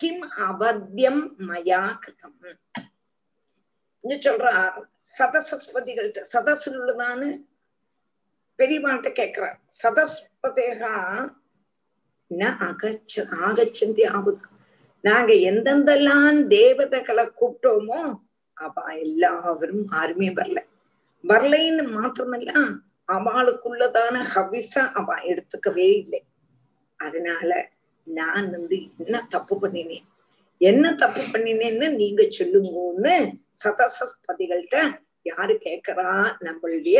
கிம் 0.00 0.24
அவத்தியம் 0.46 1.22
மயா 1.48 1.82
கிருதம். 2.02 2.36
இங்க 4.04 4.14
சதசஸ்பதிகள்ட்ட 5.18 6.20
சதசஸ்வதிகள்கிட்ட 6.22 6.22
சதசுள்ளதான்னு 6.32 7.28
பெரியவான்கிட்ட 8.58 9.10
கேக்குறா. 9.20 9.50
சதஸ்வதேகா 9.82 10.94
ந 12.30 12.42
அகச்ச 12.68 13.14
ஆகச்சந்தி 13.46 14.04
ஆகுதா? 14.14 14.44
நாங்க 15.04 15.32
எந்தெந்தெல்லாம் 15.50 16.40
தேவதைகளை 16.48 17.24
கூப்பிட்டோமோ 17.40 18.00
அப்பா 18.56 18.84
எல்லாவரும் 19.04 19.84
ஆருமே 20.00 20.28
வரல. 20.38 20.58
வரலைன்னு 21.24 21.82
மாத்திரமல்ல 21.92 22.52
அவளுக்குள்ளதான 23.08 24.16
ஹவிச 24.32 24.74
அவ 24.94 25.08
எடுத்துக்கவே 25.26 25.88
இல்லை. 25.94 26.20
அதனால 27.00 27.50
நான் 28.06 28.50
வந்து 28.50 28.76
என்ன 28.98 29.26
தப்பு 29.28 29.54
பண்ணினேன்? 29.56 30.06
என்ன 30.60 30.94
தப்பு 30.94 31.20
பண்ணினேன்னு 31.32 31.88
நீங்க 31.96 32.22
சொல்லுங்கன்னு 32.38 33.14
சதசஸ்பதிகள்கிட்ட 33.64 34.78
யாரு 35.26 35.54
கேக்குறா 35.58 36.10
நம்மளுடைய 36.40 36.98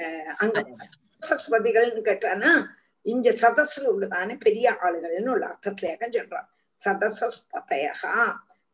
அஹ், 0.00 0.32
அங்க 0.38 0.56
சதசஸ்பதிகள்னு 1.22 2.02
கேட்டானா 2.04 2.52
இங்க 3.06 3.30
சதஸ்ல 3.42 3.86
உள்ளதான 3.88 4.38
பெரிய 4.38 4.78
ஆளுகள்னு 4.82 5.32
உள்ள 5.32 5.46
அர்த்தத்திலேயே 5.46 6.08
சொல்றான் 6.16 6.48
சதசஸ்பதையா? 6.80 7.94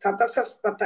சதசஸ்பத 0.02 0.82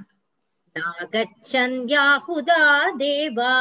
നാഗച്ഛന്യാഹുദാ 0.76 2.60
ദേവാ 3.02 3.54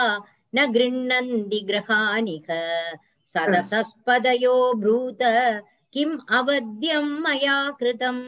न 0.54 0.64
गृह्णन्ति 0.72 1.58
ग्रहानिह 1.68 2.46
सदसस्पदयो 3.34 4.54
ब्रूत 4.82 5.18
किम् 5.94 6.14
अवद्यम् 6.38 7.10
मया 7.24 7.56
कृतम् 7.80 8.22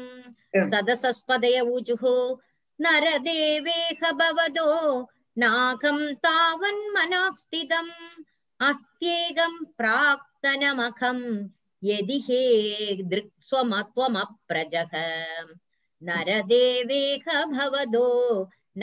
सदसस्पदय 0.72 1.60
ऊजुः 1.74 2.04
नरदेवेह 2.78 4.00
भवदो 4.20 4.68
नाकम् 5.36 6.02
तावन्मनाक्स्थितम् 6.26 7.92
अस्त्येकम् 8.60 9.58
प्राक्तनमखम् 9.78 11.24
यदि 11.83 12.17
हे 12.27 12.41
दृक्स्वमत्वमप्रजः 13.11 14.93
नरदेवेह 16.07 17.25
भवदो 17.51 18.07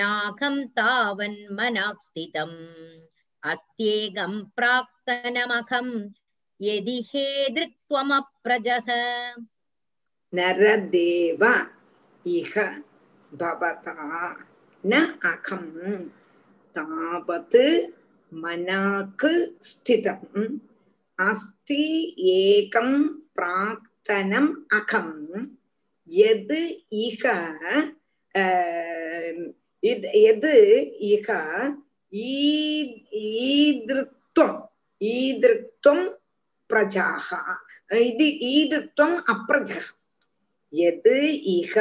नाकं 0.00 0.56
तावन्मनाक् 0.78 2.04
स्थितम् 2.04 2.56
अस्त्येकं 3.42 4.34
प्राक्तनमखं 4.56 5.88
यदि 6.60 6.96
हे 7.10 7.26
दृक्त्वमप्रजः 7.56 8.88
नरदेव 10.32 11.42
इह 12.26 12.54
भवता 13.32 13.94
न 14.84 14.92
अहं 15.32 15.66
तावत् 16.76 17.56
मनाक् 18.32 19.26
स्थितम् 19.70 20.46
அஸ்தி 21.25 21.85
ஏகம் 22.37 22.97
பிராக்தனம் 23.35 24.51
அகம். 24.67 25.15
எது 26.07 26.59
இக 26.89 27.23
எது 30.29 30.53
இக? 31.13 31.29
ஈதிருக்துவம் 33.31 34.59
ஈதிருக்துவம் 34.99 36.05
பிரஜாக. 36.69 37.29
இது 38.11 38.25
ஈதிருக்துவம் 38.53 39.17
அப்பிரஜகம் 39.33 39.97
எது 40.69 41.15
இக 41.57 41.75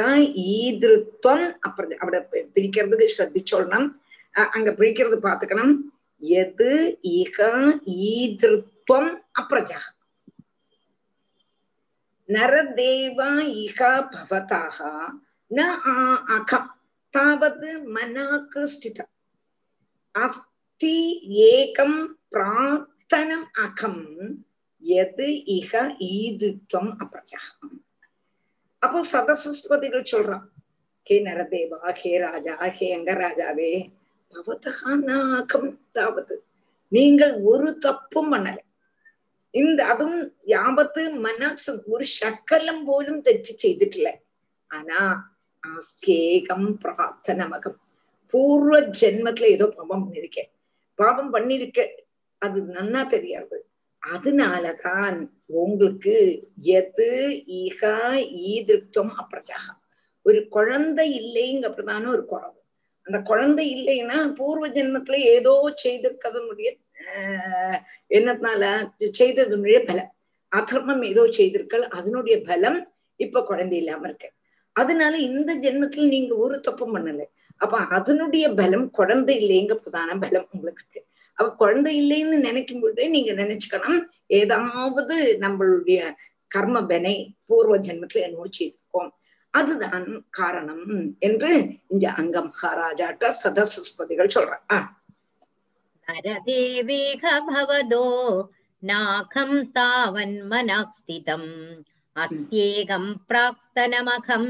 ஈதிருத்வம் 0.55 1.47
அப்புறம் 1.61 1.93
അവിടെ 1.99 2.21
பிரிக்கிறதுக்கு 2.55 3.07
ശ്രദ്ധിച്ചോളണം 3.19 3.85
அங்க 4.57 4.71
பிரிக்கிறது 4.79 5.19
பாத்துக்கணும். 5.27 5.77
எது 6.19 6.99
இக 7.03 7.39
ஈதிருத் 7.87 8.75
அப்ரஜா 9.35 9.81
நரதேவா 12.29 13.31
இக 13.61 13.81
பவதாக 14.13 14.79
ந 15.51 15.61
ஆ- 15.93 16.23
அகம் 16.29 16.71
தாவத் 17.15 17.67
மனாக்கு 17.89 18.63
ஸ்திதம் 18.67 19.13
அஸ்தி 20.15 20.97
ஏகம் 21.51 21.99
பிரார்த்தனம் 22.31 23.49
அகம் 23.65 24.03
எது 24.83 25.29
இக 25.57 25.73
ஈதுத்வம் 26.13 26.93
அப்ரஜா 27.01 27.41
அப்போ 28.83 28.99
சதசஸ்வதிகள் 29.13 30.11
சொல்றான் 30.13 30.47
ஹே 31.07 31.17
நரதேவா 31.25 31.81
ஹே 31.95 32.13
ராஜா 32.21 32.57
ஹே 32.71 32.87
அங்க 32.95 33.13
ராஜாவே 33.21 33.71
பவதகா 34.35 34.93
நாகம் 35.05 35.71
தாவது 35.93 36.35
நீங்கள் 36.93 37.35
ஒரு 37.45 37.69
தப்பும் 37.81 38.31
பண்ணல 38.33 38.59
இந்த 39.56 39.80
അതും 39.86 40.14
യാവത്ത് 40.48 41.02
മനസ്സ് 41.26 41.72
ഒരു 41.88 42.06
ശക്കലം 42.18 42.78
പോലും 42.86 43.18
തെറ്റ് 43.22 43.54
ചെയ്തിട്ടില്ല 43.58 44.10
ஆனா 44.72 45.00
ஆஸ்தேகம் 45.64 46.70
பிரார்த்தனமகம் 46.84 47.80
பூர்வ 48.34 48.78
ஜென்மத்துல 49.00 49.50
ஏதோ 49.50 49.66
பாவம் 49.76 50.06
பண்ணிருக்க 50.06 50.42
பாவம் 51.00 51.34
பண்ணிருக்க 51.34 51.82
அது 52.42 52.60
நன்னா 52.70 53.02
தெரியாது 53.08 53.58
அதனாலதான் 54.04 55.18
உங்களுக்கு 55.58 56.16
எது 56.76 57.10
ஈக 57.60 57.82
ஈதிருத்தம் 58.48 59.12
அப்பிரஜாக 59.18 59.68
ஒரு 60.26 60.40
குழந்தை 60.50 61.08
இல்லைங்கிறதான 61.20 62.08
ஒரு 62.08 62.24
குறவு 62.26 62.58
அந்த 63.08 63.18
குழந்தை 63.30 63.66
இல்லைன்னா 63.76 64.18
பூர்வ 64.40 64.66
ஜென்மத்துல 64.70 65.20
ஏதோ 65.36 65.54
செய்திருக்கதனுடைய 65.84 66.70
ஆஹ் 66.72 66.85
என்னத்தினால 68.11 68.63
செய்ததனுடைய 69.21 69.79
பலம். 69.89 70.11
அதர்மம் 70.53 71.03
ஏதோ 71.03 71.23
செய்திருக்கள் 71.39 71.85
அதனுடைய 71.99 72.37
பலம் 72.49 72.79
இப்ப 73.21 73.43
குழந்தை 73.43 73.79
இல்லாம 73.79 74.07
இருக்கு. 74.09 74.29
அதனால 74.77 75.15
இந்த 75.29 75.51
ஜென்மத்துல 75.65 76.07
நீங்க 76.07 76.33
ஒரு 76.37 76.57
தப்பும் 76.61 76.95
பண்ணல. 76.97 77.23
அப்ப 77.61 77.77
அதனுடைய 77.99 78.47
பலம் 78.55 78.87
குழந்தை 78.91 79.35
இல்லைங்க 79.43 79.75
பிரதான 79.75 80.19
பலம் 80.19 80.49
உங்களுக்கு 80.55 80.83
இருக்கு. 80.83 81.01
அப்ப 81.39 81.49
குழந்தை 81.55 81.93
இல்லைன்னு 82.03 82.39
நினைக்கும் 82.49 82.81
பொழுதே 82.81 83.07
நீங்க 83.09 83.33
நினைச்சுக்கணும் 83.33 84.01
ஏதாவது 84.41 85.17
நம்மளுடைய 85.45 86.01
கர்ம 86.51 86.83
பனை 86.87 87.15
பூர்வ 87.47 87.77
ஜென்மத்துல 87.79 88.25
என்னவோ 88.27 88.47
செய்திருக்கோம். 88.59 89.11
அதுதான் 89.55 90.07
காரணம் 90.31 90.87
என்று 91.19 91.51
இந்த 91.93 92.07
அங்க 92.21 92.37
மகாராஜாட்ட 92.41 93.33
சதசுஸ்பதிகள் 93.43 94.35
சொல்றான் 94.37 94.65
नरदेवेह 96.11 97.41
भवदो 97.41 98.07
नाखं 98.85 99.65
तावन्मनः 99.65 100.83
स्थितम् 100.83 101.83
अस्त्येकं 102.17 103.15
प्राक्तनमखं 103.29 104.45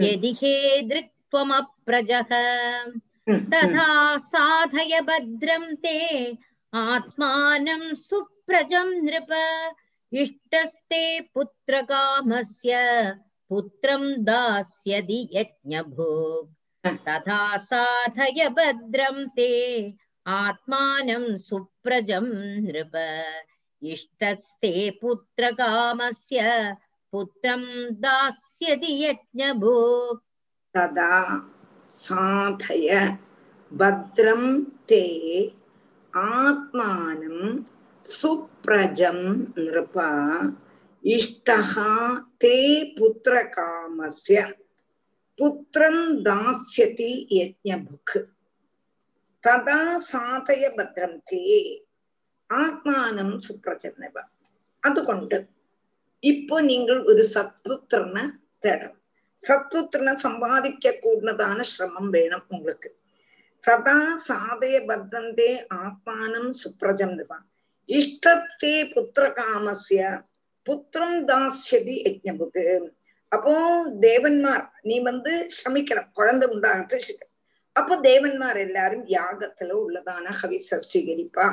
यदि 0.00 0.32
हे 0.32 0.82
दृक्त्वमप्रजः। 0.82 2.30
तथा 3.30 4.18
साधय 4.18 5.00
भद्रं 5.00 5.76
ते 5.76 5.98
आत्मानं 6.74 7.94
सुप्रजं 7.94 8.88
नृप। 9.02 9.30
इष्टस्ते 10.12 11.20
पुत्रकामस्य, 11.20 12.72
पुत्रं 13.48 14.24
दास्यति 14.24 15.28
यज्ञभोक् 15.32 16.54
तथा 16.86 17.56
साधय 17.56 18.48
भद्रं 18.48 19.28
ते 19.28 19.50
आत्मानं 20.25 21.25
सुप्रजं 21.47 22.27
नृप 22.65 22.95
इष्टस्ते 23.93 24.73
पुत्रकामस्य 25.01 26.41
पुत्रं 27.13 27.63
दास्यति 28.05 28.93
यज्ञभोक् 29.03 30.21
तदा 30.75 31.19
साधय 31.99 32.89
भद्रं 33.71 34.43
ते 34.89 35.03
आत्मानं 36.13 37.63
सुप्रजं 38.05 39.19
नृप 39.57 39.97
इष्टः 41.03 41.73
ते 42.41 42.57
पुत्रकामस्य 42.97 44.43
पुत्रं 45.39 45.97
दास्यति 46.23 47.11
यज्ञभुक् 47.31 48.17
ததா 49.43 49.79
சாதய 50.09 50.65
பத்ரம் 50.77 51.17
தே 51.27 51.41
ஆத்மானம் 52.49 53.35
சுப்ரஜன்னவ 53.41 54.17
അതുകൊണ്ട് 54.83 55.37
ഇപ്പൊ 56.23 56.57
നിങ്ങൾ 56.65 56.97
ഒരു 57.05 57.23
സത്പുത്രനെ 57.29 58.23
തേടണം 58.63 58.99
സത്പുത്രനെ 59.41 60.13
സമ്പാദിക്ക 60.19 60.93
കൂടുന്നതാണ് 61.01 61.63
ശ്രമം 61.71 62.05
വേണം 62.11 62.41
உங்களுக்கு 62.51 62.89
സദാ 63.63 63.97
സാധയ 64.25 64.75
ഭദ്രന്തേ 64.87 65.51
ആത്മാനം 65.77 66.45
സുപ്രജം 66.53 67.11
നിവ 67.15 67.31
ഇഷ്ടത്തെ 67.89 68.75
പുത്രകാമസ്യ 68.93 70.01
പുത്രം 70.67 71.11
ദാസ്യതി 71.25 71.95
യജ്ഞബുക്ക് 72.05 72.65
அப்போ 73.31 73.53
தேவன்மார் 74.01 74.65
நீ 74.85 74.95
வந்து 75.01 75.33
சமிக்கணும் 75.57 76.11
குழந்தை 76.13 76.47
உண்டாகிறது 76.47 77.25
அப்போ 77.72 77.96
தேவன்மார் 78.00 78.58
எல்லாரும் 78.58 79.06
யாகத்துல 79.06 79.74
உள்ளதான 79.86 80.32
ஹவிச 80.42 80.78
ஸ்வீகரிப்பா. 80.92 81.46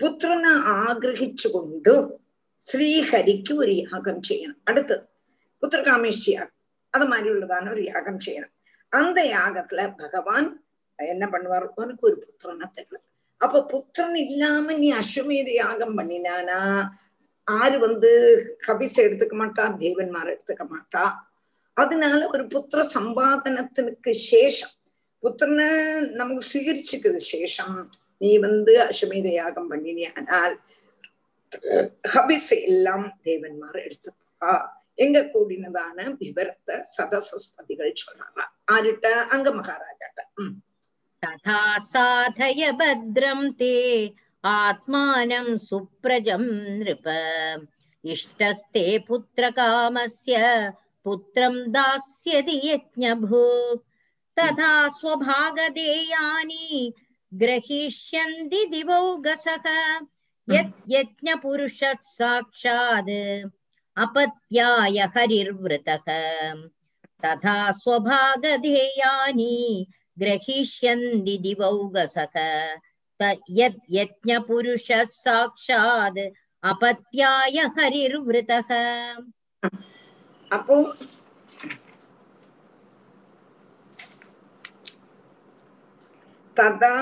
புத்திரனை 0.00 0.52
ஆகிரகிச்சு 0.76 1.50
கொண்டு 1.52 2.20
ஸ்ரீஹரிக்கு 2.72 3.54
ஒரு 3.54 3.74
யாகம் 3.76 4.20
செய்யணும். 4.28 4.60
அடுத்தது 4.64 5.08
புத்திரகாமேஷ்டியார் 5.62 6.50
அது 6.90 7.06
மாதிரி 7.06 7.28
உள்ளதான 7.30 7.70
ஒரு 7.70 7.84
யாகம் 7.84 8.20
செய்யணும். 8.26 8.54
அந்த 8.88 9.22
யாகத்துல 9.22 9.96
பகவான் 9.96 10.48
என்ன 10.98 11.26
பண்ணுவார்? 11.26 11.66
உனக்கு 11.74 12.06
ஒரு 12.06 12.16
புத்திரனை 12.24 12.66
தருவார். 12.76 13.04
அப்ப 13.36 13.64
புத்திரன் 13.64 14.14
இல்லாம 14.14 14.72
நீ 14.72 14.92
அஸ்வமேத 14.92 15.50
யாகம் 15.52 15.98
பண்ணினானா? 15.98 16.88
ஆறு 17.44 17.78
வந்து 17.78 18.10
கபிசை 18.66 19.00
எடுத்துக்க 19.06 19.34
மாட்டா? 19.42 19.64
தேவன்மார் 19.84 20.32
எடுத்துக்க 20.34 20.64
மாட்டா? 20.74 21.04
அதனால 21.72 22.28
ஒரு 22.28 22.44
புத்திர 22.44 22.80
சம்பாதனத்திற்கு 22.94 24.12
சேஷம். 24.32 24.75
புத்திரனை 25.26 25.68
நமக்கு 26.20 26.44
சிகிரிச்சுக்கு 26.54 27.10
சேஷம். 27.32 27.76
நீ 28.22 28.30
வந்து 28.46 28.72
அஸ்வமேத 28.86 29.28
யாகம் 29.40 29.70
பண்ணினியானால் 29.70 30.56
ஹபிஸ் 32.14 32.52
எல்லாம் 32.68 33.06
தேவன்மார் 33.26 33.78
எடுத்துப்பா 33.86 34.52
எங்க 35.04 35.18
கூடினதான 35.32 36.04
விவரத்தை 36.20 36.76
சதசஸ்பதிகள் 36.92 37.92
சொல்றாங்க 38.02 38.40
ஆருட்ட 38.74 39.06
அங்க 39.34 39.48
மகாராஜாட்ட. 39.58 40.20
ததா 41.22 41.60
சாதய 41.92 42.70
பத்ரம் 42.80 43.48
தே 43.60 43.74
ஆத்மானம் 44.44 45.52
சுப்ரஜம் 45.68 46.48
நிருப. 46.78 47.06
இஷ்டஸ்தே 48.04 48.86
புத்திர 49.08 49.44
காமஸ்ய 49.58 50.38
புத்திரம் 51.06 51.60
தாஸ்யதி 51.76 52.56
யஜ்ஞபூக் 52.68 53.84
तथा 54.37 54.71
स्वभागधेयानि 54.99 56.93
ग्रहीष्यन्ति 57.31 58.65
दिवौगसः 58.71 59.65
यत् 60.47 60.73
यज्ञपुरुषः 60.91 61.93
साक्षात् 62.15 63.09
अपत्याय 63.97 64.97
हरिर्वृतः 65.17 66.05
तथा 67.25 67.55
स्वभागधेयानि 67.81 69.55
ग्रहीष्यन्ति 70.19 71.37
दिवौगसः 71.47 72.25
त- 73.19 73.37
यत् 73.59 73.79
यज्ञपुरुषः 73.97 75.03
साक्षात् 75.23 76.19
अपत्याय 76.63 77.57
हरिर्वृतः 77.77 78.71
அப்போ 80.51 80.77
तदा 86.58 86.96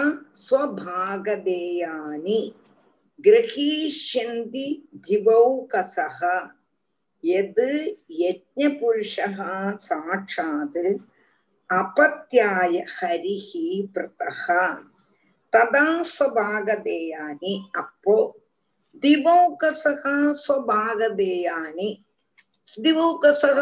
स्वभागदेयानि 0.44 2.40
गृहीष्यन्ति 3.26 4.66
जिवौकसः 5.08 6.20
यद् 7.24 7.60
यज्ञपुरुषः 8.20 9.38
साक्षात् 9.88 10.78
अपत्याय 11.70 12.74
हरिः 12.96 13.50
पृतः 13.94 14.42
तदा 15.52 15.86
स्वभागदेयानि 16.14 17.54
अपो। 17.76 18.16
दिवौकसः 19.04 20.02
स्वभागदेयानि 20.44 21.90
दिवौकसः 22.84 23.60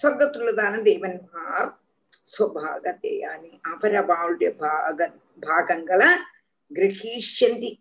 സ്വർഗത്തിലുള്ളതാണ് 0.00 0.78
ദേവന്മാർ 0.88 1.62
സ്വഭാഗത്തെയാനി 2.33 3.51
അവരവാളുടെ 3.65 4.49
ഭാഗ 4.59 4.99
ഭാഗങ്ങളെ 5.43 6.11
கிரகிஷந்தி 6.71 7.71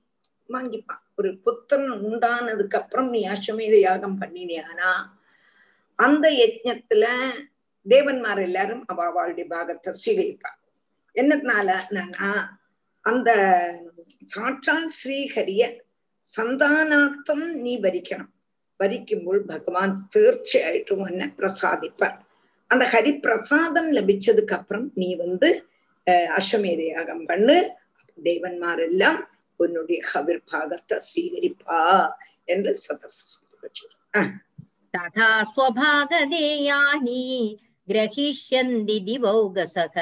வாங்கிப்பான் 0.50 1.02
ஒரு 1.18 1.30
புத்தன் 1.44 1.88
உண்டானதுக்கு 2.02 2.76
அப்புறம் 2.76 3.08
நீ 3.10 3.20
அஸ்வமேத 3.26 3.76
யாகம் 3.78 4.18
பண்ணினியானா 4.18 4.90
அந்த 5.98 6.26
யஜ்ஞத்துல 6.40 7.04
தேவன்மார் 7.86 8.40
எல்லாரும் 8.40 8.84
அவ 8.86 9.02
அவளுடைய 9.04 9.46
பாகத்தை 9.48 9.92
ஸ்வீகரிப்பார் 9.94 10.60
என்னத்தினால 11.16 11.68
என்னன்னா 11.82 12.30
அந்த 13.04 13.30
சாட்சால் 14.30 14.88
ஸ்ரீஹரிய 14.98 15.64
சந்தானார்த்தம் 16.26 17.44
நீ 17.64 17.72
வரிக்கணும் 17.78 18.32
വരിക്കുമ്പോൾ 18.80 19.36
ഭഗവാൻ 19.46 19.90
തീർച്ചയായിട്ടും 20.14 21.02
എന്നെ 21.06 21.26
പ്രസാദിപ്പാർ 21.38 22.14
அந்த 22.70 22.84
ஹரி 22.92 23.12
பிரசாதம் 23.20 23.90
லபிச்சதுக்கு 23.96 24.54
அப்புறம் 24.54 24.86
நீ 24.94 25.08
வந்து 25.16 25.48
அஸ்வமேத 26.36 26.82
யாகம் 26.86 27.24
பண்ணு 27.26 27.56
தேவன்மாரெல்லாம் 28.18 29.20
உன்னுடைய 29.60 29.98
ஹவிர் 30.12 30.46
பாகத்தை 30.52 30.98
சீகரிப்பா 31.10 31.82
என்று 32.48 32.72
சதஸ் 32.86 33.20
तथा 34.94 35.30
स्वभागदेयानि 35.44 37.22
ग्रहीष्यन्ति 37.88 38.98
दिवौगसः 39.00 39.96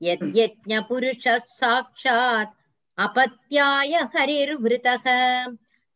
यद्यज्ञपुरुषः 0.00 1.38
साक्षात् 1.60 2.52
अपत्याय 2.98 3.94
हरिर्वृतः 4.14 5.06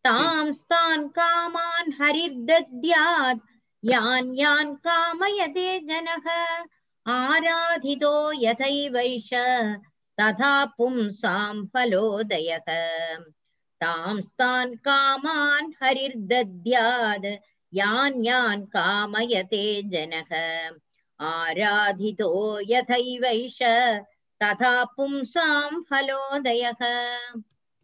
तांस्तान् 0.05 1.09
कामान् 1.11 1.93
हरिर्दद्यात् 1.99 3.45
यान् 3.91 4.37
यान् 4.39 4.75
कामयते 4.87 5.69
जनः 5.89 6.29
आराधितो 7.15 8.15
यथैवैष 8.43 9.29
तथा 10.21 10.55
पुंसां 10.79 11.55
फलोदयः 11.75 12.69
तांस्तान् 13.83 14.75
कामान् 14.87 15.73
हरिर्दद्यात् 15.83 17.27
यान् 17.81 18.25
यान् 18.27 18.67
कामयते 18.77 19.65
जनः 19.93 20.33
आराधितो 21.33 22.33
यथैवैष 22.71 23.59
तथा 24.43 24.75
पुंसां 24.97 25.83
फलोदयः 25.91 26.83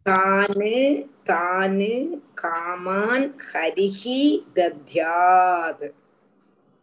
தானு 0.06 0.76
தானு 1.24 1.92
காமான் 2.34 3.28
ஹரிஹி 3.50 4.20
தத்யாத் 4.56 5.86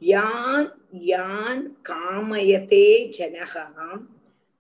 யான் 0.02 0.70
யான் 1.12 1.64
காமயதே 1.90 2.88
ஜனக 3.18 3.54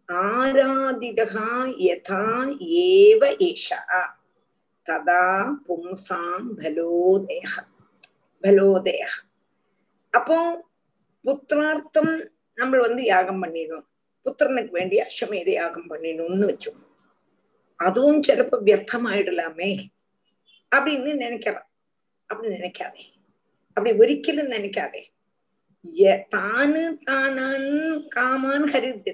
ஆராதிதா 0.09 1.49
யதா 1.79 2.23
ஏவ 2.85 3.21
ஏஷா. 3.49 3.79
ததா 4.87 5.23
பும்சாம் 5.65 6.49
பலோதேக 6.59 7.53
பலோதேக 8.43 9.11
அப்போ 10.13 10.37
புத்திரார்த்தம் 11.25 12.13
நம்ம 12.57 12.79
வந்து 12.79 13.03
யாகம் 13.05 13.41
பண்ணிடணும். 13.43 13.87
புத்திரனுக்கு 14.25 14.71
வேண்டிய 14.71 15.07
அஸ்வமேத 15.09 15.49
யாகம் 15.53 15.89
பண்ணிடணும்னு 15.91 16.49
வச்சோம் 16.51 16.81
அதுவும் 17.85 18.21
சிலப்ப 18.27 18.59
வியர்த்தமாயிடலாமே 18.67 19.71
அப்படின்னு 20.71 21.11
நினைக்கிறான். 21.23 21.67
அப்படி 22.29 22.47
நினைக்காதே. 22.57 23.03
அப்படி 23.77 23.91
ஒரிக்கலும் 24.03 24.53
நினைக்காதே. 24.55 25.03
தானு 26.33 26.83
தானான் 27.07 27.71
காமான் 28.15 28.67
ஹரிது 28.73 29.13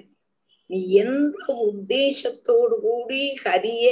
நீ 0.70 0.78
எந்த 1.02 1.44
உத்தேசத்தோடு 1.68 2.74
கூடி 2.84 3.22
ஹரிய 3.44 3.88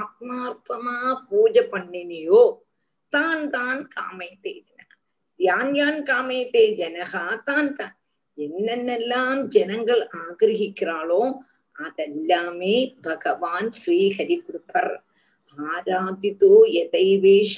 ஆத்மார்த்தமா 0.00 0.96
பூஜை 1.28 1.62
பண்ணினியோ 1.74 2.40
தான் 3.12 3.44
தான் 3.50 3.82
காமைத்தே 3.94 4.54
யான் 5.40 5.72
யான் 5.74 6.00
காமைத்தே 6.10 6.64
ஜனகா 6.80 7.24
தான் 7.48 7.70
தான். 7.78 7.94
என்னென்னெல்லாம் 8.38 9.40
ஜனங்கள் 9.54 10.02
ஆகிரகிக்கிறாளோ 10.22 11.22
அதெல்லாமே 11.84 12.76
பகவான் 13.06 13.70
ஸ்ரீஹரி 13.80 14.36
கொடுப்பர் 14.46 14.92
ஆராதித்தோ 15.58 16.52
எதைவேஷ 16.82 17.56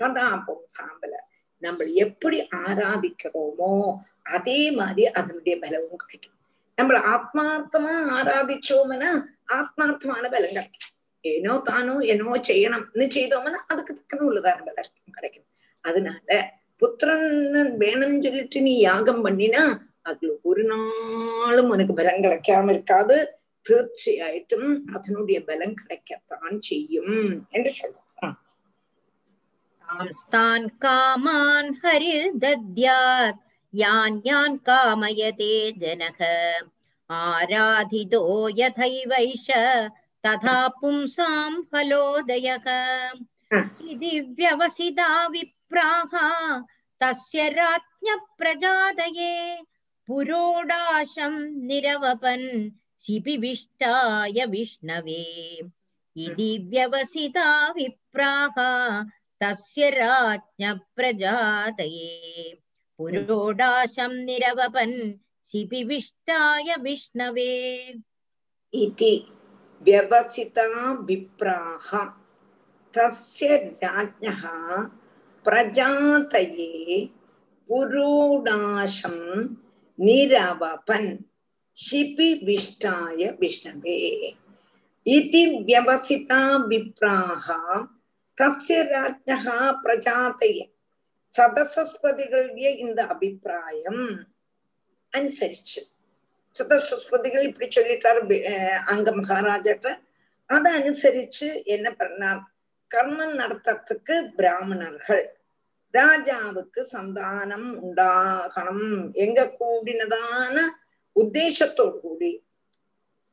ததா 0.00 0.28
சாம்பல. 0.76 1.14
நம்ம 1.62 1.84
எப்படி 2.04 2.38
ஆராதிக்கிறோமோ 2.64 3.74
அதே 4.36 4.60
மாதிரி 4.78 5.04
அதனுடைய 5.18 5.54
பலவும் 5.62 6.02
கிடைக்கும். 6.02 6.36
நம்ம 6.78 6.98
ஆத்மார்த்தமா 7.14 7.94
ஆராதிச்சோம்னா 8.18 9.10
ஆத்மார்த்தமான 9.58 10.24
பலம் 10.34 10.56
கிடைக்கும் 10.56 10.90
ஏனோ 11.24 11.54
தானோ 11.68 11.94
என்னோ 12.12 12.32
செய்யணும்னு 12.48 13.06
செய்தோம்னா 13.16 13.58
அதுக்கு 13.72 13.92
தக்கன 13.98 14.26
உள்ளதான 14.28 14.64
பலம் 14.68 15.16
கிடைக்கும். 15.18 15.46
அதனால 15.84 16.38
புத்திரன் 16.82 17.28
வேணும்னு 17.82 18.20
சொல்லிட்டு 18.26 18.60
நீ 18.60 18.72
யாகம் 18.78 19.24
பண்ணினா 19.26 19.62
அதுல 20.10 20.32
ஒரு 20.50 20.62
நாளும் 20.72 21.70
உனக்கு 21.74 21.94
பலம் 22.00 22.24
கிடைக்காம 22.24 22.70
இருக்காது. 22.70 23.16
തീർച്ചയായിട്ടും 23.66 24.64
അതിനുടേ 24.94 25.38
ബലം 25.48 25.72
കിടക്കത്താൻ 25.74 26.52
ചെയ്യും 26.62 27.08
എന്ന് 27.54 27.72
சொல்றான் 27.74 28.38
താൻ 30.34 30.62
കാമാൻ 30.84 31.66
ഹരിർ 31.80 32.24
ദദ്യാത് 32.42 33.40
യാൻ 33.74 34.12
യാൻ 34.26 34.52
കാമയതേ 34.66 35.56
ജനഃ 35.82 36.20
ആരാധിതോ 37.10 38.22
യഥൈവൈഷ 38.58 39.46
തഥാ 40.24 40.58
പുംസാം 40.80 41.52
ഫലോദയഃ 41.70 42.66
ഇതി 43.92 44.12
വ്യവസിതാ 44.38 45.12
വിപ്രാഹ 45.32 46.12
തസ്യ 47.00 47.42
രാജ്ഞ 47.50 48.08
പ്രജാതയേ 48.38 49.34
പുരോടാശം 50.08 51.34
നിരവപൻ 51.66 52.42
शिपिविष्टाय 53.05 54.45
विष्णवे 54.51 55.23
इति 56.15 56.49
व्यवसिता 56.71 57.47
विप्राः 57.77 58.57
तस्य 59.43 59.89
राज्ञप्रजातये 59.99 60.93
पुरोडाशं 62.99 64.13
निरवपन् 64.25 64.97
शिपिविष्टाय 65.51 66.75
विष्णवे 66.83 67.51
इति 68.73 69.13
व्यवसिता 69.81 70.67
विप्राः 71.07 71.89
तस्य 72.93 73.55
राज्ञः 73.83 74.41
प्रजातये 75.45 77.05
पुरोडाशं 77.69 79.17
निरवपन् 79.99 81.11
शिपिविष्टाय 81.77 83.21
विष्णवे 83.41 83.99
इति 85.05 85.43
व्यवसिता 85.65 86.41
विप्राः 86.67 87.47
தஸ்ய 88.37 88.79
ராஜ்யா 88.89 89.53
பிரஜாத்தைய 89.83 90.57
சதசஸ்பதிகளுடைய 91.33 92.67
இந்த 92.77 92.99
அபிப்பிராயம் 93.13 94.03
அனுசரிச்சு 95.13 95.81
சதசஸ்பதிகள் 96.55 97.47
இப்படி 97.47 97.67
சொல்லிட்டாரு 97.69 98.37
அங்க 98.85 99.11
மகாராஜாட்ட 99.11 99.87
அதை 100.49 100.71
அனுசரிச்சு 100.73 101.47
என்ன 101.67 101.87
பண்ணார் 101.99 102.43
கர்மம் 102.91 103.35
நடத்துறதுக்கு 103.39 104.15
பிராமணர்கள் 104.37 105.25
ராஜாவுக்கு 105.93 106.81
சந்தானம் 106.93 107.69
உண்டாகணும் 107.81 108.87
எங்க 109.17 109.49
கூடினதான 109.59 110.57
ഉദ്ദേശത്തോടു 111.16 111.98
കൂടി 111.98 112.30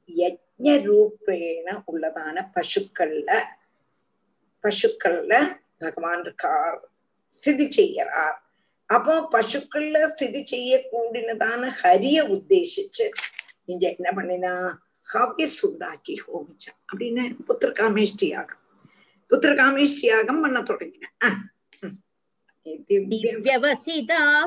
യജ്ഞരൂപേണ 0.09 1.67
ഉള്ളതാണ് 1.87 2.41
പശുക്കളില് 2.55 3.39
പശുക്കളില് 4.63 5.41
ഭഗവാൻ 5.81 6.21
കാർ 6.43 6.73
സ്ഥിതി 7.33 7.67
ചെയ്യറാർ 7.69 8.33
അപ്പോ 8.89 9.13
പശുക്കളില് 9.33 10.01
സ്ഥിതി 10.07 10.41
ചെയ്യക്കൂടിനതാണ് 10.43 11.67
ഹരിയെ 11.81 12.21
ഉദ്ദേശിച്ച് 12.27 13.07
நீங்க 13.65 13.85
என்ன 13.87 14.09
பண்ணினா 14.17 14.53
ஹவ்யஸ் 15.07 15.59
உண்டாக்கி 15.65 16.15
ஹோமிச்சா 16.23 16.71
அப்படின்னு 16.89 17.23
புத்திர 17.47 17.69
காமேஷ்டி 17.71 18.27
யாகம் 18.29 18.63
புத்திர 19.31 19.51
காமேஷ்டி 19.55 20.05
யாகம் 20.07 20.41
பண்ண 20.41 20.59
தொடங்கினேன் 20.61 21.37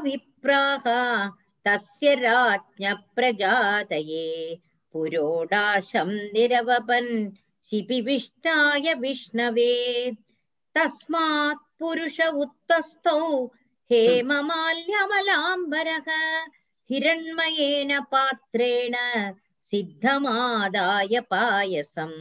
விப்ராக 0.04 0.86
तस्य 1.65 2.07
राज्ञप्रजातये 2.25 4.27
पुरोडाशं 4.93 6.09
निरवपन् 6.33 7.11
शिपिविष्टाय 7.69 8.85
विष्णवे 8.93 9.73
तस्मात् 10.75 11.65
पुरुष 11.79 12.17
उत्तस्थौ 12.33 13.19
हेममाल्यमलाम्बरः 13.91 16.09
हिरण्मयेन 16.89 17.91
पात्रेण 18.11 18.95
सिद्धमादाय 19.69 21.13
पायसम् 21.31 22.19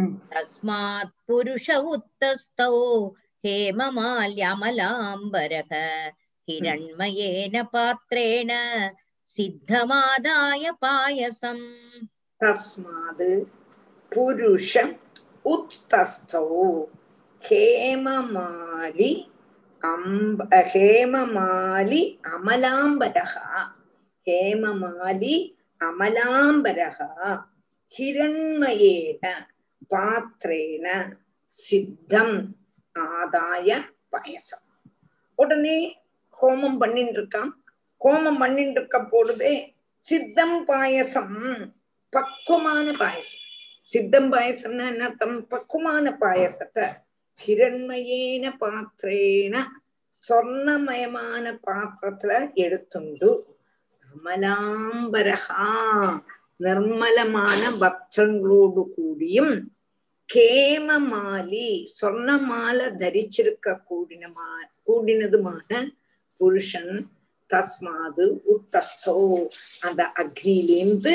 ம். 0.00 0.14
तस्मात् 0.32 1.14
पुरुष 1.28 1.66
उत्तस्थौ 1.70 2.74
हेममाल्यमलाम्बरः 3.44 5.72
हिरण्मयेन 6.48 7.54
पात्रेण 7.74 8.50
सिद्धमादाय 9.28 10.64
पायसम् 10.82 11.66
தஸ்மாது 12.40 13.28
புருஷம் 14.12 14.94
உத்தஸ்தோ 15.44 16.40
ஹேமமாலி 17.44 19.10
அம்ப 19.82 20.48
ஹேமமாலி 20.72 22.00
அமலாம்பரகா 22.32 23.46
ஹேமமாலி 24.26 25.36
அமலாம்பரகா 25.80 27.10
ஹிரண்மயேன 27.94 29.24
பாத்திரேன 29.90 30.86
சித்தம் 31.52 32.36
ஆதாய 32.96 33.70
பாயசம் 34.10 34.66
உடனே 35.38 35.78
கோமம் 36.41 36.77
பண்ணிட்டு 36.77 37.19
இருக்கான் 37.19 37.51
கோமம் 38.01 38.39
பண்ணிட்டு 38.39 38.79
இருக்க 38.79 38.97
பொழுதே 39.13 39.53
சித்தம் 40.05 40.57
பாயசம் 40.65 41.35
பக்குவமான 42.13 42.87
பாயசம். 42.99 43.43
சித்தம் 43.89 44.29
பாயசம்னா 44.33 44.85
என்ன 44.93 45.03
அர்த்தம் 45.05 45.37
பக்குவமான 45.51 46.05
பாயசத்தை 46.21 46.85
ஹிரண்மயேன 47.41 48.45
பாத்திரேன 48.61 49.55
சொர்ணமயமான 50.25 51.45
பாத்திரத்துல 51.67 52.31
எடுத்துண்டு. 52.65 53.29
கமலாம்பரகா 54.05 55.65
நிர்மலமான 56.59 57.61
பக்தங்களோடு 57.81 58.83
கூடியும் 58.95 59.55
கேமமாலி 60.29 61.67
சொர்ணமால 61.99 62.79
தரிச்சிருக்க 63.01 63.75
கூடினமா 63.89 64.49
கூடினதுமான 64.87 65.71
புருஷன் 66.39 66.91
தஸ்மாது 67.49 68.25
உத்தஸ்தோ 68.53 69.15
அந்த 69.81 70.01
அக்னிலேந்து 70.15 71.13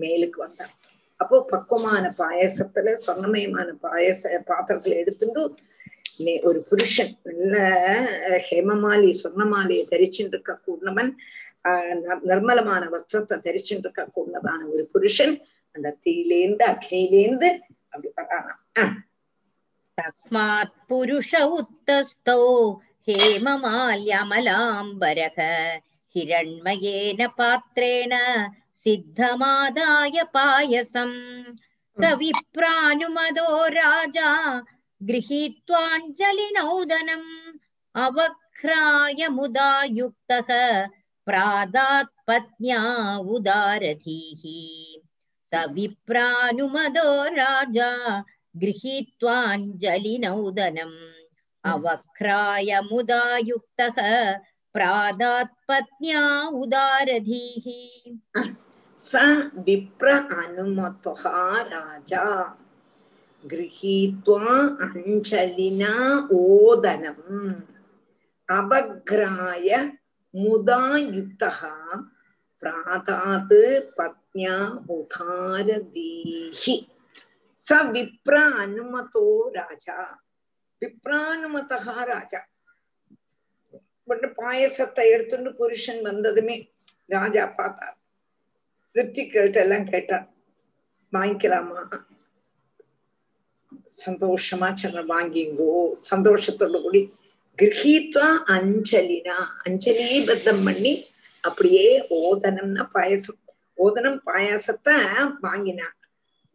மேலுக்கு 0.00 0.38
வந்தான். 0.38 0.72
அப்போ 1.20 1.36
பக்குவமான 1.50 2.04
பாயசத்துல 2.18 2.94
சொர்ணமயமான 3.06 3.68
பாயச 3.82 4.22
பாத்திரத்துல 4.48 4.96
எடுத்துட்டு 4.96 5.42
ஒரு 6.42 6.60
புருஷன் 6.60 7.12
நல்ல 7.24 7.56
ஹேமமாலி 8.48 9.10
சொர்ணமாலையை 9.22 9.84
தரிச்சுட்டு 9.90 10.34
இருக்க 10.34 10.54
கூடவன் 10.64 11.10
நிர்மலமான 12.24 12.82
வஸ்திரத்தை 12.88 13.36
தரிச்சுட்டு 13.38 13.86
இருக்க 13.86 14.04
கூடதான 14.16 14.60
ஒரு 14.68 14.84
புருஷன் 14.92 15.34
அந்த 15.74 15.96
தீயிலேந்து 16.06 16.64
அக்னியிலேந்து 16.64 17.50
அப்படி 17.92 18.10
வரானா 18.16 18.54
தஸ்மாத் 19.98 20.76
புருஷ 20.88 21.30
உத்தஸ்தோ 21.58 22.38
हेममाल्यमलाम्बरः 23.09 25.39
हिरण्मयेन 26.15 27.21
पात्रेण 27.37 28.13
सिद्धमादाय 28.83 30.17
पायसम् 30.33 31.15
स 31.99 32.01
विप्रानुमदो 32.21 33.49
राजा 33.77 34.31
गृहीत्वाञ्जलिनौदनम् 35.09 37.29
अवक्राय 38.05 39.21
मुदा 39.37 39.71
युक्तः 39.99 40.49
प्रादात् 41.27 42.13
पत्न्या 42.27 42.81
उदारधीः 43.35 44.43
स 45.51 45.53
विप्रानुमदो 45.77 47.09
राजा 47.41 47.91
गृहीत्वाञ्जलिनौदनम् 48.63 50.97
अवक्राय 51.63 52.79
मुदा 52.91 53.23
युक्तः 53.37 53.97
प्रादात् 54.75 55.53
पत्न्या 55.67 56.23
उदारधीः 56.61 57.65
स 59.01 59.21
विप्र 59.67 60.11
अनुमतः 60.43 61.23
राजा 61.73 62.25
गृहीत्वा 63.43 64.53
अञ्जलिना 64.87 65.93
ओदनम् 66.39 67.53
अवग्राय 68.49 69.75
मुदा 70.33 70.81
युक्तः 70.97 71.59
प्रातात् 72.63 73.53
पत्न्या 73.97 74.55
उदारदीः 74.97 76.63
स 77.59 77.81
विप्र 77.93 78.41
अनुमतो 78.63 79.27
राजा 79.57 79.99
விப்ரானுமதா 80.82 82.04
ராஜா 82.04 82.50
கொண்டு 84.08 84.28
பாயசத்தை 84.28 85.10
எடுத்துட்டு 85.10 85.54
புருஷன் 85.54 86.00
வந்ததுமே 86.02 86.70
ராஜா 87.06 87.46
பார்த்தார். 87.46 87.96
ரித்திகள்கிட்ட 88.94 89.54
எல்லாம் 89.54 89.86
கேட்டார் 89.86 90.32
வாங்கிக்கலாமா? 91.12 92.02
சந்தோஷமா 94.06 94.74
சொன்ன 94.74 95.02
வாங்கிங்கோ. 95.02 95.94
சந்தோஷத்தோட 96.10 96.82
கூடி 96.82 97.12
கிரகித்வா 97.58 98.28
அஞ்சலினா. 98.46 99.36
அஞ்சலியே 99.64 100.26
பத்தம் 100.26 100.64
பண்ணி 100.64 101.06
அப்படியே 101.40 102.06
ஓதனம்னா 102.10 102.88
பாயசம். 102.92 103.40
ஓதனம் 103.78 104.20
பாயாசத்தை 104.26 104.94
வாங்கினான். 105.40 105.96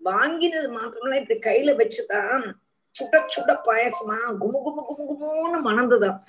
வாங்கினது 0.01 0.67
மாத்திரமல்ல 0.77 1.21
இப்படி 1.21 1.39
கையில 1.39 1.75
வச்சுதான் 1.75 2.66
சுட 2.97 3.15
சுட 3.35 3.51
பாயசமா 3.67 4.17
குமு 4.41 4.59
குமு 4.65 4.81
குமு 4.89 5.03
குமுன்னு 5.09 5.59
மணந்துதான் 5.69 6.19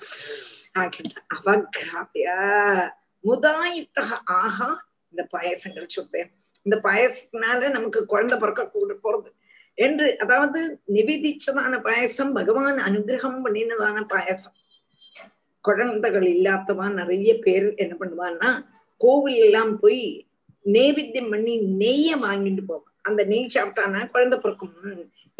ஆக்கிட்டான் 0.81 1.29
அவகிராபியா 1.35 2.37
முதாயித்தக 3.23 4.09
ஆஹா 4.39 4.69
இந்த 5.13 5.23
பாயசம் 5.33 5.75
கிடைச்சுட்டேன் 5.75 6.29
இந்த 6.65 6.75
பாயசத்தினால 6.85 7.69
நமக்கு 7.69 7.99
குழந்தை 8.05 8.35
பிறக்க 8.39 8.63
கூட 8.67 8.93
போறது. 9.03 9.29
என்று 9.77 10.07
அதாவது 10.17 10.59
நிவேதிச்சதான 10.95 11.73
பாயசம் 11.81 12.31
பகவான் 12.33 12.79
அனுகிரகம் 12.87 13.39
பண்ணினதான 13.45 14.01
பாயசம். 14.13 14.55
குழந்தைகள் 15.65 16.27
இல்லாதவன் 16.35 16.93
நிறைய 16.93 17.31
பேர் 17.45 17.67
என்ன 17.83 17.93
பண்ணுவான்னா 17.99 18.49
கோவில் 19.01 19.39
எல்லாம் 19.45 19.73
போய் 19.79 20.03
நெய்வேத்தியம் 20.65 21.31
பண்ணி 21.33 21.53
நெய்ய 21.83 22.17
வாங்கிட்டு 22.25 22.63
போவான் 22.65 22.95
அந்த 23.01 23.21
நெய் 23.23 23.53
சாப்பிட்டானா 23.55 24.01
குழந்தை 24.13 24.37
பிறக்கும். 24.39 24.73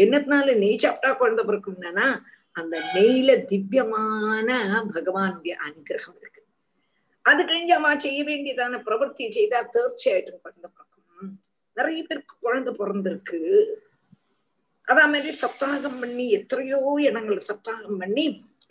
என்னத்தினால 0.03 0.57
நெய் 0.63 0.81
சாப்பிட்டா 0.83 1.09
குழந்தை 1.21 1.43
பிறக்கும்னா 1.45 2.07
அந்த 2.59 2.75
நெய்ல 2.95 3.31
திவ்யமான 3.49 4.49
பகவானுடைய 4.95 5.53
அனுகிரகம் 5.65 6.17
இருக்கு. 6.21 6.41
அது 7.25 7.41
கழிஞ்சு 7.43 7.73
அவ 7.77 7.89
செய்ய 8.05 8.19
வேண்டியதான 8.23 8.79
பிரவர்த்தி 8.87 9.25
செய்தா 9.37 9.59
தேர்ச்சியாயிட்டு 9.75 10.31
குழந்தை 10.45 10.67
பிறக்கும். 10.75 11.29
நிறைய 11.77 11.99
பேருக்கு 12.03 12.35
குழந்தை 12.39 12.71
பிறந்திருக்கு. 12.79 13.39
அதா 14.87 15.03
மாதிரி 15.13 15.31
சப்தாகம் 15.43 15.99
பண்ணி 15.99 16.25
எத்தனையோ 16.37 16.79
இடங்கள் 17.09 17.41
சப்தாகம் 17.49 17.99
பண்ணி 18.03 18.25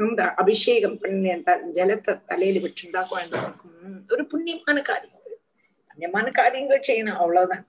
இந்த 0.06 0.22
அபிஷேகம் 0.40 0.98
பண்ணி 1.02 1.28
அந்த 1.36 1.52
ஜலத்தை 1.76 2.12
தலையில 2.30 2.62
விட்டுண்டா 2.64 3.00
குழந்தை 3.12 3.36
பிறக்கும். 3.40 3.94
ஒரு 4.12 4.22
புண்ணியமான 4.32 4.82
காரியங்கள். 4.90 5.36
புண்ணியமான 5.88 6.26
காரியங்கள் 6.40 6.86
செய்யணும் 6.88 7.20
அவ்வளவுதான். 7.22 7.64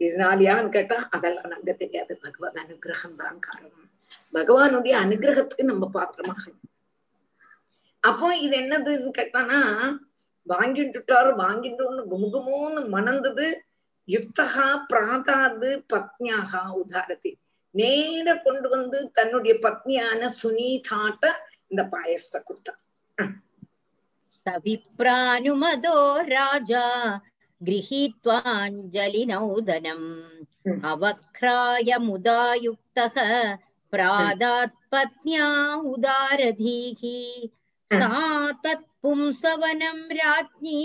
இதனாலயான்னு 0.00 0.70
கேட்டா 0.76 0.96
அதெல்லாம் 1.10 1.52
நாங்க 1.52 1.72
தெரியாது. 1.82 2.12
பகவான் 2.24 2.60
அனுகிரகம் 2.62 3.18
தான் 3.22 3.38
காரணம். 3.48 3.86
பகவானுடைய 4.34 4.94
அனுகிரகத்துக்கு 5.04 5.72
நம்ம 5.72 5.84
பாத்திரமாகணும் 5.96 6.66
அப்போ 8.02 8.28
இது 8.36 8.54
என்னதுன்னு 8.62 9.10
கேட்டானா 9.18 9.58
வாங்கிட்டுட்டாரு 10.46 11.30
வாங்கிட்டோன்னு 11.42 12.02
குமுகுமோன்னு 12.12 12.82
மணந்தது 12.88 13.46
யுக்தகா 14.08 14.68
பிராதாது 14.90 15.70
பத்னியாக 15.92 16.62
உதாரதி 16.80 17.32
நேர 17.74 18.28
கொண்டு 18.46 18.68
வந்து 18.68 18.98
தன்னுடைய 19.12 19.54
பத்னியான 19.66 20.30
சுனீதாட்ட 20.40 21.24
இந்த 21.70 21.82
பாயசத்தை 21.92 22.40
கொடுத்தான். 22.40 22.80
தவிப்ரானுமதோ 24.46 25.96
ராஜா 26.36 26.84
गृहीत्वाञ्जलिनौदनम् 27.61 30.07
Hmm. 30.65 30.81
अवक्राय 30.91 31.89
मुदा 32.01 32.41
युक्तः 32.65 33.15
प्रादात् 33.93 34.77
पत्न्या 34.91 35.47
उदारधीः 35.93 37.01
सा 37.91 38.51
तत्पुंसवनं 38.63 39.99
राज्ञी 40.19 40.81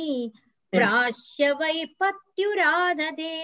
प्राश्य 0.73 1.51
वै 1.61 1.85
पत्युराददे 2.01 3.39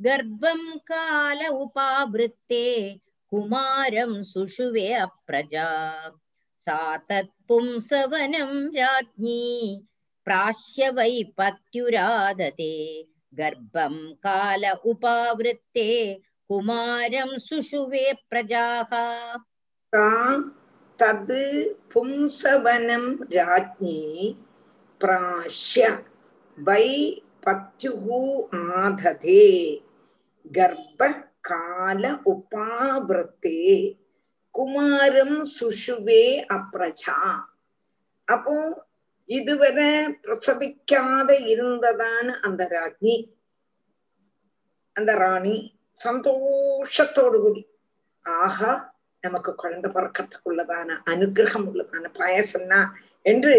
गर्भं 0.00 0.60
काल 0.90 1.40
उपावृत्ते 1.46 2.64
कुमारं 3.32 4.12
सुषुवे 4.30 4.86
अप्रजा 4.94 5.68
सा 6.66 6.78
तत्पुंसवनं 7.10 8.52
राज्ञी 8.78 9.42
प्राश्य 10.26 10.88
वै 10.90 11.22
पत्युरादते 11.38 12.74
गर्भं 13.32 13.96
काल 14.26 14.64
उपावृत्ते 14.92 15.88
कुमारं 16.50 17.38
सुषुवे 17.38 18.12
प्रजाः 18.30 18.94
सा 19.92 20.06
तद् 20.98 21.32
पुंसवनं 21.92 23.06
राज्ञी 23.32 24.00
प्राश्य 25.00 25.88
वै 26.58 26.88
पत्युः 27.46 28.56
आधते 28.78 29.44
गर्भकाल 30.46 32.04
उपावृत्ते 32.26 33.60
குமாரம் 34.54 35.38
சுஷுவே 35.54 36.24
அப்ரஜா 36.56 37.14
அப்போ 38.28 38.56
இதுவரை 39.29 39.89
பிரசவிக்காத 40.23 41.31
இருந்ததான 41.53 42.27
அந்த 42.41 42.63
ராஜ்ஞி 42.71 43.15
அந்த 44.95 45.11
ராணி 45.15 45.55
சந்தோஷத்தோடு 45.99 47.37
கூடி 47.39 47.61
ஆஹா 48.25 48.71
நமக்கு 49.23 49.51
குழந்தை 49.53 49.89
பிறக்கிறதுக்குள்ளதான 49.91 50.89
அனுகிரகம் 51.05 51.67
உள்ளதான 51.69 52.11
பாயசம்னா 52.19 52.79
என்று 53.25 53.55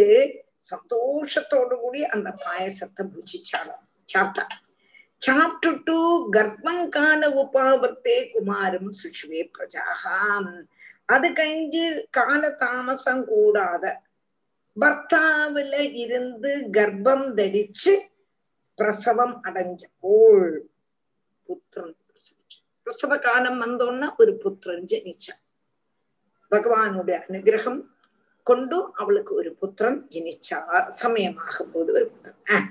சந்தோஷத்தோடு 0.70 1.74
கூடி 1.76 2.00
அந்த 2.06 2.28
பாயசத்தை 2.44 3.04
புஜிச்சாலாம் 3.06 3.84
சாப்பிட்டா 4.08 4.44
சாப்பிட்டுட்டு 5.22 5.96
கர்ப்பங்கால 6.34 7.22
உபாபத்தே 7.40 8.18
குமாரும் 8.32 8.92
சுஷ்வே 9.00 9.40
பிரஜாகாம் 9.54 10.52
அது 11.08 11.28
கழிஞ்சு 11.32 11.84
கால 12.10 12.42
தாமசம் 12.60 13.24
கூடாத 13.24 13.84
ഭർത്താവില 14.80 15.74
ഇരുന്ന് 15.94 16.52
ഗർഭം 16.70 17.20
ധരിച്ച് 17.36 17.94
പ്രസവം 18.78 19.30
അടഞ്ഞപ്പോൾ 19.46 20.38
പുത്രൻ 21.48 21.88
പ്രസവിച്ചു. 22.08 22.58
പ്രസവകാലം 22.86 23.54
വന്നോന്ന 23.58 24.04
ഒരു 24.20 24.32
പുത്രൻ 24.44 24.78
ജനിച്ച. 24.86 25.26
ഭഗവാനുടെ 26.52 27.14
അനുഗ്രഹം 27.18 27.76
கொண்டு 28.46 28.76
அவளுக்கு 28.96 29.32
ஒரு 29.34 29.50
புத்திரன் 29.60 29.98
ஜனிச்சா 30.14 30.58
சமயமாகும் 31.02 31.72
போது 31.72 31.90
ஒரு 31.92 32.06
புத்திரன் 32.10 32.68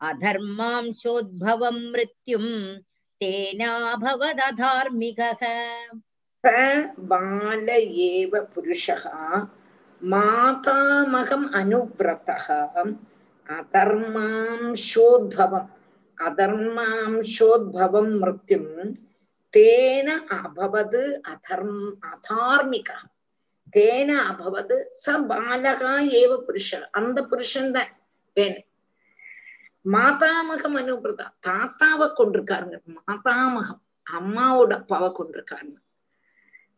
अधर्मांशोद्भवं 0.00 1.92
मृत्युं 1.92 2.76
तेनाभवदधार्मिकः। 3.20 4.26
ச 6.46 6.50
பால 7.08 7.68
ஏவ 8.06 8.32
புருஷகா 8.54 9.14
மாதாமகம் 10.02 11.46
அனுவிரதம் 11.52 12.92
அதர்மாம் 13.46 14.68
ஷோத்பவம் 14.84 15.70
அதர்மாம் 16.18 17.16
ஷோத்பவம் 17.36 18.12
மிருத்யும் 18.20 18.70
தேன 19.54 20.08
அபவது 20.38 21.02
அதர்ம் 21.24 21.80
அதார்மிக 22.10 22.90
தேன 23.72 24.10
அபவது 24.28 24.78
ச 25.04 25.16
பாலகா 25.28 25.94
ஏவ 26.20 26.32
புருஷர் 26.46 26.86
அந்த 26.92 27.18
புருஷன் 27.22 27.72
தான் 27.72 27.92
வேணும் 28.36 28.68
மாதாமகம் 29.86 30.78
அனுபிரதா 30.80 31.26
தாத்தாவை 31.48 32.08
கொண்டிருக்காருங்க 32.12 32.78
மாதாமகம். 33.00 33.82
அம்மாவோட 34.06 34.72
அப்பாவை 34.74 35.10
கொண்டிருக்காருங்க 35.12 35.78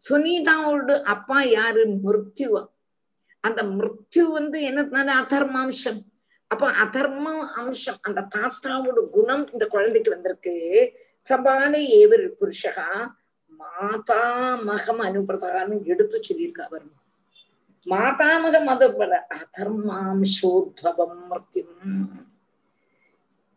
சுனிதாவோட 0.03 1.03
அப்பா 1.03 1.43
யாரு? 1.43 1.85
மிருத்யுவா. 2.05 2.63
அந்த 3.45 3.63
மிருத்யு 3.63 4.25
வந்து 4.31 4.59
என்னதுனால? 4.61 5.09
அதர்மாம்சம். 5.23 6.01
அப்ப 6.51 6.71
அதர்ம 6.85 7.25
அம்சம் 7.55 7.99
அந்த 8.01 8.27
தாத்தாவோட 8.35 9.11
குணம் 9.11 9.53
இந்த 9.53 9.67
குழந்தைக்கு 9.67 10.11
வந்திருக்கு. 10.11 10.55
சபால 11.29 11.73
ஏவர் 12.01 12.27
புருஷகா 12.41 12.89
மாதாமகம் 13.61 15.03
அனுபிரதான்னு 15.03 15.85
எடுத்து 15.85 16.21
சொல்லியிருக்கா 16.29 16.61
அவர் 16.61 16.87
மாதாமகம் 17.87 18.67
அது 18.67 18.87
போல 18.93 19.27
அதர்மாம்சோத்பவம் 19.39 21.19
மிருத்யும் 21.31 21.77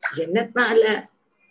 என்னத்தால 0.03 0.83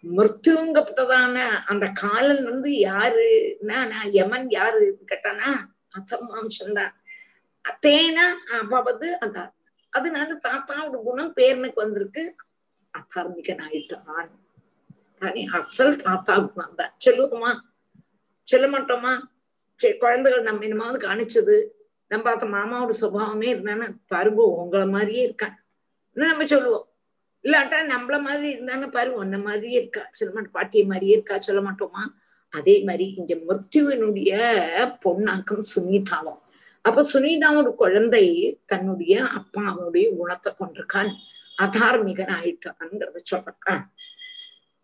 மிருத்யுங்கப்பட்டதான 0.04 1.36
அந்த 1.66 1.86
காலன் 2.02 2.42
வந்து 2.50 2.70
யாருன்னா 2.88 3.78
நான்? 3.92 4.10
யமன் 4.18 4.48
யாரு? 4.50 4.84
கேட்டானா 5.10 5.50
அதர்மாம்சம் 5.98 6.76
தான் 6.78 6.94
தேனா 7.84 8.26
அபவது 8.58 9.08
அதான் 9.24 9.50
அதனால 9.92 10.34
தாத்தாவோட 10.46 10.98
குணம் 11.08 11.34
பேரனுக்கு 11.38 11.82
வந்திருக்கு. 11.84 12.22
அத்தார்மிகன் 12.94 13.62
ஆயிட்டான் 13.66 14.30
தானே 15.22 15.42
அசல் 15.58 16.00
தாத்தா 16.02 16.34
குணம் 16.46 16.78
தான். 16.80 16.92
சொல்லுவோமா 17.06 17.50
சொல்ல 18.48 18.66
மாட்டோமா 18.68 19.12
சரி 19.80 19.96
குழந்தைகள் 19.98 20.46
நம்ம 20.48 20.64
என்னமாவது 20.68 20.98
காணிச்சது. 21.06 21.56
நம்ம 22.10 22.22
பார்த்த 22.24 22.46
மாமாவோட 22.54 22.94
சுபாவமே 23.02 23.48
இருந்தானே 23.54 23.86
பருவம் 24.06 24.56
உங்களை 24.62 24.86
மாதிரியே 24.86 25.22
இருக்கான். 25.28 25.56
நம்ம 26.16 26.46
சொல்லுவோம்? 26.52 26.86
இல்லாட்டா 27.42 27.76
நம்மள 27.88 28.20
மாதிரி 28.20 28.58
இருந்தாங்க 28.58 28.86
பாரு 28.86 29.14
உன்ன 29.14 29.38
மாதிரியே 29.38 29.78
இருக்கா? 29.80 30.02
சொல்ல 30.12 30.34
மாட்டோம். 30.34 30.52
பாட்டிய 30.52 30.84
மாதிரியே 30.84 31.12
இருக்கா? 31.12 31.38
சொல்ல 31.38 31.70
மாட்டோமா? 31.70 32.04
அதே 32.50 32.82
மாதிரி 32.82 33.14
இங்க 33.16 33.34
மிருத்யுவனுடைய 33.34 34.38
பொண்ணாக்கம் 35.04 35.64
சுனிதாவும். 35.76 36.40
அப்ப 36.82 37.06
சுனிதாவோட 37.12 37.74
குழந்தை 37.74 38.58
தன்னுடைய 38.66 39.22
அப்பாவுடைய 39.22 40.16
குணத்தை 40.16 40.52
கொண்டிருக்கான். 40.60 41.12
அதார்மிகன் 41.62 42.30
ஆயிட்டான்ங்கிறத 42.40 43.16
சொல்றான். 43.30 43.82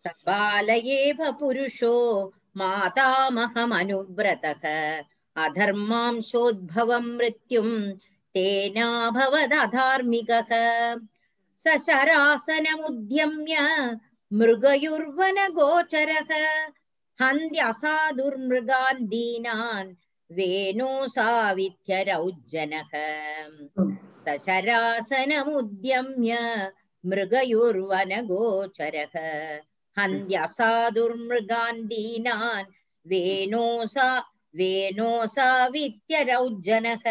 சபாலயேவ 0.05 1.33
புருஷோ 1.41 2.29
மாதாமகம் 2.55 3.73
அனுவிரதக. 3.81 4.65
அதர்மாம் 5.35 6.21
சோத்பவம் 6.33 7.07
மிருத்யும். 7.19 7.97
தேனாபவத் 8.35 9.55
அதார்மிகக. 9.65 10.53
शरासनमुद्यम्य 11.88 13.56
मृगयुर्वनगोचरः 14.40 16.32
हन्त्यसाधुर्मृगान् 17.22 19.08
दीनान् 19.14 19.90
वेणो 20.38 20.92
साविध्यरौज्जनः 21.16 22.92
स 24.26 24.38
शरासनमुद्यम्य 24.46 26.32
मृगयुर्वनगोचरः 27.12 29.16
हन्त्यसाधुर्मृगान् 30.00 31.86
दीनान् 31.92 32.72
वेणोसा 33.12 34.10
वेणोसा 34.60 35.50
वित्यरौज्जनः 35.74 37.06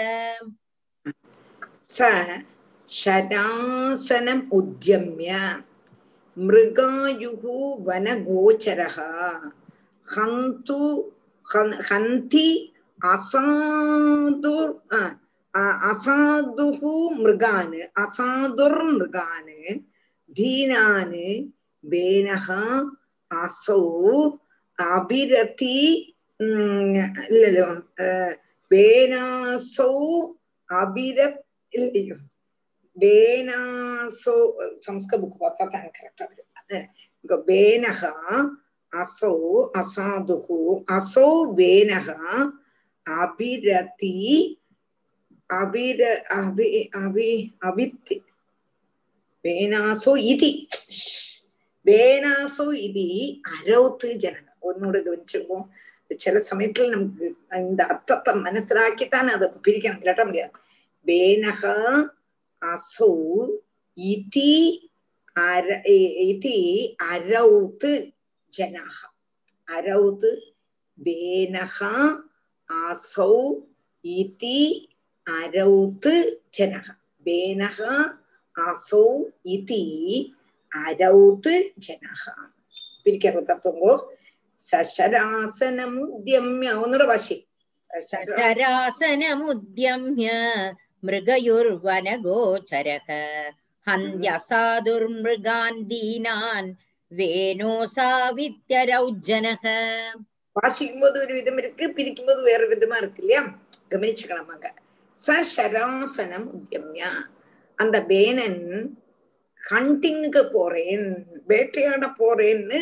स 1.96 1.98
शरासनम् 2.90 4.42
उद्यम्य 4.58 5.30
मृगायुः 6.36 7.44
वनगोचरः 7.86 8.96
हन्तु 10.08 10.80
हन्ति 11.90 12.48
असाधुर् 13.00 14.74
असाधुः 15.90 16.80
मृगान् 17.22 17.78
असाधुर्मृगान् 18.04 19.54
दीनान् 20.38 21.16
வேனக 21.84 22.46
அசௌ 23.30 23.84
அபிரதி 24.78 25.76
இல்லையோ 27.30 27.68
வேனாசௌ 28.70 29.94
அபிரத் 30.70 31.40
இல்லையோ 31.72 32.16
வேனாசோ 32.97 34.35
சம்ஸ்க 34.85 35.13
புக் 35.21 35.41
பார்த்தா 35.41 35.65
தான் 35.67 35.89
கரெக்டா 35.97 36.25
வரும் 36.25 36.85
இங்க 37.25 37.35
வேனக 37.47 38.01
அசௌ 38.93 39.37
அசாதுகு 39.79 40.59
அசோ 40.95 41.27
வேனகா 41.57 42.19
அபிரதி 43.07 44.13
அபிர 45.49 46.01
அபி 46.35 46.69
அபி 46.99 47.31
அபித்தி 47.61 48.17
வேணாசோ 49.45 50.13
இதி 50.25 50.51
வேணாசோ 51.85 52.67
இதி 52.85 53.07
அரௌத்து 53.51 54.09
ஜனங்க 54.23 54.51
ஒன்னோட 54.61 54.95
கவனிச்சிருப்போம் 55.05 55.65
சில 56.17 56.39
சமயத்துல 56.49 56.89
நமக்கு 56.89 57.27
இந்த 57.61 57.81
அர்த்தத்தை 57.85 58.31
மனசிலாக்கித்தான் 58.39 59.29
அதை 59.29 59.47
பிரிக்கணும் 59.65 60.03
கேட்ட 60.03 60.23
முடியாது 60.25 60.53
வேணக 61.05 61.63
அசௌ 62.65 63.15
இதி 63.97 64.53
அர 65.35 65.67
இதி 66.29 66.57
அரௌத்து 67.09 67.91
ஜனாக 68.53 68.97
அரௌத்து 69.67 70.29
பேனகா 70.97 71.93
ஆசௌ 72.69 73.35
இதி 74.03 74.59
அரௌத்து 75.27 76.13
ஜனக 76.57 76.87
பேனக 77.25 77.79
ஆசௌ 78.55 79.07
இதி 79.55 79.83
அரௌத்து 80.71 81.53
ஜனக 81.87 82.23
பிரிக்க 83.03 83.25
தத்துவங்கோ 83.49 83.93
சசராசனமுத்யம்ய 84.59 86.69
ஒன்னோட 86.83 87.03
வாசி 87.05 87.35
சசராசனமுத்யம்ய 89.03 90.29
मृगयुर्वनगोचरः 91.04 93.08
हन्त्यसाधुर्मृगान् 93.86 95.84
दीनान् 95.90 96.70
वेणोसावित्यरौज्जनः 97.12 99.64
வாசிக்கும்போது 100.56 101.16
ஒரு 101.22 101.32
விதம் 101.36 101.58
இருக்கு 101.60 101.84
பிரிக்கும்போது 101.96 102.40
வேற 102.48 102.62
விதமா 102.70 102.96
இருக்கு 103.00 103.20
இல்லையா 103.22 103.42
கவனிச்சுக்கலாம் 103.92 104.48
அங்க 104.54 104.68
சசராசனம் 105.18 106.46
உத்தியம்யா 106.56 107.10
அந்த 107.78 107.96
பேனன் 108.08 108.58
ஹண்டிங்க்கு 109.62 110.42
போறேன் 110.54 111.06
வேட்டையாட 111.50 112.04
போறேன்னு 112.20 112.80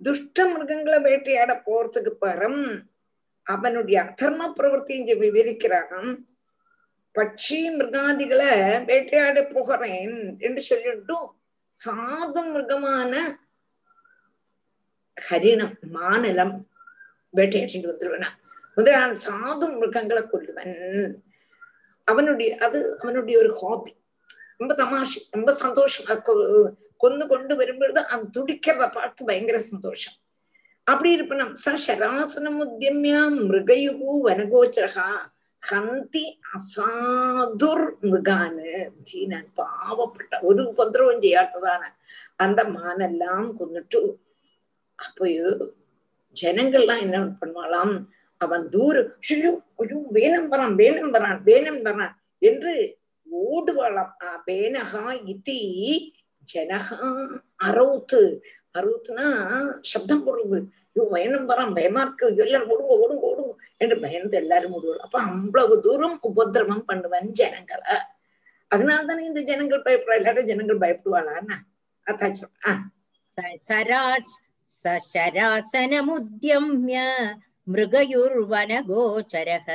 துஷ்ட 0.00 0.46
மிருகங்களை 0.46 0.98
வேட்டையாட 1.06 1.52
போறதுக்கு 1.66 2.12
பரம் 2.24 2.62
அவனுடைய 3.46 3.98
அதர்ம 4.06 4.48
பிரவൃத்தி 4.58 4.92
இங்க 5.00 5.14
விவரிக்கிறான் 5.20 6.10
பட்சி 7.15 7.57
மிருகாதிகளை 7.77 8.51
வேட்டையாட 8.85 9.43
போகிறேன் 9.43 10.39
என்று 10.39 10.61
சொல்லிட்டு 10.61 11.15
சாது 11.85 12.41
மிருகமான 12.53 13.39
ஹரிணம் 15.29 15.75
மாநிலம் 15.81 16.69
வேட்டையாட்டிட்டு 17.37 17.91
வந்துருவனா. 17.91 18.29
முதலான 18.75 19.15
சாது 19.27 19.77
மிருகங்களை 19.77 20.23
கொல்லுவன். 20.23 21.13
அவனுடைய 22.03 22.57
அது 22.57 22.99
அவனுடைய 22.99 23.39
ஒரு 23.39 23.51
ஹாபி 23.61 23.95
ரொம்ப 24.57 24.73
தமாஷி 24.73 25.19
ரொம்ப 25.31 25.51
சந்தோஷமா. 25.63 26.15
கொண்டு 26.97 27.27
கொண்டு 27.27 27.55
வரும்பொழுது 27.55 27.99
அவன் 28.05 28.29
துடிக்கிறத 28.37 28.91
பார்த்து 28.91 29.25
பயங்கர 29.25 29.59
சந்தோஷம். 29.59 30.13
அப்படி 30.83 31.09
இருப்பணும் 31.17 31.53
ச 31.65 31.73
சராசனம் 31.87 32.59
உத்தியமியா 32.65 33.21
மிருகயுகு 33.39 34.09
வனகோச்சரகா. 34.27 35.07
ஹந்தி 35.63 36.23
அசாதுர் 36.53 37.85
மிருகானு 38.03 38.71
தீனன் 39.03 39.49
பாவப்பட்ட 39.55 40.39
ஒரு 40.41 40.61
உபதிரவம் 40.63 41.21
செய்யாததான 41.21 41.83
அந்த 42.35 42.61
மானெல்லாம் 42.69 43.49
கொண்டுட்டு 43.59 44.01
அப்பயோ 44.99 45.51
ஜனங்கள்லாம் 46.35 47.03
என்ன 47.03 47.19
பண்ணலாம் 47.41 47.93
அவன் 48.41 48.65
தூரம் 48.69 49.11
ஐயோ 49.29 49.51
ஐயோ 49.77 49.99
வேனம் 50.11 50.49
வரான் 50.49 50.75
வேனம் 50.75 51.11
வரான் 51.11 51.39
வேனம் 51.43 51.81
வரான் 51.81 52.15
என்று 52.41 52.73
ஓடுவாளாம் 53.27 54.13
வேனகா 54.47 55.03
இத்தி 55.25 55.59
ஜனகா 56.47 57.09
அரவுத்து 57.63 58.21
அரவுத்துனா 58.75 59.27
சப்தம் 59.91 60.23
போடுறது 60.25 60.59
ஐயோ 60.96 61.04
பயணம் 61.14 61.48
வரான் 61.50 61.74
பயமா 61.78 62.00
இருக்கு 62.04 62.26
எல்லாரும் 62.44 62.70
ஓடுங்க 62.74 62.92
ஓடுங்க 63.04 63.24
ஓடுங்க 63.30 63.52
என்று 63.82 63.96
பயந்து 64.04 64.36
எல்லாரும் 64.42 64.74
ஓடுவாள் 64.76 65.02
அப்ப 65.06 65.16
அவ்வளவு 65.28 65.74
தூரம் 65.86 66.16
உபதிரவம் 66.30 66.84
பண்ணுவன் 66.90 67.28
ஜனங்களை 67.40 67.96
அதனால்தானே 68.70 69.22
இந்த 69.30 69.40
ஜனங்கள் 69.50 69.84
பயப்படுறா 69.86 70.18
இல்லாட்ட 70.20 70.44
ஜனங்கள் 70.50 70.82
பயப்படுவாளான்னா 70.84 71.58
அதான் 72.06 72.38
சொல்றேன் 72.40 72.82
सराज 73.68 74.26
सशरासनमुद्यम्य 74.84 76.94
मृगयुर्वनगोचरः 77.66 79.68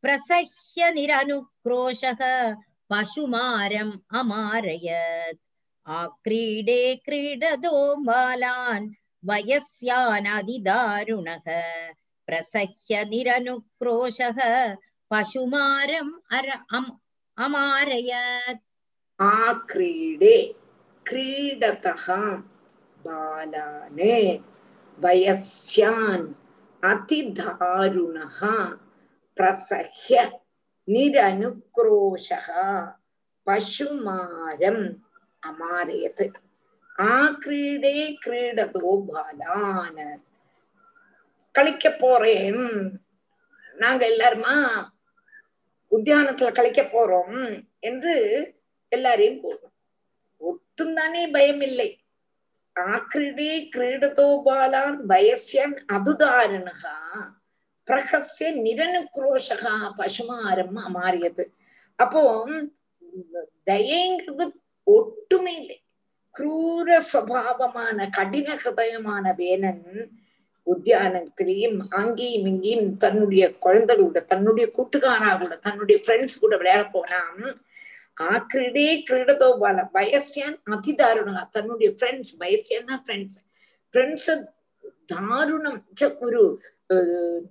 प्रसह्य 0.02 0.90
निरनुक्रोशः 0.96 2.20
पशुमारम् 2.90 3.92
अमारयत् 4.20 5.40
आक्रीडे 6.00 6.82
क्रीडतो 7.04 7.74
बालान् 8.08 8.92
वयस्यानदिदारुणः 9.28 10.26
प्रसह्य 12.28 13.04
निरनुक्रोशः 13.10 14.38
पशुमारम् 15.10 16.12
अर 16.36 16.48
अम् 16.76 16.90
अमारयत् 17.44 18.62
आक्रीडे 19.20 20.36
क्रीडतः 21.08 22.06
बालाने 23.06 24.16
वयस्यान् 25.04 26.26
அதிதாருணா 26.81 28.27
பிரசஹ்ய 29.35 30.39
நிரனுக்ரோஷः 30.87 32.47
பசுமாரம் 33.45 34.85
அமாரயத். 35.47 36.33
ஆ 36.99 37.29
கிரீடே 37.29 38.17
கிரீடதோ 38.25 39.03
பாலான. 39.07 40.17
கழிக்க 41.51 41.91
போறேன். 41.91 42.63
நாங்க 43.73 44.05
எல்லாருமா 44.05 44.55
உத்தியானத்துல 45.91 46.53
கழிக்க 46.53 46.81
போறோம் 46.81 47.65
என்று 47.79 48.15
எல்லாரையும் 48.89 49.43
போடுறோம் 49.43 49.77
ஒட்டும் 50.37 50.95
தானே 50.95 51.27
பயம் 51.27 51.61
இல்லை 51.61 51.99
ആക്രീഡീ 52.75 53.49
ക്രീഡതോ 53.69 54.27
ബാലാൻ 54.45 54.93
വയസ്യൻ 55.07 55.71
അതുദാരുണ 55.91 56.69
പ്രഹസ്യ 57.87 58.49
നിരനുക്രോഷ 58.57 59.49
പശുമാരം 59.97 60.73
അമാറിയത് 60.79 61.43
അപ്പോ 61.99 62.21
தயங்கிறது 63.69 64.45
ஒட்டுமே 64.87 65.53
இல்லை 65.53 65.77
குரூர 66.35 66.97
சுவாவமான 67.11 68.07
கடின 68.09 68.49
ஹதயமான 68.63 69.33
வேலன் 69.37 69.85
உத்தியானத்திலையும் 70.67 71.79
அங்கேயும் 71.91 72.47
இங்கேயும் 72.47 72.89
தன்னுடைய 72.97 73.43
குழந்தைகளோட 73.59 74.19
தன்னுடைய 74.25 74.65
கூட்டுக்காரா 74.75 75.31
கூட 75.35 75.55
தன்னுடைய 75.57 75.97
ஃப்ரெண்ட்ஸ் 76.03 76.39
கூட 76.39 76.53
விளையாட 76.57 76.83
போனான் 76.87 77.41
ஆ 78.21 78.25
ஆக்கிரடே 78.27 78.87
கிரீடதோ 79.09 79.47
பால 79.59 79.89
வயசியான் 79.93 80.57
அதிதாருணா. 80.75 81.49
தன்னுடைய 81.49 81.89
ஃப்ரெண்ட்ஸ் 81.97 82.33
வயசியானா 82.39 82.95
ஃப்ரெண்ட்ஸ் 83.05 83.39
ஃப்ரெண்ட்ஸ் 83.93 84.29
தாருணம். 85.05 85.81
ஒரு 86.25 86.41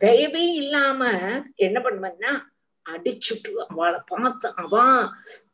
தயவே 0.04 0.44
இல்லாம 0.62 1.10
என்ன 1.54 1.78
பண்ணுவன்னா 1.84 2.32
அடிச்சுட்டு 2.86 3.52
அவளை 3.68 3.98
பார்த்து 4.06 4.48
அவா 4.62 4.84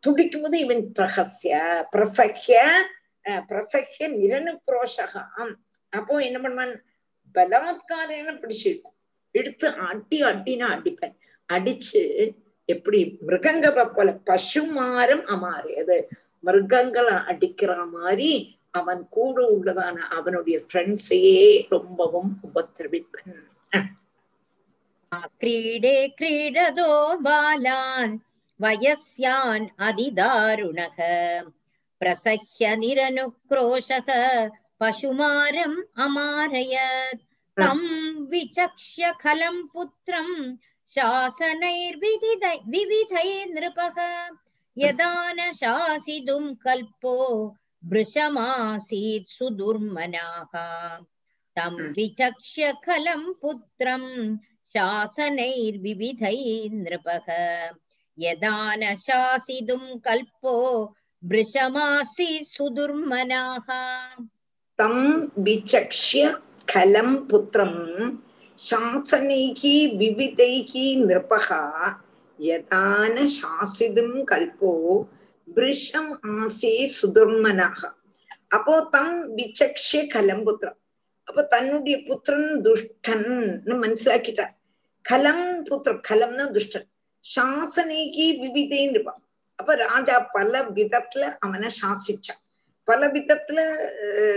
துடிக்கும் 0.01 0.43
போது 0.43 0.59
இவன் 0.59 0.83
பிரகசிய 0.99 1.55
பிரசக்கிய 1.93 2.59
பிரசக்கிய 3.51 4.07
நிரனுக்ரோஷகம். 4.21 5.55
அப்போ 5.89 6.15
என்ன 6.29 6.39
பண்ணுவான்? 6.45 6.75
பலாத்காரன 7.35 8.35
பிடிச்சிருக்கும். 8.43 8.97
எடுத்து 9.31 9.69
அடி 9.69 10.19
அடினா 10.31 10.67
அடிப்பேன். 10.77 11.17
அடிச்சு 11.49 12.03
எப்படி 12.70 13.00
மிருகங்களை 13.28 13.86
போல 13.90 14.10
பசுமாரம் 14.28 15.24
அமாறியது 15.36 15.98
மிருகங்களை 16.44 17.16
அடிக்கிற 17.32 17.72
மாதிரி 17.94 18.32
அவன் 18.72 19.02
கூட 19.10 19.38
உள்ளதான 19.54 19.96
அவனுடைய 20.18 20.58
ஃப்ரெண்ட்ஸையே 20.66 21.46
ரொம்பவும் 21.70 22.34
உபத்திரவிப்பன் 22.50 23.38
क्रीडे 25.34 25.96
क्रीडतो 26.10 26.90
बालान् 27.20 28.18
वयस्यान् 28.60 29.66
अधिदारुणः 29.80 30.98
प्रसह्य 32.02 32.76
निरनुक्रोशः 32.76 34.10
पशुमारम् 34.82 35.76
अमारयत् 36.06 37.24
तं 37.58 37.80
विचक्ष्य 38.32 39.12
खलं 39.22 39.62
पुत्रं 39.74 40.30
शासनैर्विधिदै 40.96 42.58
विविधै 42.74 43.32
नृपः 43.56 43.98
यदा 44.78 45.12
न 45.38 45.52
शासितुं 45.62 46.44
कल्पो 46.66 47.16
भृशमासीत् 47.92 49.32
सुदुर्मनाः 49.38 50.54
तं 51.58 51.76
विचक्ष्य 51.98 52.72
खलं 52.86 53.24
पुत्रं 53.42 54.06
शासनैर्विविधैः 54.74 56.44
नृपः 56.84 57.28
यदा 58.18 58.56
न 58.76 58.96
शासितुं 59.06 59.84
कल्पो 60.06 60.56
भृशमासीत् 61.24 62.52
सुदुर्मनाः 62.56 63.70
तं 64.80 64.96
विचक्ष्य 65.44 66.34
खलं 66.70 67.16
पुत्रं 67.30 67.74
சாசனைகி 68.59 69.77
விவிதைகி 70.01 70.85
நிருபகா 71.09 71.63
யதான 72.39 73.17
சாசிதும் 73.39 74.17
கல்போ 74.31 74.73
பிரிஷம் 75.49 76.13
ஆசே 76.37 76.75
சுதுர்மனாக 76.99 77.81
அப்போ 78.57 78.75
தம் 78.95 79.17
விசக்ஷ 79.37 80.01
கலம்புத்திரம். 80.15 80.79
அப்போ 81.29 81.43
தன்னுடைய 81.55 81.97
புத்திரன் 82.09 82.51
துஷ்டன்னு 82.65 83.75
மனசிலாக்கிட்டார். 83.85 84.53
கலம் 85.05 85.47
புத்திரம் 85.69 86.03
கலம்னா 86.09 86.45
துஷ்டன். 86.57 86.87
சாசனைக்கு 87.25 88.27
விவிதைன்னு 88.43 88.95
இருப்பான் 88.97 89.21
அப்ப 89.59 89.75
ராஜா 89.87 90.17
பல 90.37 90.63
விதத்துல 90.77 91.25
அவனை 91.45 91.69
சாசிச்சான். 91.81 92.43
பல 92.89 93.09
விதத்துல 93.17 93.59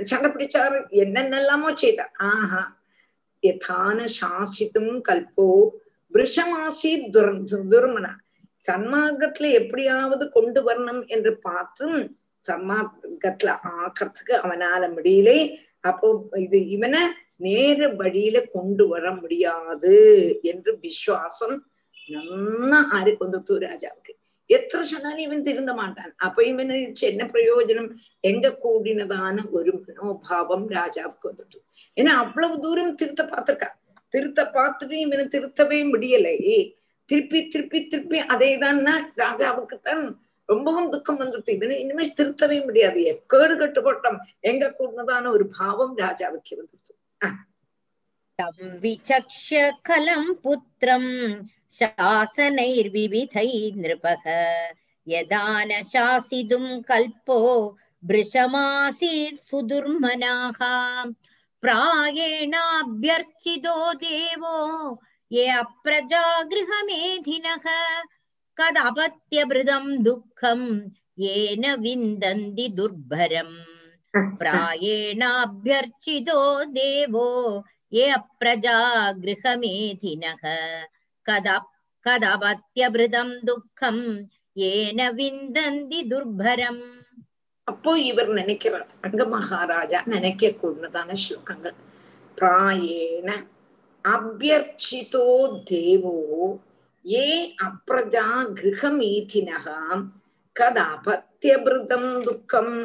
சண்டை 0.09 0.29
பிடிச்சாரு. 0.31 0.79
என்னென்னலாமோ 1.03 1.69
செய்தார். 1.83 2.11
ஆஹா 2.31 2.61
யதான 3.47 3.99
சாசித்தும் 4.19 4.93
கல்போ 5.09 5.49
விஷமாசி 6.13 6.91
துர் 7.15 7.35
துர்மனா 7.51 8.13
சன்மார்க்கத்துல 8.65 9.51
எப்படியாவது 9.51 10.23
கொண்டு 10.29 10.61
வரணும் 10.67 11.03
என்று 11.07 11.31
பார்த்தும் 11.37 11.97
சன்மார்க்கத்துல 12.45 13.49
ஆக்கிறதுக்கு 13.77 14.33
அவனால 14.43 14.81
முடியலே. 14.95 15.39
அப்போ 15.79 16.07
இது 16.35 16.57
இவனை 16.67 17.01
நேர 17.45 17.79
வழியில 17.99 18.37
கொண்டு 18.55 18.83
வர 18.87 19.05
முடியாது 19.11 19.95
என்று 20.41 20.71
விசுவாசம் 20.79 21.55
நல்லா 22.07 22.79
ஆறி 22.97 23.13
கொண்டு 23.15 23.59
ராஜாவுக்கு. 23.59 24.06
എത്ര 24.49 24.79
ചെന്നാലും 24.83 25.21
ഇവൻ 25.21 25.39
തിരുന്ന 25.43 25.71
മാട്ടാൻ. 25.73 26.09
അപ്പൊ 26.25 26.41
ഇവന് 26.43 26.75
ചെന്ന 26.99 27.23
പ്രയോജനം 27.25 27.87
എങ്ക 28.23 28.47
കൂടിനതാണ് 28.61 29.41
ഒരു 29.53 29.71
മനോഭാവം 29.79 30.61
രാജാവുக்கு 30.71 31.29
வந்துட்டு 31.29 31.59
ஏன்னா 31.97 32.11
அவ்வளவு 32.17 32.55
தூரம் 32.59 32.93
திருத்த 32.95 33.23
பார்த்திருக்கான் 33.25 33.75
திருத்த 34.13 34.41
பார்த்துட்டு 34.55 34.95
இவனை 34.97 35.25
திருத்தவே 35.27 35.79
முடியலை 35.91 36.35
திருப்பி 37.09 37.39
திருப்பி 37.47 37.79
திருப்பி 37.87 38.19
அதே 38.27 38.49
தான்னா 38.57 38.93
ராஜாவுக்குத்தான் 39.21 40.03
ரொம்பவும் 40.49 40.89
துக்கம் 40.89 41.19
வந்துடுது 41.19 41.55
இவனை 41.55 41.77
இனிமே 41.79 42.05
திருத்தவே 42.17 42.57
முடியாது 42.65 42.99
எக்கேடு 43.11 43.53
கட்டுப்பட்டோம் 43.55 44.19
எங்க 44.43 44.71
கூடதான 44.77 45.29
ஒரு 45.29 45.45
பாவம் 45.57 45.93
ராஜாவுக்கு 45.97 46.55
வந்துடுது 46.55 46.93
தம் 48.39 48.73
விசக்ஷ 48.81 49.49
கலம் 49.81 50.31
புத்திரம் 50.43 51.11
शासनैर्विविधैः 51.78 53.76
नृपः 53.82 54.24
यदा 55.06 55.44
न 55.64 55.82
शासितुं 55.92 56.66
कल्पो 56.88 57.38
भृशमासीत् 58.10 59.44
सुदुर्मनाः 59.50 60.60
प्रायेणाभ्यर्चितो 61.62 63.76
देवो 64.04 64.56
ये 65.32 65.44
अप्रजागृहमेधिनः 65.58 67.66
कदपत्यभृदं 68.58 69.84
दुःखं 70.04 70.62
येन 71.24 71.64
विन्दन्ति 71.82 72.66
दुर्भरम् 72.78 73.54
प्रायेणाभ्यर्चितो 74.40 76.40
देवो 76.78 77.28
ये 77.92 78.08
अप्रजा 78.10 78.78
गृहमेधिनः 79.22 80.42
कदा 81.27 81.55
கதவத்தியபிருதம் 82.05 83.31
துக்கம் 83.43 84.03
ஏன 84.65 84.99
விந்தந்தி 85.11 85.99
துர்பரம் 86.09 86.83
அப்போ 87.67 87.91
இவர் 88.01 88.29
நினைக்கிறார் 88.33 88.85
அங்க 89.01 89.23
மகாராஜா 89.25 89.99
நினைக்க 90.05 90.51
கூடதான 90.53 91.17
ஸ்லோகங்கள் 91.23 91.75
பிராயேன 92.37 93.29
அபியர்ச்சிதோ 94.05 95.25
தேவோ 95.63 96.15
ஏ 97.05 97.25
அப்ரஜா 97.65 98.25
கிரகமீதினகா 98.59 99.79
கதாபத்தியபிருதம் 100.55 102.11
துக்கம் 102.23 102.75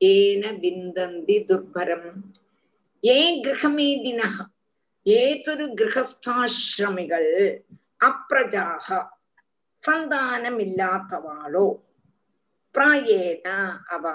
ஏன 0.00 0.52
விந்தந்தி 0.60 1.38
துர்பரம் 1.50 2.08
ஏ 3.02 3.18
கிரகமீதினக 3.42 4.46
ஏதொரு 5.06 5.66
கிரகஸ்தாசிரமிகள் 5.74 7.30
அப்ரஜாக 8.04 9.08
சந்தானம் 9.86 10.60
இல்லாதவாளோ 10.66 11.66
பிராயேன 12.74 13.76
அவ 13.86 14.14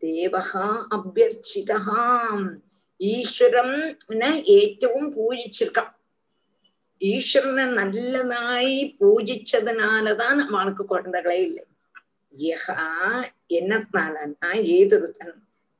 தேவகா 0.00 0.86
அபியர்ச்சிதாம் 0.90 2.64
ஈஸ்வரம் 2.96 3.76
ஏற்றவும் 4.56 5.10
பூஜிச்சிருக்கான். 5.16 5.92
ஈஸ்வரனை 7.00 7.64
நல்லதாய் 7.78 8.96
பூஜிச்சதுனாலதான் 9.00 10.38
அவனுக்கு 10.46 10.84
குழந்தைகளே 10.88 11.38
இல்லை. 11.40 11.64
யகா 12.38 12.78
என்னத்தினாலன்னா 13.48 14.50
ஏதொருத்தன். 14.50 15.34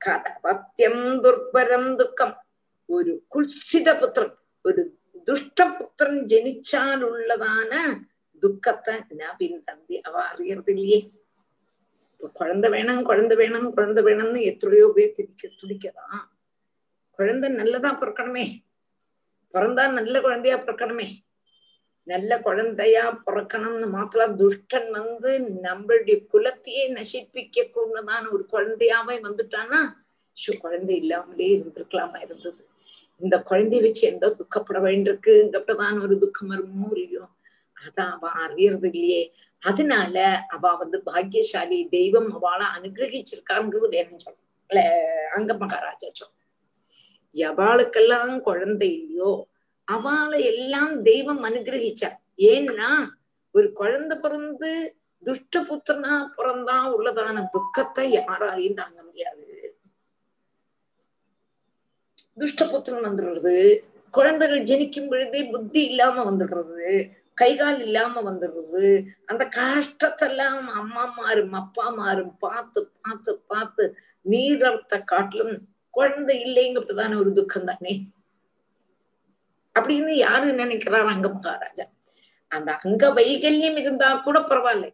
கதபத்தியம் 0.04 1.16
துர்பரம் 1.20 1.96
துக்கம். 1.96 2.44
ஒரு 2.86 3.24
குல்சித 3.34 3.98
புத்திரன். 3.98 4.36
ஒரு 4.62 4.98
துஷ்டபுத்திரன் 5.26 6.20
ஜனிச்சால் 6.32 7.02
உள்ளதான 7.10 7.72
துக்கத்தை 8.42 8.94
நான் 9.10 9.38
பின்தந்தி 9.38 9.96
அவ 10.00 10.14
அறியறது 10.32 10.72
இல்லையே 10.74 11.00
குழந்தை 12.32 12.70
வேணும் 12.70 13.02
குழந்தை 13.02 13.36
வேணும் 13.36 13.74
குழந்தை 13.74 14.04
வேணும்னு 14.04 14.40
எத்தனையோ 14.42 14.86
பேர் 14.94 15.16
திரிக்க 15.16 15.48
துடிக்கலாம் 15.60 16.24
குழந்தை 17.18 17.48
நல்லதா 17.50 17.90
பிறக்கணுமே. 18.00 18.46
பிறந்தா 19.54 19.84
நல்ல 19.92 20.20
குழந்தையா 20.20 20.56
பிறக்கணுமே. 20.58 21.06
நல்ல 22.02 22.40
குழந்தையா 22.40 23.04
பிறக்கணும்னு 23.26 23.86
மாத்திரம் 23.86 24.34
துஷ்டன் 24.38 24.90
வந்து 24.90 25.30
நம்மளுடைய 25.62 26.16
குலத்தையே 26.32 26.84
நசிப்பிக்க 26.92 27.64
கூடதான 27.74 28.24
ஒரு 28.30 28.44
குழந்தையாவே 28.52 29.16
வந்துட்டான்னா 29.26 29.80
குழந்தை 30.60 30.96
இல்லாமலே 30.96 31.46
இருந்திருக்கலாமா 31.56 32.18
இருந்தது? 32.22 32.62
இந்த 33.20 33.36
குழந்தைய 33.48 33.82
வச்சு 33.84 34.02
எந்த 34.10 34.26
துக்கப்பட 34.38 34.78
வேண்டியிருக்குங்கப்பட்டதான 34.86 36.00
ஒரு 36.06 36.16
துக்கம் 36.22 36.50
வருமோ 36.52 36.88
இல்லையோ 36.96 37.24
அதான் 37.76 38.12
அவ 38.16 38.30
அறியறது 38.44 38.88
இல்லையே. 38.92 39.22
அதனால 39.62 40.16
அவ 40.54 40.72
வந்து 40.82 40.98
பாக்கியசாலி 41.08 41.78
தெய்வம் 41.94 42.30
அவளை 42.36 42.66
அனுகிரகிச்சிருக்காருங்கிறது 42.76 43.88
வேணும் 43.94 44.24
சொல்ல 44.24 44.82
அங்க 45.36 45.52
மகாராஜா 45.62 46.08
சொல். 46.12 46.34
எவாளுக்கெல்லாம் 47.36 48.34
குழந்தை 48.48 48.88
இல்லையோ 48.98 49.32
அவளை 49.88 50.38
எல்லாம் 50.52 50.94
தெய்வம் 51.08 51.42
அனுகிரகிச்சார். 51.48 52.16
ஏன்னா 52.52 52.90
ஒரு 53.54 53.68
குழந்தை 53.72 54.16
பிறந்து 54.24 54.70
துஷ்ட 55.22 55.60
புத்திரனா 55.68 56.14
பிறந்தா 56.36 56.78
உள்ளதான 56.96 57.44
துக்கத்தை 57.54 58.06
யாராலையும் 58.16 58.78
தாங்க 58.80 58.98
முடியாது 59.02 59.44
துஷ்டபுத்திரன் 62.40 63.06
வந்துடுறது. 63.06 63.82
குழந்தைகள் 64.10 64.62
ஜனிக்கும் 64.62 65.08
பொழுதே 65.08 65.44
புத்தி 65.44 65.84
இல்லாம 65.84 66.30
வந்துடுறது. 66.30 67.12
கைகால் 67.34 67.80
இல்லாம 67.80 68.32
வந்துடுறது. 68.32 69.04
அந்த 69.26 69.48
கஷ்டத்தெல்லாம் 69.56 70.66
அம்மாமாரும் 70.80 71.52
அப்பாமாரும் 71.52 72.36
பார்த்து 72.38 72.90
பார்த்து 73.02 73.38
பார்த்து 73.46 73.96
நீரத்த 74.30 75.04
காட்டிலும் 75.04 75.68
குழந்தை 75.90 76.36
இல்லைங்கிறதுதான 76.46 77.18
ஒரு 77.18 77.32
துக்கம் 77.32 77.64
தானே 77.64 78.08
அப்படின்னு 79.74 80.10
யாரு 80.10 80.52
நினைக்கிறார் 80.52 81.06
அங்க 81.06 81.28
மகாராஜா? 81.28 81.84
அந்த 82.48 82.72
அங்க 82.76 83.10
வைகல்யம் 83.12 83.76
இருந்தா 83.76 84.14
கூட 84.14 84.38
பரவாயில்ல. 84.40 84.86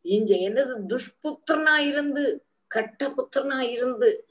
இங்க 0.00 0.34
என்னது 0.34 0.74
துஷ்புத்திரனா 0.88 1.78
இருந்து 1.78 2.44
கட்ட 2.66 3.08
புத்திரனா 3.08 3.60
இருந்து 3.60 4.25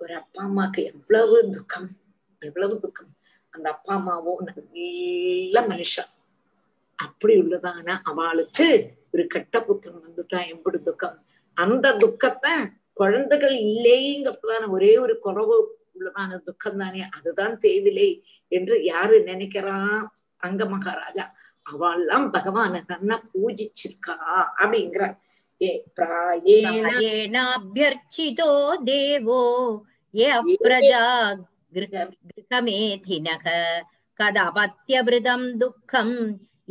ஒரு 0.00 0.14
அப்பா 0.14 0.42
அம்மாக்கு 0.44 0.80
எவ்வளவு 0.84 1.48
துக்கம் 1.48 1.88
எவ்வளவு 2.42 2.80
துக்கம். 2.80 3.16
அந்த 3.50 3.70
அப்பா 3.70 3.94
அம்மாவோ 3.96 4.32
நல்ல 4.48 5.66
மனுஷன் 5.66 6.10
அப்படி 6.96 7.34
உள்ளதான 7.40 8.00
அவளுக்கு 8.02 8.96
ஒரு 9.12 9.26
கெட்ட 9.26 9.60
புத்திரன் 9.60 10.04
வந்துட்டா. 10.06 10.48
எப்படி 10.48 10.78
துக்கம். 10.82 11.24
அந்த 11.54 11.96
துக்கத்தை 11.96 12.52
குழந்தைகள் 12.92 13.56
இல்லைங்கிறதான 13.68 14.68
ஒரே 14.68 14.98
ஒரு 14.98 15.18
குறவு 15.22 15.56
உள்ளதான 15.94 16.42
துக்கம் 16.42 16.76
தானே 16.76 17.02
அதுதான் 17.16 17.54
தேவிலை 17.58 18.22
என்று 18.48 18.84
யாரு 18.84 19.16
நினைக்கிறான் 19.24 20.06
அங்க 20.36 20.64
மகாராஜா. 20.64 21.24
அவெல்லாம் 21.66 22.26
பகவான 22.32 22.82
நன்னா 22.88 23.16
பூஜிச்சிருக்கா 23.32 24.16
அப்படிங்கிறார். 24.60 25.16
प्रायेणाभ्यर्चितो 27.28 28.50
देवो 28.84 29.40
ये 30.14 30.26
अप्रजा 30.30 31.00
गृह- 31.76 32.04
गृहमेधिनः 32.26 33.46
कदपत्यभृतं 34.20 35.42
दुःखं 35.58 36.10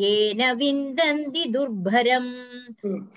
येन 0.04 0.42
विन्दन्ति 0.58 1.44
दुर्भरम् 1.54 2.32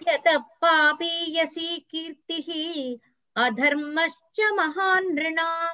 यतः 0.08 0.36
पापीयसी 0.62 1.70
कीर्तिः 1.90 2.48
अधर्मश्च 3.36 4.40
महान् 4.58 5.12
नृणां 5.14 5.72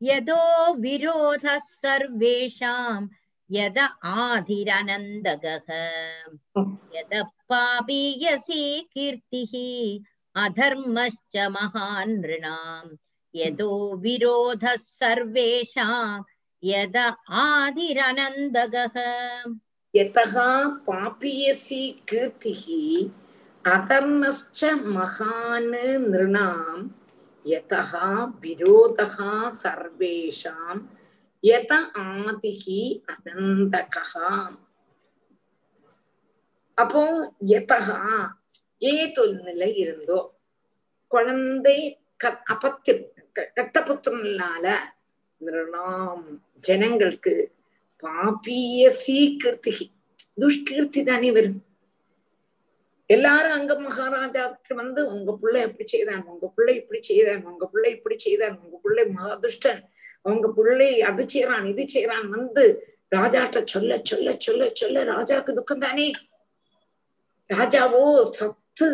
यदो 0.00 0.42
विरोधः 0.80 1.58
सर्वेषां 1.58 3.06
यद 3.49 3.77
आधिरनन्दगः 4.05 5.71
यतः 6.95 7.23
पापीयसी 7.49 8.63
कीर्तिः 8.93 9.53
अधर्मश्च 10.35 11.37
महान् 11.55 12.17
नृणां 12.21 12.83
यतो 13.33 13.71
विरोधः 14.03 14.75
सर्वेषां 14.75 16.21
यद 16.63 16.97
आधिरनन्दगः 17.41 18.97
यतः 19.93 20.33
पापीयसी 20.87 21.83
कीर्तिः 22.09 22.65
अधर्मश्च 23.65 24.63
महान् 24.95 25.71
नृणां 26.11 26.89
यतः 27.47 27.91
विरोधः 28.43 29.17
सर्वेषां 29.63 30.77
எத 31.46 31.72
ஆதிகி 32.02 32.80
அனந்தகா 33.12 34.30
அப்போ 36.78 37.02
எதகா 37.56 37.98
ஏதொரு 38.82 39.36
நிலை 39.42 39.70
இருந்தோ 39.82 40.20
குழந்தை 41.12 41.78
அபத்திய 42.52 42.94
கட்டபுத்திரனால 43.56 44.66
நிரணாம் 45.40 46.26
ஜனங்களுக்கு 46.60 47.34
பாப்பிய 48.02 48.88
சீக்கிருத்திகி 49.02 49.86
துஷ்கீர்த்தி 50.40 51.02
தானே 51.02 51.30
வரும் 51.30 51.60
எல்லாரும் 53.10 53.56
அங்க 53.56 53.72
மகாராஜாக்கு 53.80 54.72
வந்து 54.74 55.00
உங்க 55.10 55.32
பிள்ளை 55.32 55.60
எப்படி 55.60 55.84
செய்தான் 55.86 56.24
உங்க 56.32 56.46
பிள்ளை 56.56 56.72
இப்படி 56.74 57.00
செய்தான் 57.02 57.44
உங்க 57.50 57.64
பிள்ளை 57.66 57.90
இப்படி 57.90 58.16
செய்தான் 58.18 58.56
உங்க 58.62 58.76
பிள்ளை 58.84 59.04
மகாதுஷ்டன் 59.10 59.82
அவங்க 60.26 60.46
பிள்ளை 60.48 60.90
அது 61.02 61.22
செய்யறான் 61.24 61.66
இது 61.72 61.82
செய்யறான் 61.94 62.28
வந்து 62.28 62.64
ராஜாட்ட 63.16 63.58
சொல்ல 63.64 63.98
சொல்ல 64.04 64.32
சொல்ல 64.38 64.62
சொல்ல 64.74 65.04
ராஜாக்கு 65.04 65.50
துக்கம் 65.54 65.84
தானே? 65.84 66.06
ராஜாவோ 67.50 68.02
சத்து 68.38 68.88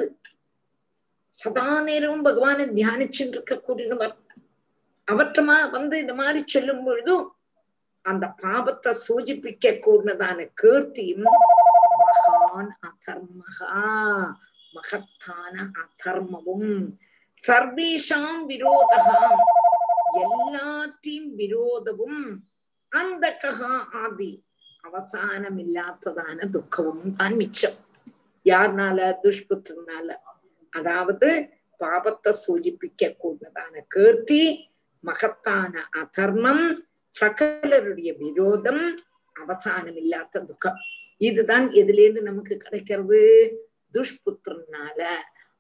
சதா 1.35 1.69
நேரமும் 1.81 2.27
பகவானை 2.27 2.65
தியானிச்சுட்டு 2.79 3.37
இருக்க 3.37 3.55
கூடியவர். 3.69 4.17
அவற்றமா 5.09 5.57
வந்து 5.71 5.95
இந்த 5.99 6.15
மாதிரி 6.15 6.41
சொல்லும் 6.47 6.85
பொழுதும் 6.85 7.25
அந்த 8.05 8.27
பாபத்தை 8.43 8.93
சூச்சிப்பிக்க 9.07 9.73
கூடினதான 9.85 10.39
கீர்த்தியும் 10.61 11.27
மகான் 12.03 12.73
அதர்மகா 12.89 13.71
மகத்தான 14.75 15.55
அதர்மமும் 15.83 16.71
சர்வேஷாம் 17.43 18.43
விரோதகாம். 18.51 19.43
எல்லாத்தையும் 20.15 21.31
விரோதமும் 21.37 22.37
அந்த 22.89 23.39
വിരോധവും 23.43 23.89
ஆதி. 23.93 24.45
அவசானம் 24.81 25.59
இல்லாததான 25.59 26.49
துக்கமும் 26.49 27.13
தான் 27.13 27.35
மிச்சம். 27.35 27.73
யாருனால? 28.45 29.15
துஷ்புத்தினால 29.23 30.17
அதாவது 30.71 31.49
பாபத்தை 31.81 32.35
சூச்சிப்பிக்க 32.47 33.17
கூடதான 33.25 33.81
கீர்த்தி 33.89 34.71
மகத்தான 35.01 35.89
அதர்மம் 35.91 36.85
சகலருடைய 37.21 38.17
விரோதம் 38.19 38.97
அவசானமில்லாத்த 39.41 40.45
துக்கம். 40.45 40.77
இதுதான் 41.17 41.69
எதுல 41.69 42.03
இருந்து 42.03 42.23
நமக்கு 42.23 42.57
கிடைக்கிறது. 42.57 43.53
துஷ்புத்திரனால. 43.93 45.03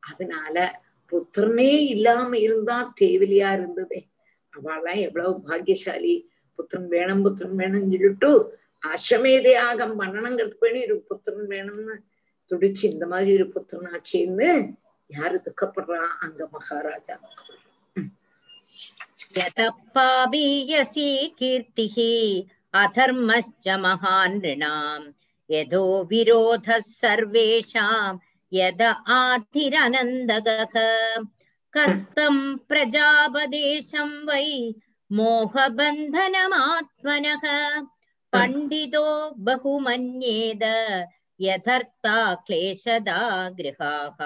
அதனால 0.00 0.82
புத்திரனே 1.12 1.86
இல்லாம 1.86 2.38
இருந்தா 2.38 2.92
தேவையா 3.00 3.52
இருந்ததே. 3.52 4.08
அவள்லாம் 4.52 5.00
எவ்வளவு 5.06 5.34
பாக்கியசாலி. 5.46 6.14
புத்திரன் 6.58 6.88
வேணும் 6.88 7.24
புத்திரன் 7.24 7.58
வேணும்னு 7.58 7.92
சொல்லிட்டு 7.94 8.30
அஸ்வமேதே 8.82 9.54
ஆகம் 9.66 9.96
பண்ணணுங்கிறதுக்கு 10.00 10.66
வேணும் 10.66 10.86
ஒரு 10.86 10.96
புத்திரன் 11.08 11.48
வேணும்னு 11.48 11.94
துடிச்சு 12.50 12.84
இந்த 12.92 13.06
மாதிரி 13.06 13.30
ஒரு 13.36 13.46
புத்திரன் 13.48 13.90
ஆச்சுன்னு 13.92 14.50
யாரு 15.10 15.36
துக்கப்படுறா? 15.46 16.02
அங்க 16.20 16.48
மகாராஜா. 16.52 17.16
யதப்பாபீயசி 19.36 21.08
கீர்த்திஹி 21.40 22.12
அதர்மஸ்ச 22.74 23.76
மகான் 23.78 24.38
ரிணாம் 24.42 25.06
யதோ 25.50 25.84
விரோத 26.10 26.68
சர்வேஷாம் 27.00 28.18
யத 28.52 28.82
ஆதிரனந்தக 29.16 30.46
कस्तं 31.76 32.35
प्रजापदेशं 32.69 34.11
वै 34.27 34.49
मोहबन्धनमात्मनः 35.18 36.26
पण्डितो 38.34 39.05
बहुमन्येद 39.47 40.64
यथर्था 41.39 42.15
क्लेशदा 42.47 43.19
गृहाः 43.59 44.19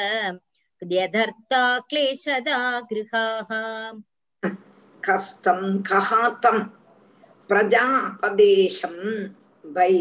यथर्था 0.82 1.62
क्लेशदा 1.90 2.59
गृहाः 2.93 3.51
கஸ்தம் 5.06 5.69
கஹாத்தம் 5.89 6.62
பிரஜாபதேசம் 7.51 9.02
வை 9.64 9.94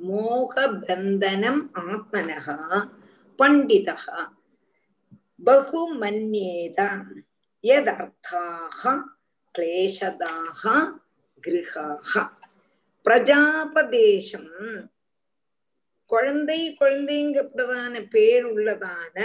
மோகபந்தனம் 0.00 1.62
ஆத்மனः 1.84 2.46
பண்டிதः 3.38 4.04
बहुमन्येत 5.40 6.78
यदर्थाः 7.64 8.82
क्लेशदाः 9.54 10.62
गृहाः 11.44 12.12
பிரஜாபதேசம் 13.06 14.50
குழந்தை 16.10 16.58
குழந்தைங்கப்பட்டதான 16.80 18.02
பேர் 18.12 18.46
உள்ளதான 18.50 19.16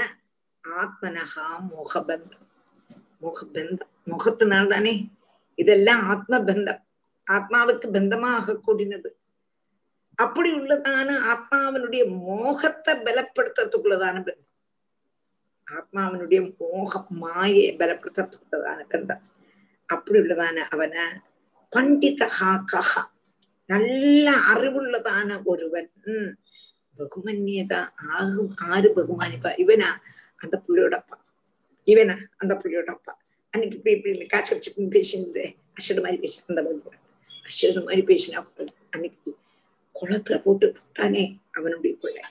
ஆத்மனகா 0.63 1.47
மோகபந்தம் 1.65 2.47
முகபந்தம் 3.22 3.90
முகத்தினால் 4.04 4.66
தானே 4.66 5.10
இதெல்லாம் 5.54 6.02
ஆத்ம 6.02 6.38
பந்தம் 6.38 6.88
ஆத்மாவுக்கு 7.30 7.86
பந்தமாக 7.92 8.60
கூடினது. 8.66 9.08
அப்படி 10.14 10.52
உள்ளதான 10.52 11.10
ஆத்மாவினுடைய 11.32 12.18
மோகத்தை 12.18 12.94
பலப்படுத்துறதுக்குள்ளதான 12.94 14.16
பந்தம். 14.28 14.48
ஆத்மாவினுடைய 15.66 16.56
மோகம் 16.58 17.06
மாயை 17.10 17.76
பலப்படுத்துறதுக்குள்ளதான 17.76 18.80
பந்தம். 18.88 19.20
அப்படி 19.86 20.18
உள்ளதான 20.18 20.56
அவனை 20.56 21.04
பண்டிதகா 21.76 22.64
கஹா 22.72 23.02
நல்ல 23.66 24.30
அறிவுள்ளதான 24.54 25.42
ஒருவன். 25.44 25.90
உம் 26.04 26.38
பகுமன்யதா 26.98 27.88
ஆகும் 28.10 28.54
ஆறு 28.56 28.92
பகுமானிப்பா. 28.96 29.50
இவனா 29.56 29.90
அந்த 30.36 30.62
புள்ளியோட 30.68 30.90
அப்பா. 30.90 31.19
இவனா 31.86 32.16
அந்த 32.36 32.54
புள்ளியோட 32.54 32.84
அப்பா. 32.84 33.18
அன்னைக்கு 33.50 33.76
இப்படி 33.76 33.96
இப்படி 33.96 34.14
இந்த 34.14 34.26
காய்ச்சி 34.28 34.54
வச்சு 34.54 34.82
பேசினது 34.82 35.56
அஷடு 35.80 36.02
மாதிரி 36.02 36.20
பேச 36.20 36.42
அந்த 36.46 36.62
மாதிரி. 36.62 36.96
அஷடு 37.48 37.84
மாதிரி 37.84 38.02
பேசினா 38.02 38.46
அன்னைக்கு 38.90 39.36
குளத்துல 40.00 40.42
போட்டு 40.42 40.74
போட்டானே 40.76 41.36
அவனுடைய 41.52 41.96
பிள்ளை. 42.00 42.22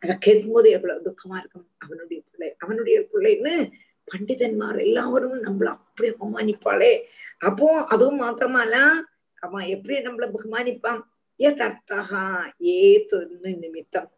அதை 0.00 0.18
கேட்கும்போது 0.18 0.70
எவ்வளவு 0.70 1.00
துக்கமா 1.00 1.36
இருக்கும் 1.38 1.68
அவனுடைய 1.78 2.22
பிள்ளை. 2.30 2.54
அவனுடைய 2.58 3.08
பிள்ளைன்னு 3.12 3.70
பண்டிதன்மார் 4.12 4.80
எல்லாரும் 4.80 5.42
நம்மள 5.42 5.64
அப்படி 5.64 6.10
அவமானிப்பாளே. 6.10 7.00
அப்போ 7.38 7.84
அதுவும் 7.84 8.20
மாத்திரமால 8.20 8.90
அவன் 9.34 9.66
எப்படி 9.66 9.98
நம்மள 9.98 10.34
பகுமானிப்பான்? 10.34 11.00
ஏ 11.40 11.48
தர்த்தகா 11.50 12.50
ஏ 12.64 13.06
தொன்னு 13.12 13.58
நிமித்தம். 13.58 14.10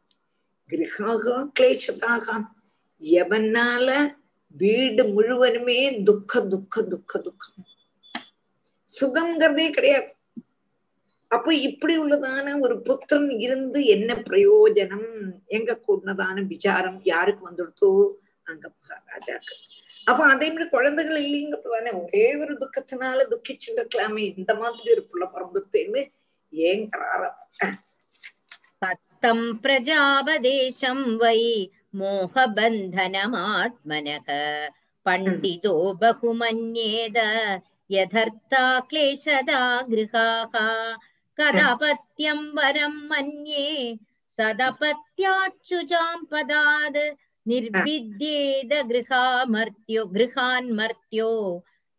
கிரகாக 0.71 1.51
கிளேசதாக 1.61 2.45
எவனால 3.01 4.15
வீடு 4.57 5.05
முழுவதுமே 5.05 5.79
துக்க 6.03 6.41
துக்க 6.47 6.83
துக்க 6.83 7.19
துக்கம். 7.19 7.61
சுகம்ங்கிறதே 9.01 9.67
கிடையாது. 9.71 10.09
அப்ப 11.31 11.55
இப்படி 11.55 11.95
உள்ளதான 11.99 12.61
ஒரு 12.61 12.75
புத்திரன் 12.83 13.31
இருந்து 13.39 13.81
என்ன 13.85 14.15
பிரயோஜனம்? 14.15 15.09
எங்க 15.47 15.81
கூடதான 15.87 16.47
விசாரம்? 16.47 16.99
யாருக்கு 17.05 17.49
வந்துடுத்தோ 17.51 17.91
அங்க 18.43 18.65
மகாராஜாக்கு 18.75 19.55
அப்ப 20.05 20.21
அதே 20.27 20.47
மாதிரி 20.49 20.69
குழந்தைகள் 20.71 21.19
இல்லைங்கிறதானே 21.23 21.93
ஒரே 22.03 22.25
ஒரு 22.37 22.53
துக்கத்தினால 22.55 23.19
துக்கிச்சுருக்கலாமே. 23.33 24.25
இந்த 24.39 24.53
மாதிரி 24.55 24.91
ஒரு 24.95 25.03
புள்ள 25.11 25.25
பிறந்துட்டேன்னு 25.35 26.03
ஏங்கிறார 26.53 27.23
தத்தம் 28.79 29.47
பிரஜாபதேசம் 29.63 31.05
வை. 31.17 31.41
मोहबन्धनमात्मनः 32.02 34.30
पण्डितो 35.06 35.74
बहुमन्येद 36.02 37.18
यथर्था 37.92 38.64
क्लेशदा 38.90 39.62
गृहाः 39.92 40.54
कदापत्यं 41.40 42.40
वरं 42.58 42.96
मन्ये 43.12 43.68
सदपत्याच्युजां 44.40 46.18
पदाद् 46.32 47.00
निर्विद्येद 47.52 48.74
गृहामर्त्यो 48.92 50.06
गृहान्मर्त्यो 50.16 51.30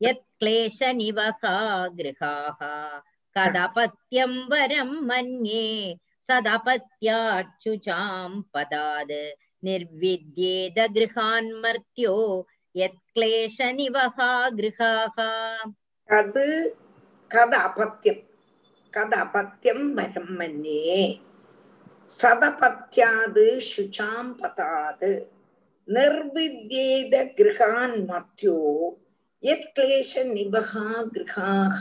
यत्क्लेशनिवहा 0.01 1.57
गृहाः 1.99 2.61
कदपत्यं 3.37 4.33
वरं 4.53 4.91
मन्ये 5.09 5.67
सदपत्याच्युचां 6.29 8.31
पदाद् 8.55 9.13
निर्विद्येद 9.65 10.79
गृहान्मर्त्यो 10.95 12.17
यत्क्लेशनिवहा 12.75 14.33
गृहाः 14.59 15.17
அது 16.09 16.45
கத 17.31 17.53
அபத்தியம் 17.67 18.23
கத 18.95 19.13
அபத்தியம் 19.25 19.85
வரம் 19.97 20.33
மன்யே 20.39 20.95
சதபத்யாது 22.13 23.45
சுச்சாம் 23.69 24.33
பதாது 24.39 25.11
நிர்வித்யேத 25.89 27.15
கிரகான் 27.37 27.97
மர்த்தியோ 28.09 28.57
யத் 29.43 29.71
கிளேஷ 29.77 30.25
நிபகா 30.31 30.87
கிரகாக 31.13 31.79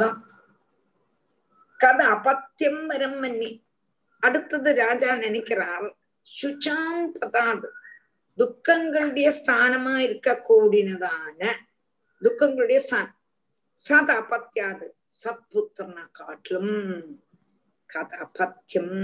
கத 1.80 2.00
அபத்தியம் 2.10 2.82
வரம் 2.88 3.20
மன்னி 3.22 3.52
அடுத்தது 4.24 4.70
ராஜா 4.80 5.12
நினைக்கிறார் 5.18 5.88
சுச்சாம் 6.27 7.05
பதாது 7.19 7.69
துக்கங்களுடைய 8.39 9.29
ஸ்தானமா 9.39 9.95
இருக்க 9.97 10.31
கூடினதான 10.49 11.41
துக்கங்களுடைய 12.23 12.79
ஸ்தானம் 12.87 13.21
சத் 13.85 14.13
அபத்தியாது 14.21 14.87
சத்புத்திரனை 15.23 16.05
காட்டிலும். 16.13 16.73
கத 17.91 18.11
அபத்தியம் 18.25 18.95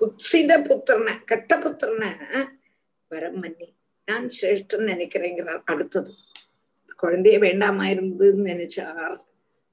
குத்சித 0.00 0.52
புத்திரனை 0.68 1.14
கெட்ட 1.30 1.58
புத்திரனை 1.58 2.10
வரம் 3.10 3.38
மன்னி 3.42 3.68
நான் 4.08 4.26
சிரேஷ்டன் 4.36 4.90
நினைக்கிறேங்கிறார் 4.92 5.62
அடுத்தது. 5.72 6.12
குழந்தைய 7.02 7.38
வேண்டாமா 7.38 7.84
இருந்ததுன்னு 7.84 8.50
நினைச்சார். 8.52 9.16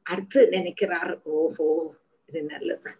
அடுத்து 0.05 0.39
நினைக்கிறார் 0.55 1.13
ஓஹோ 1.37 1.67
இது 2.29 2.41
நல்லது. 2.43 2.91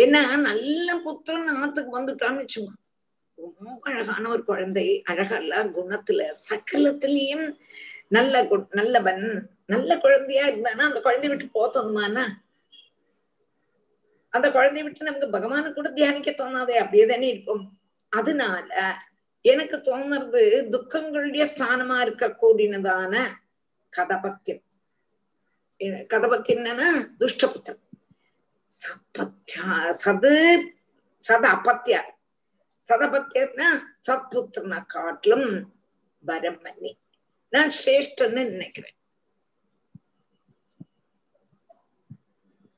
ஏன்னா 0.00 0.22
நல்ல 0.48 0.88
புத்திரன் 1.04 1.50
ஆத்துக்கு 1.60 1.92
வந்துட்டான்னு 1.96 2.40
வச்சுக்கோ. 2.42 2.72
ரொம்ப 3.60 3.82
அழகான 3.90 4.24
ஒரு 4.28 4.42
குழந்தை 4.44 4.86
அழகல்ல 5.08 5.54
குணத்துல. 5.76 6.20
சக்கலத்திலையும் 6.48 7.46
நல்ல 8.08 8.42
நல்லவன் 8.70 9.24
நல்ல 9.66 9.98
குழந்தையா 9.98 10.44
இருந்தானா 10.48 10.84
அந்த 10.88 11.00
குழந்தைய 11.04 11.28
விட்டு 11.28 11.46
போத்தோமானா 11.56 12.24
அந்த 14.34 14.46
குழந்தைய 14.50 14.82
விட்டு 14.82 15.08
நமக்கு 15.08 15.34
பகவானு 15.36 15.72
கூட 15.72 15.88
தியானிக்க 15.90 16.30
தோணாதே 16.30 16.76
அப்படியே 16.82 17.06
தானே 17.06 17.28
இருக்கும். 17.28 17.64
அதனால 18.12 18.68
எனக்கு 19.44 19.76
தோணுறது 19.76 20.42
துக்கங்களுடைய 20.74 21.44
ஸ்தானமா 21.52 21.96
இருக்க 22.00 22.26
கூடினதான 22.42 23.14
கதபத்தியம். 23.92 24.62
கதபத்தியம் 26.12 26.62
என்னன்னா 26.62 26.88
துஷ்டபுத்திரம் 27.20 27.82
சது 30.02 30.32
சத 31.24 31.44
அபத்தியா 31.56 32.00
சதபத்தியம்னா 32.88 33.68
சத்புத்திரனை 34.06 34.78
காட்டிலும் 34.94 35.48
வரம் 36.24 36.60
பண்ணி 36.64 36.90
நான் 37.52 37.72
சிரேஷ்டன்னு 37.78 38.42
நினைக்கிறேன். 38.52 38.96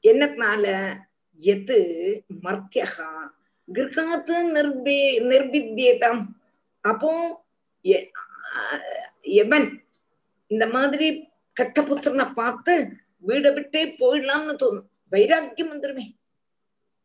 என்னத்தினால? 0.05 0.65
எது 1.43 1.79
மர்த்தியகா? 2.45 3.09
கிரகாத்து 3.69 4.37
நிர்பி 4.57 4.99
நிர்பித்தியதம் 5.31 6.23
அப்போ 6.85 7.11
எவன் 9.43 9.69
இந்த 10.51 10.65
மாதிரி 10.75 11.09
கட்ட 11.57 11.81
புத்திரனை 11.89 12.27
பார்த்து 12.41 12.75
வீடை 13.29 13.51
விட்டே 13.57 13.83
போயிடலாம்னு 14.01 14.55
தோணும். 14.63 14.89
வைராக்கியம் 15.11 15.73
வந்துருமே. 15.73 16.07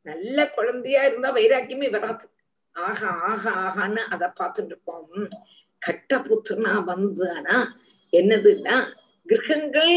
நல்ல 0.02 0.38
குழந்தையா 0.50 1.02
இருந்தா 1.04 1.30
வைராக்கியமே 1.36 1.90
வராது. 1.90 2.26
ஆஹா 2.72 3.12
ஆஹா 3.32 3.52
ஆகான்னு 3.66 4.02
அதை 4.14 4.28
பார்த்துட்டு 4.40 4.72
இருப்போம். 4.72 5.30
கட்ட 5.78 6.18
புத்திரனா 6.18 6.74
வந்தானா 6.90 7.58
என்னதுன்னா 8.14 8.76
கிரகங்கள் 9.26 9.96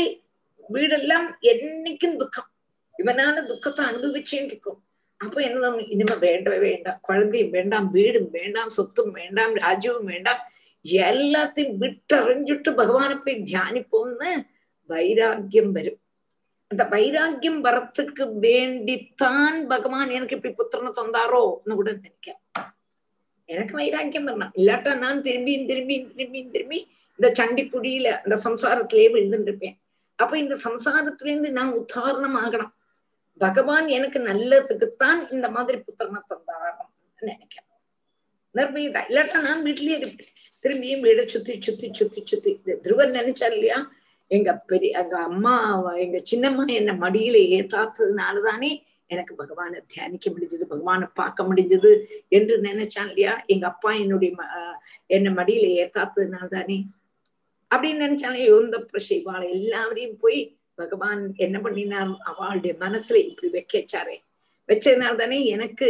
வீடெல்லாம் 0.73 1.27
என்னைக்கும் 1.53 2.17
துக்கம். 2.17 2.51
இவனால 2.99 3.45
துக்கத்தை 3.47 3.83
அனுபவிச்சேன்னு 3.87 4.51
இருக்கும் 4.53 4.81
அப்ப 5.21 5.37
என்ன 5.41 5.69
இனிமே 5.95 6.15
வேண்டவே 6.21 6.59
வேண்டாம். 6.59 6.99
குழந்தையும் 7.03 7.51
வேண்டாம் 7.51 7.87
வீடும் 7.91 8.31
வேண்டாம் 8.31 8.71
சொத்தும் 8.71 9.11
வேண்டாம் 9.11 9.55
ராஜ்யവും 9.57 10.05
வேண்டாம். 10.05 10.43
எல்லாத்தையும் 10.85 11.77
விட்டறிஞ்சிட்டு 11.83 12.71
பகவானை 12.75 13.17
போய் 13.17 13.45
தியானிப்போம்னு 13.51 14.31
வைராக்கியம் 14.91 15.73
வரும். 15.73 16.01
அந்த 16.71 16.85
வைராக்கியம் 16.85 17.65
வரத்துக்கு 17.65 18.25
வேண்டித்தான் 18.41 19.67
பகவான் 19.69 20.11
எனக்கு 20.11 20.37
இப்படி 20.37 20.55
புத்திரனை 20.55 20.91
தந்தாரோன்னு 20.91 21.75
கூட 21.75 21.93
நினைக்க. 21.93 22.41
எனக்கு 23.45 23.75
வைராக்கியம் 23.75 24.27
வரணும். 24.27 24.53
இல்லாட்டா 24.55 24.99
நான் 24.99 25.23
திரும்பியும் 25.23 25.69
திரும்பியும் 25.71 26.09
திரும்பியும் 26.17 26.51
திரும்பி 26.51 26.79
இந்த 27.19 27.29
சண்டிக்குடியில 27.39 28.09
அந்த 28.23 28.37
சம்சாரத்திலேயே 28.45 29.09
விழுந்துட்டு 29.13 29.43
இருப்பேன் 29.43 29.81
அப்ப 30.15 30.39
இந்த 30.39 30.59
சம்சாரத்திலேருந்து 30.65 31.51
நான் 31.51 31.73
உத்தாரணம் 31.73 32.37
ஆகணும் 32.37 32.73
பகவான் 33.39 33.89
எனக்கு 33.89 34.19
நல்லதுக்குத்தான் 34.19 35.33
இந்த 35.33 35.51
மாதிரி 35.51 35.79
புத்திரனை 35.79 36.21
தந்தாரம் 36.29 36.93
நினைக்கிறேன் 37.19 37.65
நிர்பயிதா 38.55 39.01
இல்லாட்டா 39.09 39.41
நான் 39.41 39.65
வீட்லயே 39.65 39.97
இருப்பேன். 39.97 40.29
திரும்பியும் 40.63 41.03
வீடை 41.07 41.27
சுத்தி 41.27 41.61
சுத்தி 41.61 41.89
சுத்தி 41.93 42.23
சுத்தி. 42.25 42.61
இது 42.67 42.81
துருவன் 42.83 43.17
நினைச்சா 43.19 43.53
இல்லையா? 43.53 43.93
எங்க 44.31 44.51
பெரிய 44.71 44.91
எங்க 45.03 45.17
அம்மா 45.31 45.55
எங்க 46.05 46.19
சின்னம்மா 46.31 46.65
என்ன 46.81 46.93
மடியில 47.05 47.37
ஏத்தாத்ததுனாலதானே 47.57 48.71
எனக்கு 49.11 49.33
பகவானை 49.35 49.79
தியானிக்க 49.87 50.27
முடிஞ்சது 50.31 50.65
பகவானை 50.73 51.07
பார்க்க 51.15 51.49
முடிஞ்சது 51.49 51.91
என்று 52.29 52.55
நினைச்சான் 52.61 53.11
இல்லையா? 53.11 53.35
எங்க 53.47 53.65
அப்பா 53.67 53.91
என்னுடைய 53.95 54.31
என்ன 55.17 55.29
மடியில 55.31 55.67
ஏத்தாத்ததுனால 55.83 56.49
தானே 56.49 56.79
அப்படின்னு 57.71 58.05
நினைச்சாலே 58.07 58.41
யோந்த 58.51 58.77
பிரசைவாள் 58.91 59.45
எல்லாரையும் 59.57 60.19
போய் 60.19 60.41
பகவான் 60.79 61.23
என்ன 61.37 61.57
பண்ணினார்? 61.61 62.11
அவளுடைய 62.31 62.73
மனசுல 62.81 63.21
இப்படி 63.31 63.49
வைக்க 63.49 63.75
வச்சாரே 63.79 64.17
வச்சதுனால 64.69 65.17
தானே 65.17 65.39
எனக்கு 65.55 65.89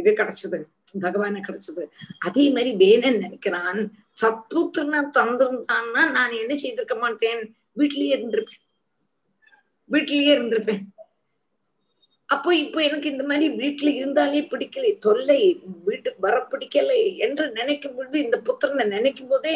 இது 0.00 0.10
கிடைச்சது 0.20 0.58
பகவான 1.04 1.40
கிடைச்சது. 1.46 1.82
அதே 2.26 2.44
மாதிரி 2.50 2.70
வேணன் 2.82 3.22
நினைக்கிறான். 3.24 3.80
சத்புத்திரனை 4.20 5.00
தந்திருந்தான்னா 5.18 6.02
நான் 6.16 6.38
என்ன 6.42 6.54
செய்திருக்க 6.62 6.96
மாட்டேன்? 7.04 7.42
வீட்லயே 7.80 8.12
இருந்திருப்பேன். 8.16 8.62
வீட்லயே 9.90 10.30
இருந்திருப்பேன். 10.36 10.82
அப்போ 12.28 12.50
இப்போ 12.62 12.78
எனக்கு 12.86 13.08
இந்த 13.12 13.24
மாதிரி 13.28 13.46
வீட்டுல 13.60 13.90
இருந்தாலே 13.98 14.40
பிடிக்கலை. 14.52 14.90
தொல்லை 15.06 15.38
வீட்டுக்கு 15.88 16.20
வர 16.26 16.36
பிடிக்கலை 16.52 16.98
என்று 17.26 17.44
நினைக்கும் 17.58 17.94
பொழுது 17.94 18.16
இந்த 18.24 18.36
புத்திரனை 18.48 18.84
நினைக்கும் 18.96 19.30
போதே 19.32 19.54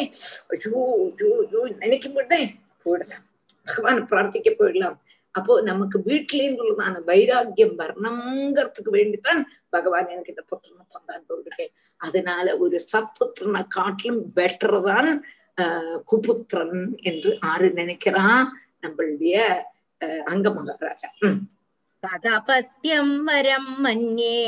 ஐயோ 0.55 0.81
ஐயோ 1.09 1.29
ஐயோ 1.43 1.61
நினைக்கும் 1.83 2.15
பொழுதே 2.15 2.41
போயிடலாம். 2.85 3.25
பகவான் 3.67 4.01
பிரார்த்திக்க 4.11 4.51
போயிடலாம். 4.61 4.97
அப்போ 5.34 5.54
நமக்கு 5.62 5.96
வீட்டில 6.06 6.44
இருந்துள்ளதான 6.44 7.00
வைராக்கியம் 7.04 7.74
வரணுங்கிறதுக்கு 7.80 8.90
வேண்டித்தான் 8.96 9.40
பகவான் 9.68 10.12
எனக்கு 10.14 10.32
இந்த 10.34 10.44
புத்திரனை 10.50 10.84
தந்தான் 10.94 11.26
போயிருக்கேன் 11.28 11.72
அதனால 12.00 12.56
ஒரு 12.58 12.78
சத்புத்திரனை 12.88 13.62
காட்டிலும் 13.76 14.22
பெட்டர் 14.36 14.78
தான் 14.88 15.10
ஆஹ் 15.58 15.98
குபுத்திரன் 16.10 16.80
என்று 17.02 17.30
ஆறு 17.52 17.68
நினைக்கிறான் 17.78 18.42
நம்மளுடைய 18.82 19.36
ஆஹ் 20.00 20.24
அங்க 20.32 20.48
மகாராஜா 20.58 21.10
உம் 21.22 21.40
तदपत्यं 22.02 23.08
वरं 23.28 23.64
मन्ये 23.84 24.42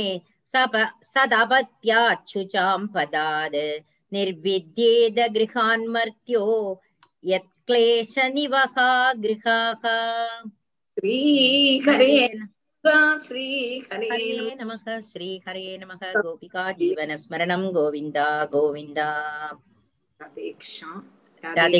सप 0.54 0.74
सदपत्याच्छुचां 1.12 2.66
पदाद् 2.94 3.56
निर्विद्येद 4.12 5.18
गृहान्मर्त्यो 5.36 6.44
यत्क्लेशनिवहा 7.24 8.88
गृहाः 9.24 9.84
ஸ்ரீஹரே 11.05 12.13
ஸ்ரீ 13.25 13.43
ஹரே 13.89 14.07
ஹரே 14.11 14.29
நமக 14.61 14.85
ஸ்ரீ 15.09 15.27
ஹரே 15.45 15.65
நமக 15.81 16.01
கோபிகா 16.17 16.63
ஜீவன 16.79 17.17
ஸ்மரணம் 17.23 17.65
கோவிந்தா 17.75 18.25
கோவிந்தா. 18.53 19.07
ராதே 21.43 21.79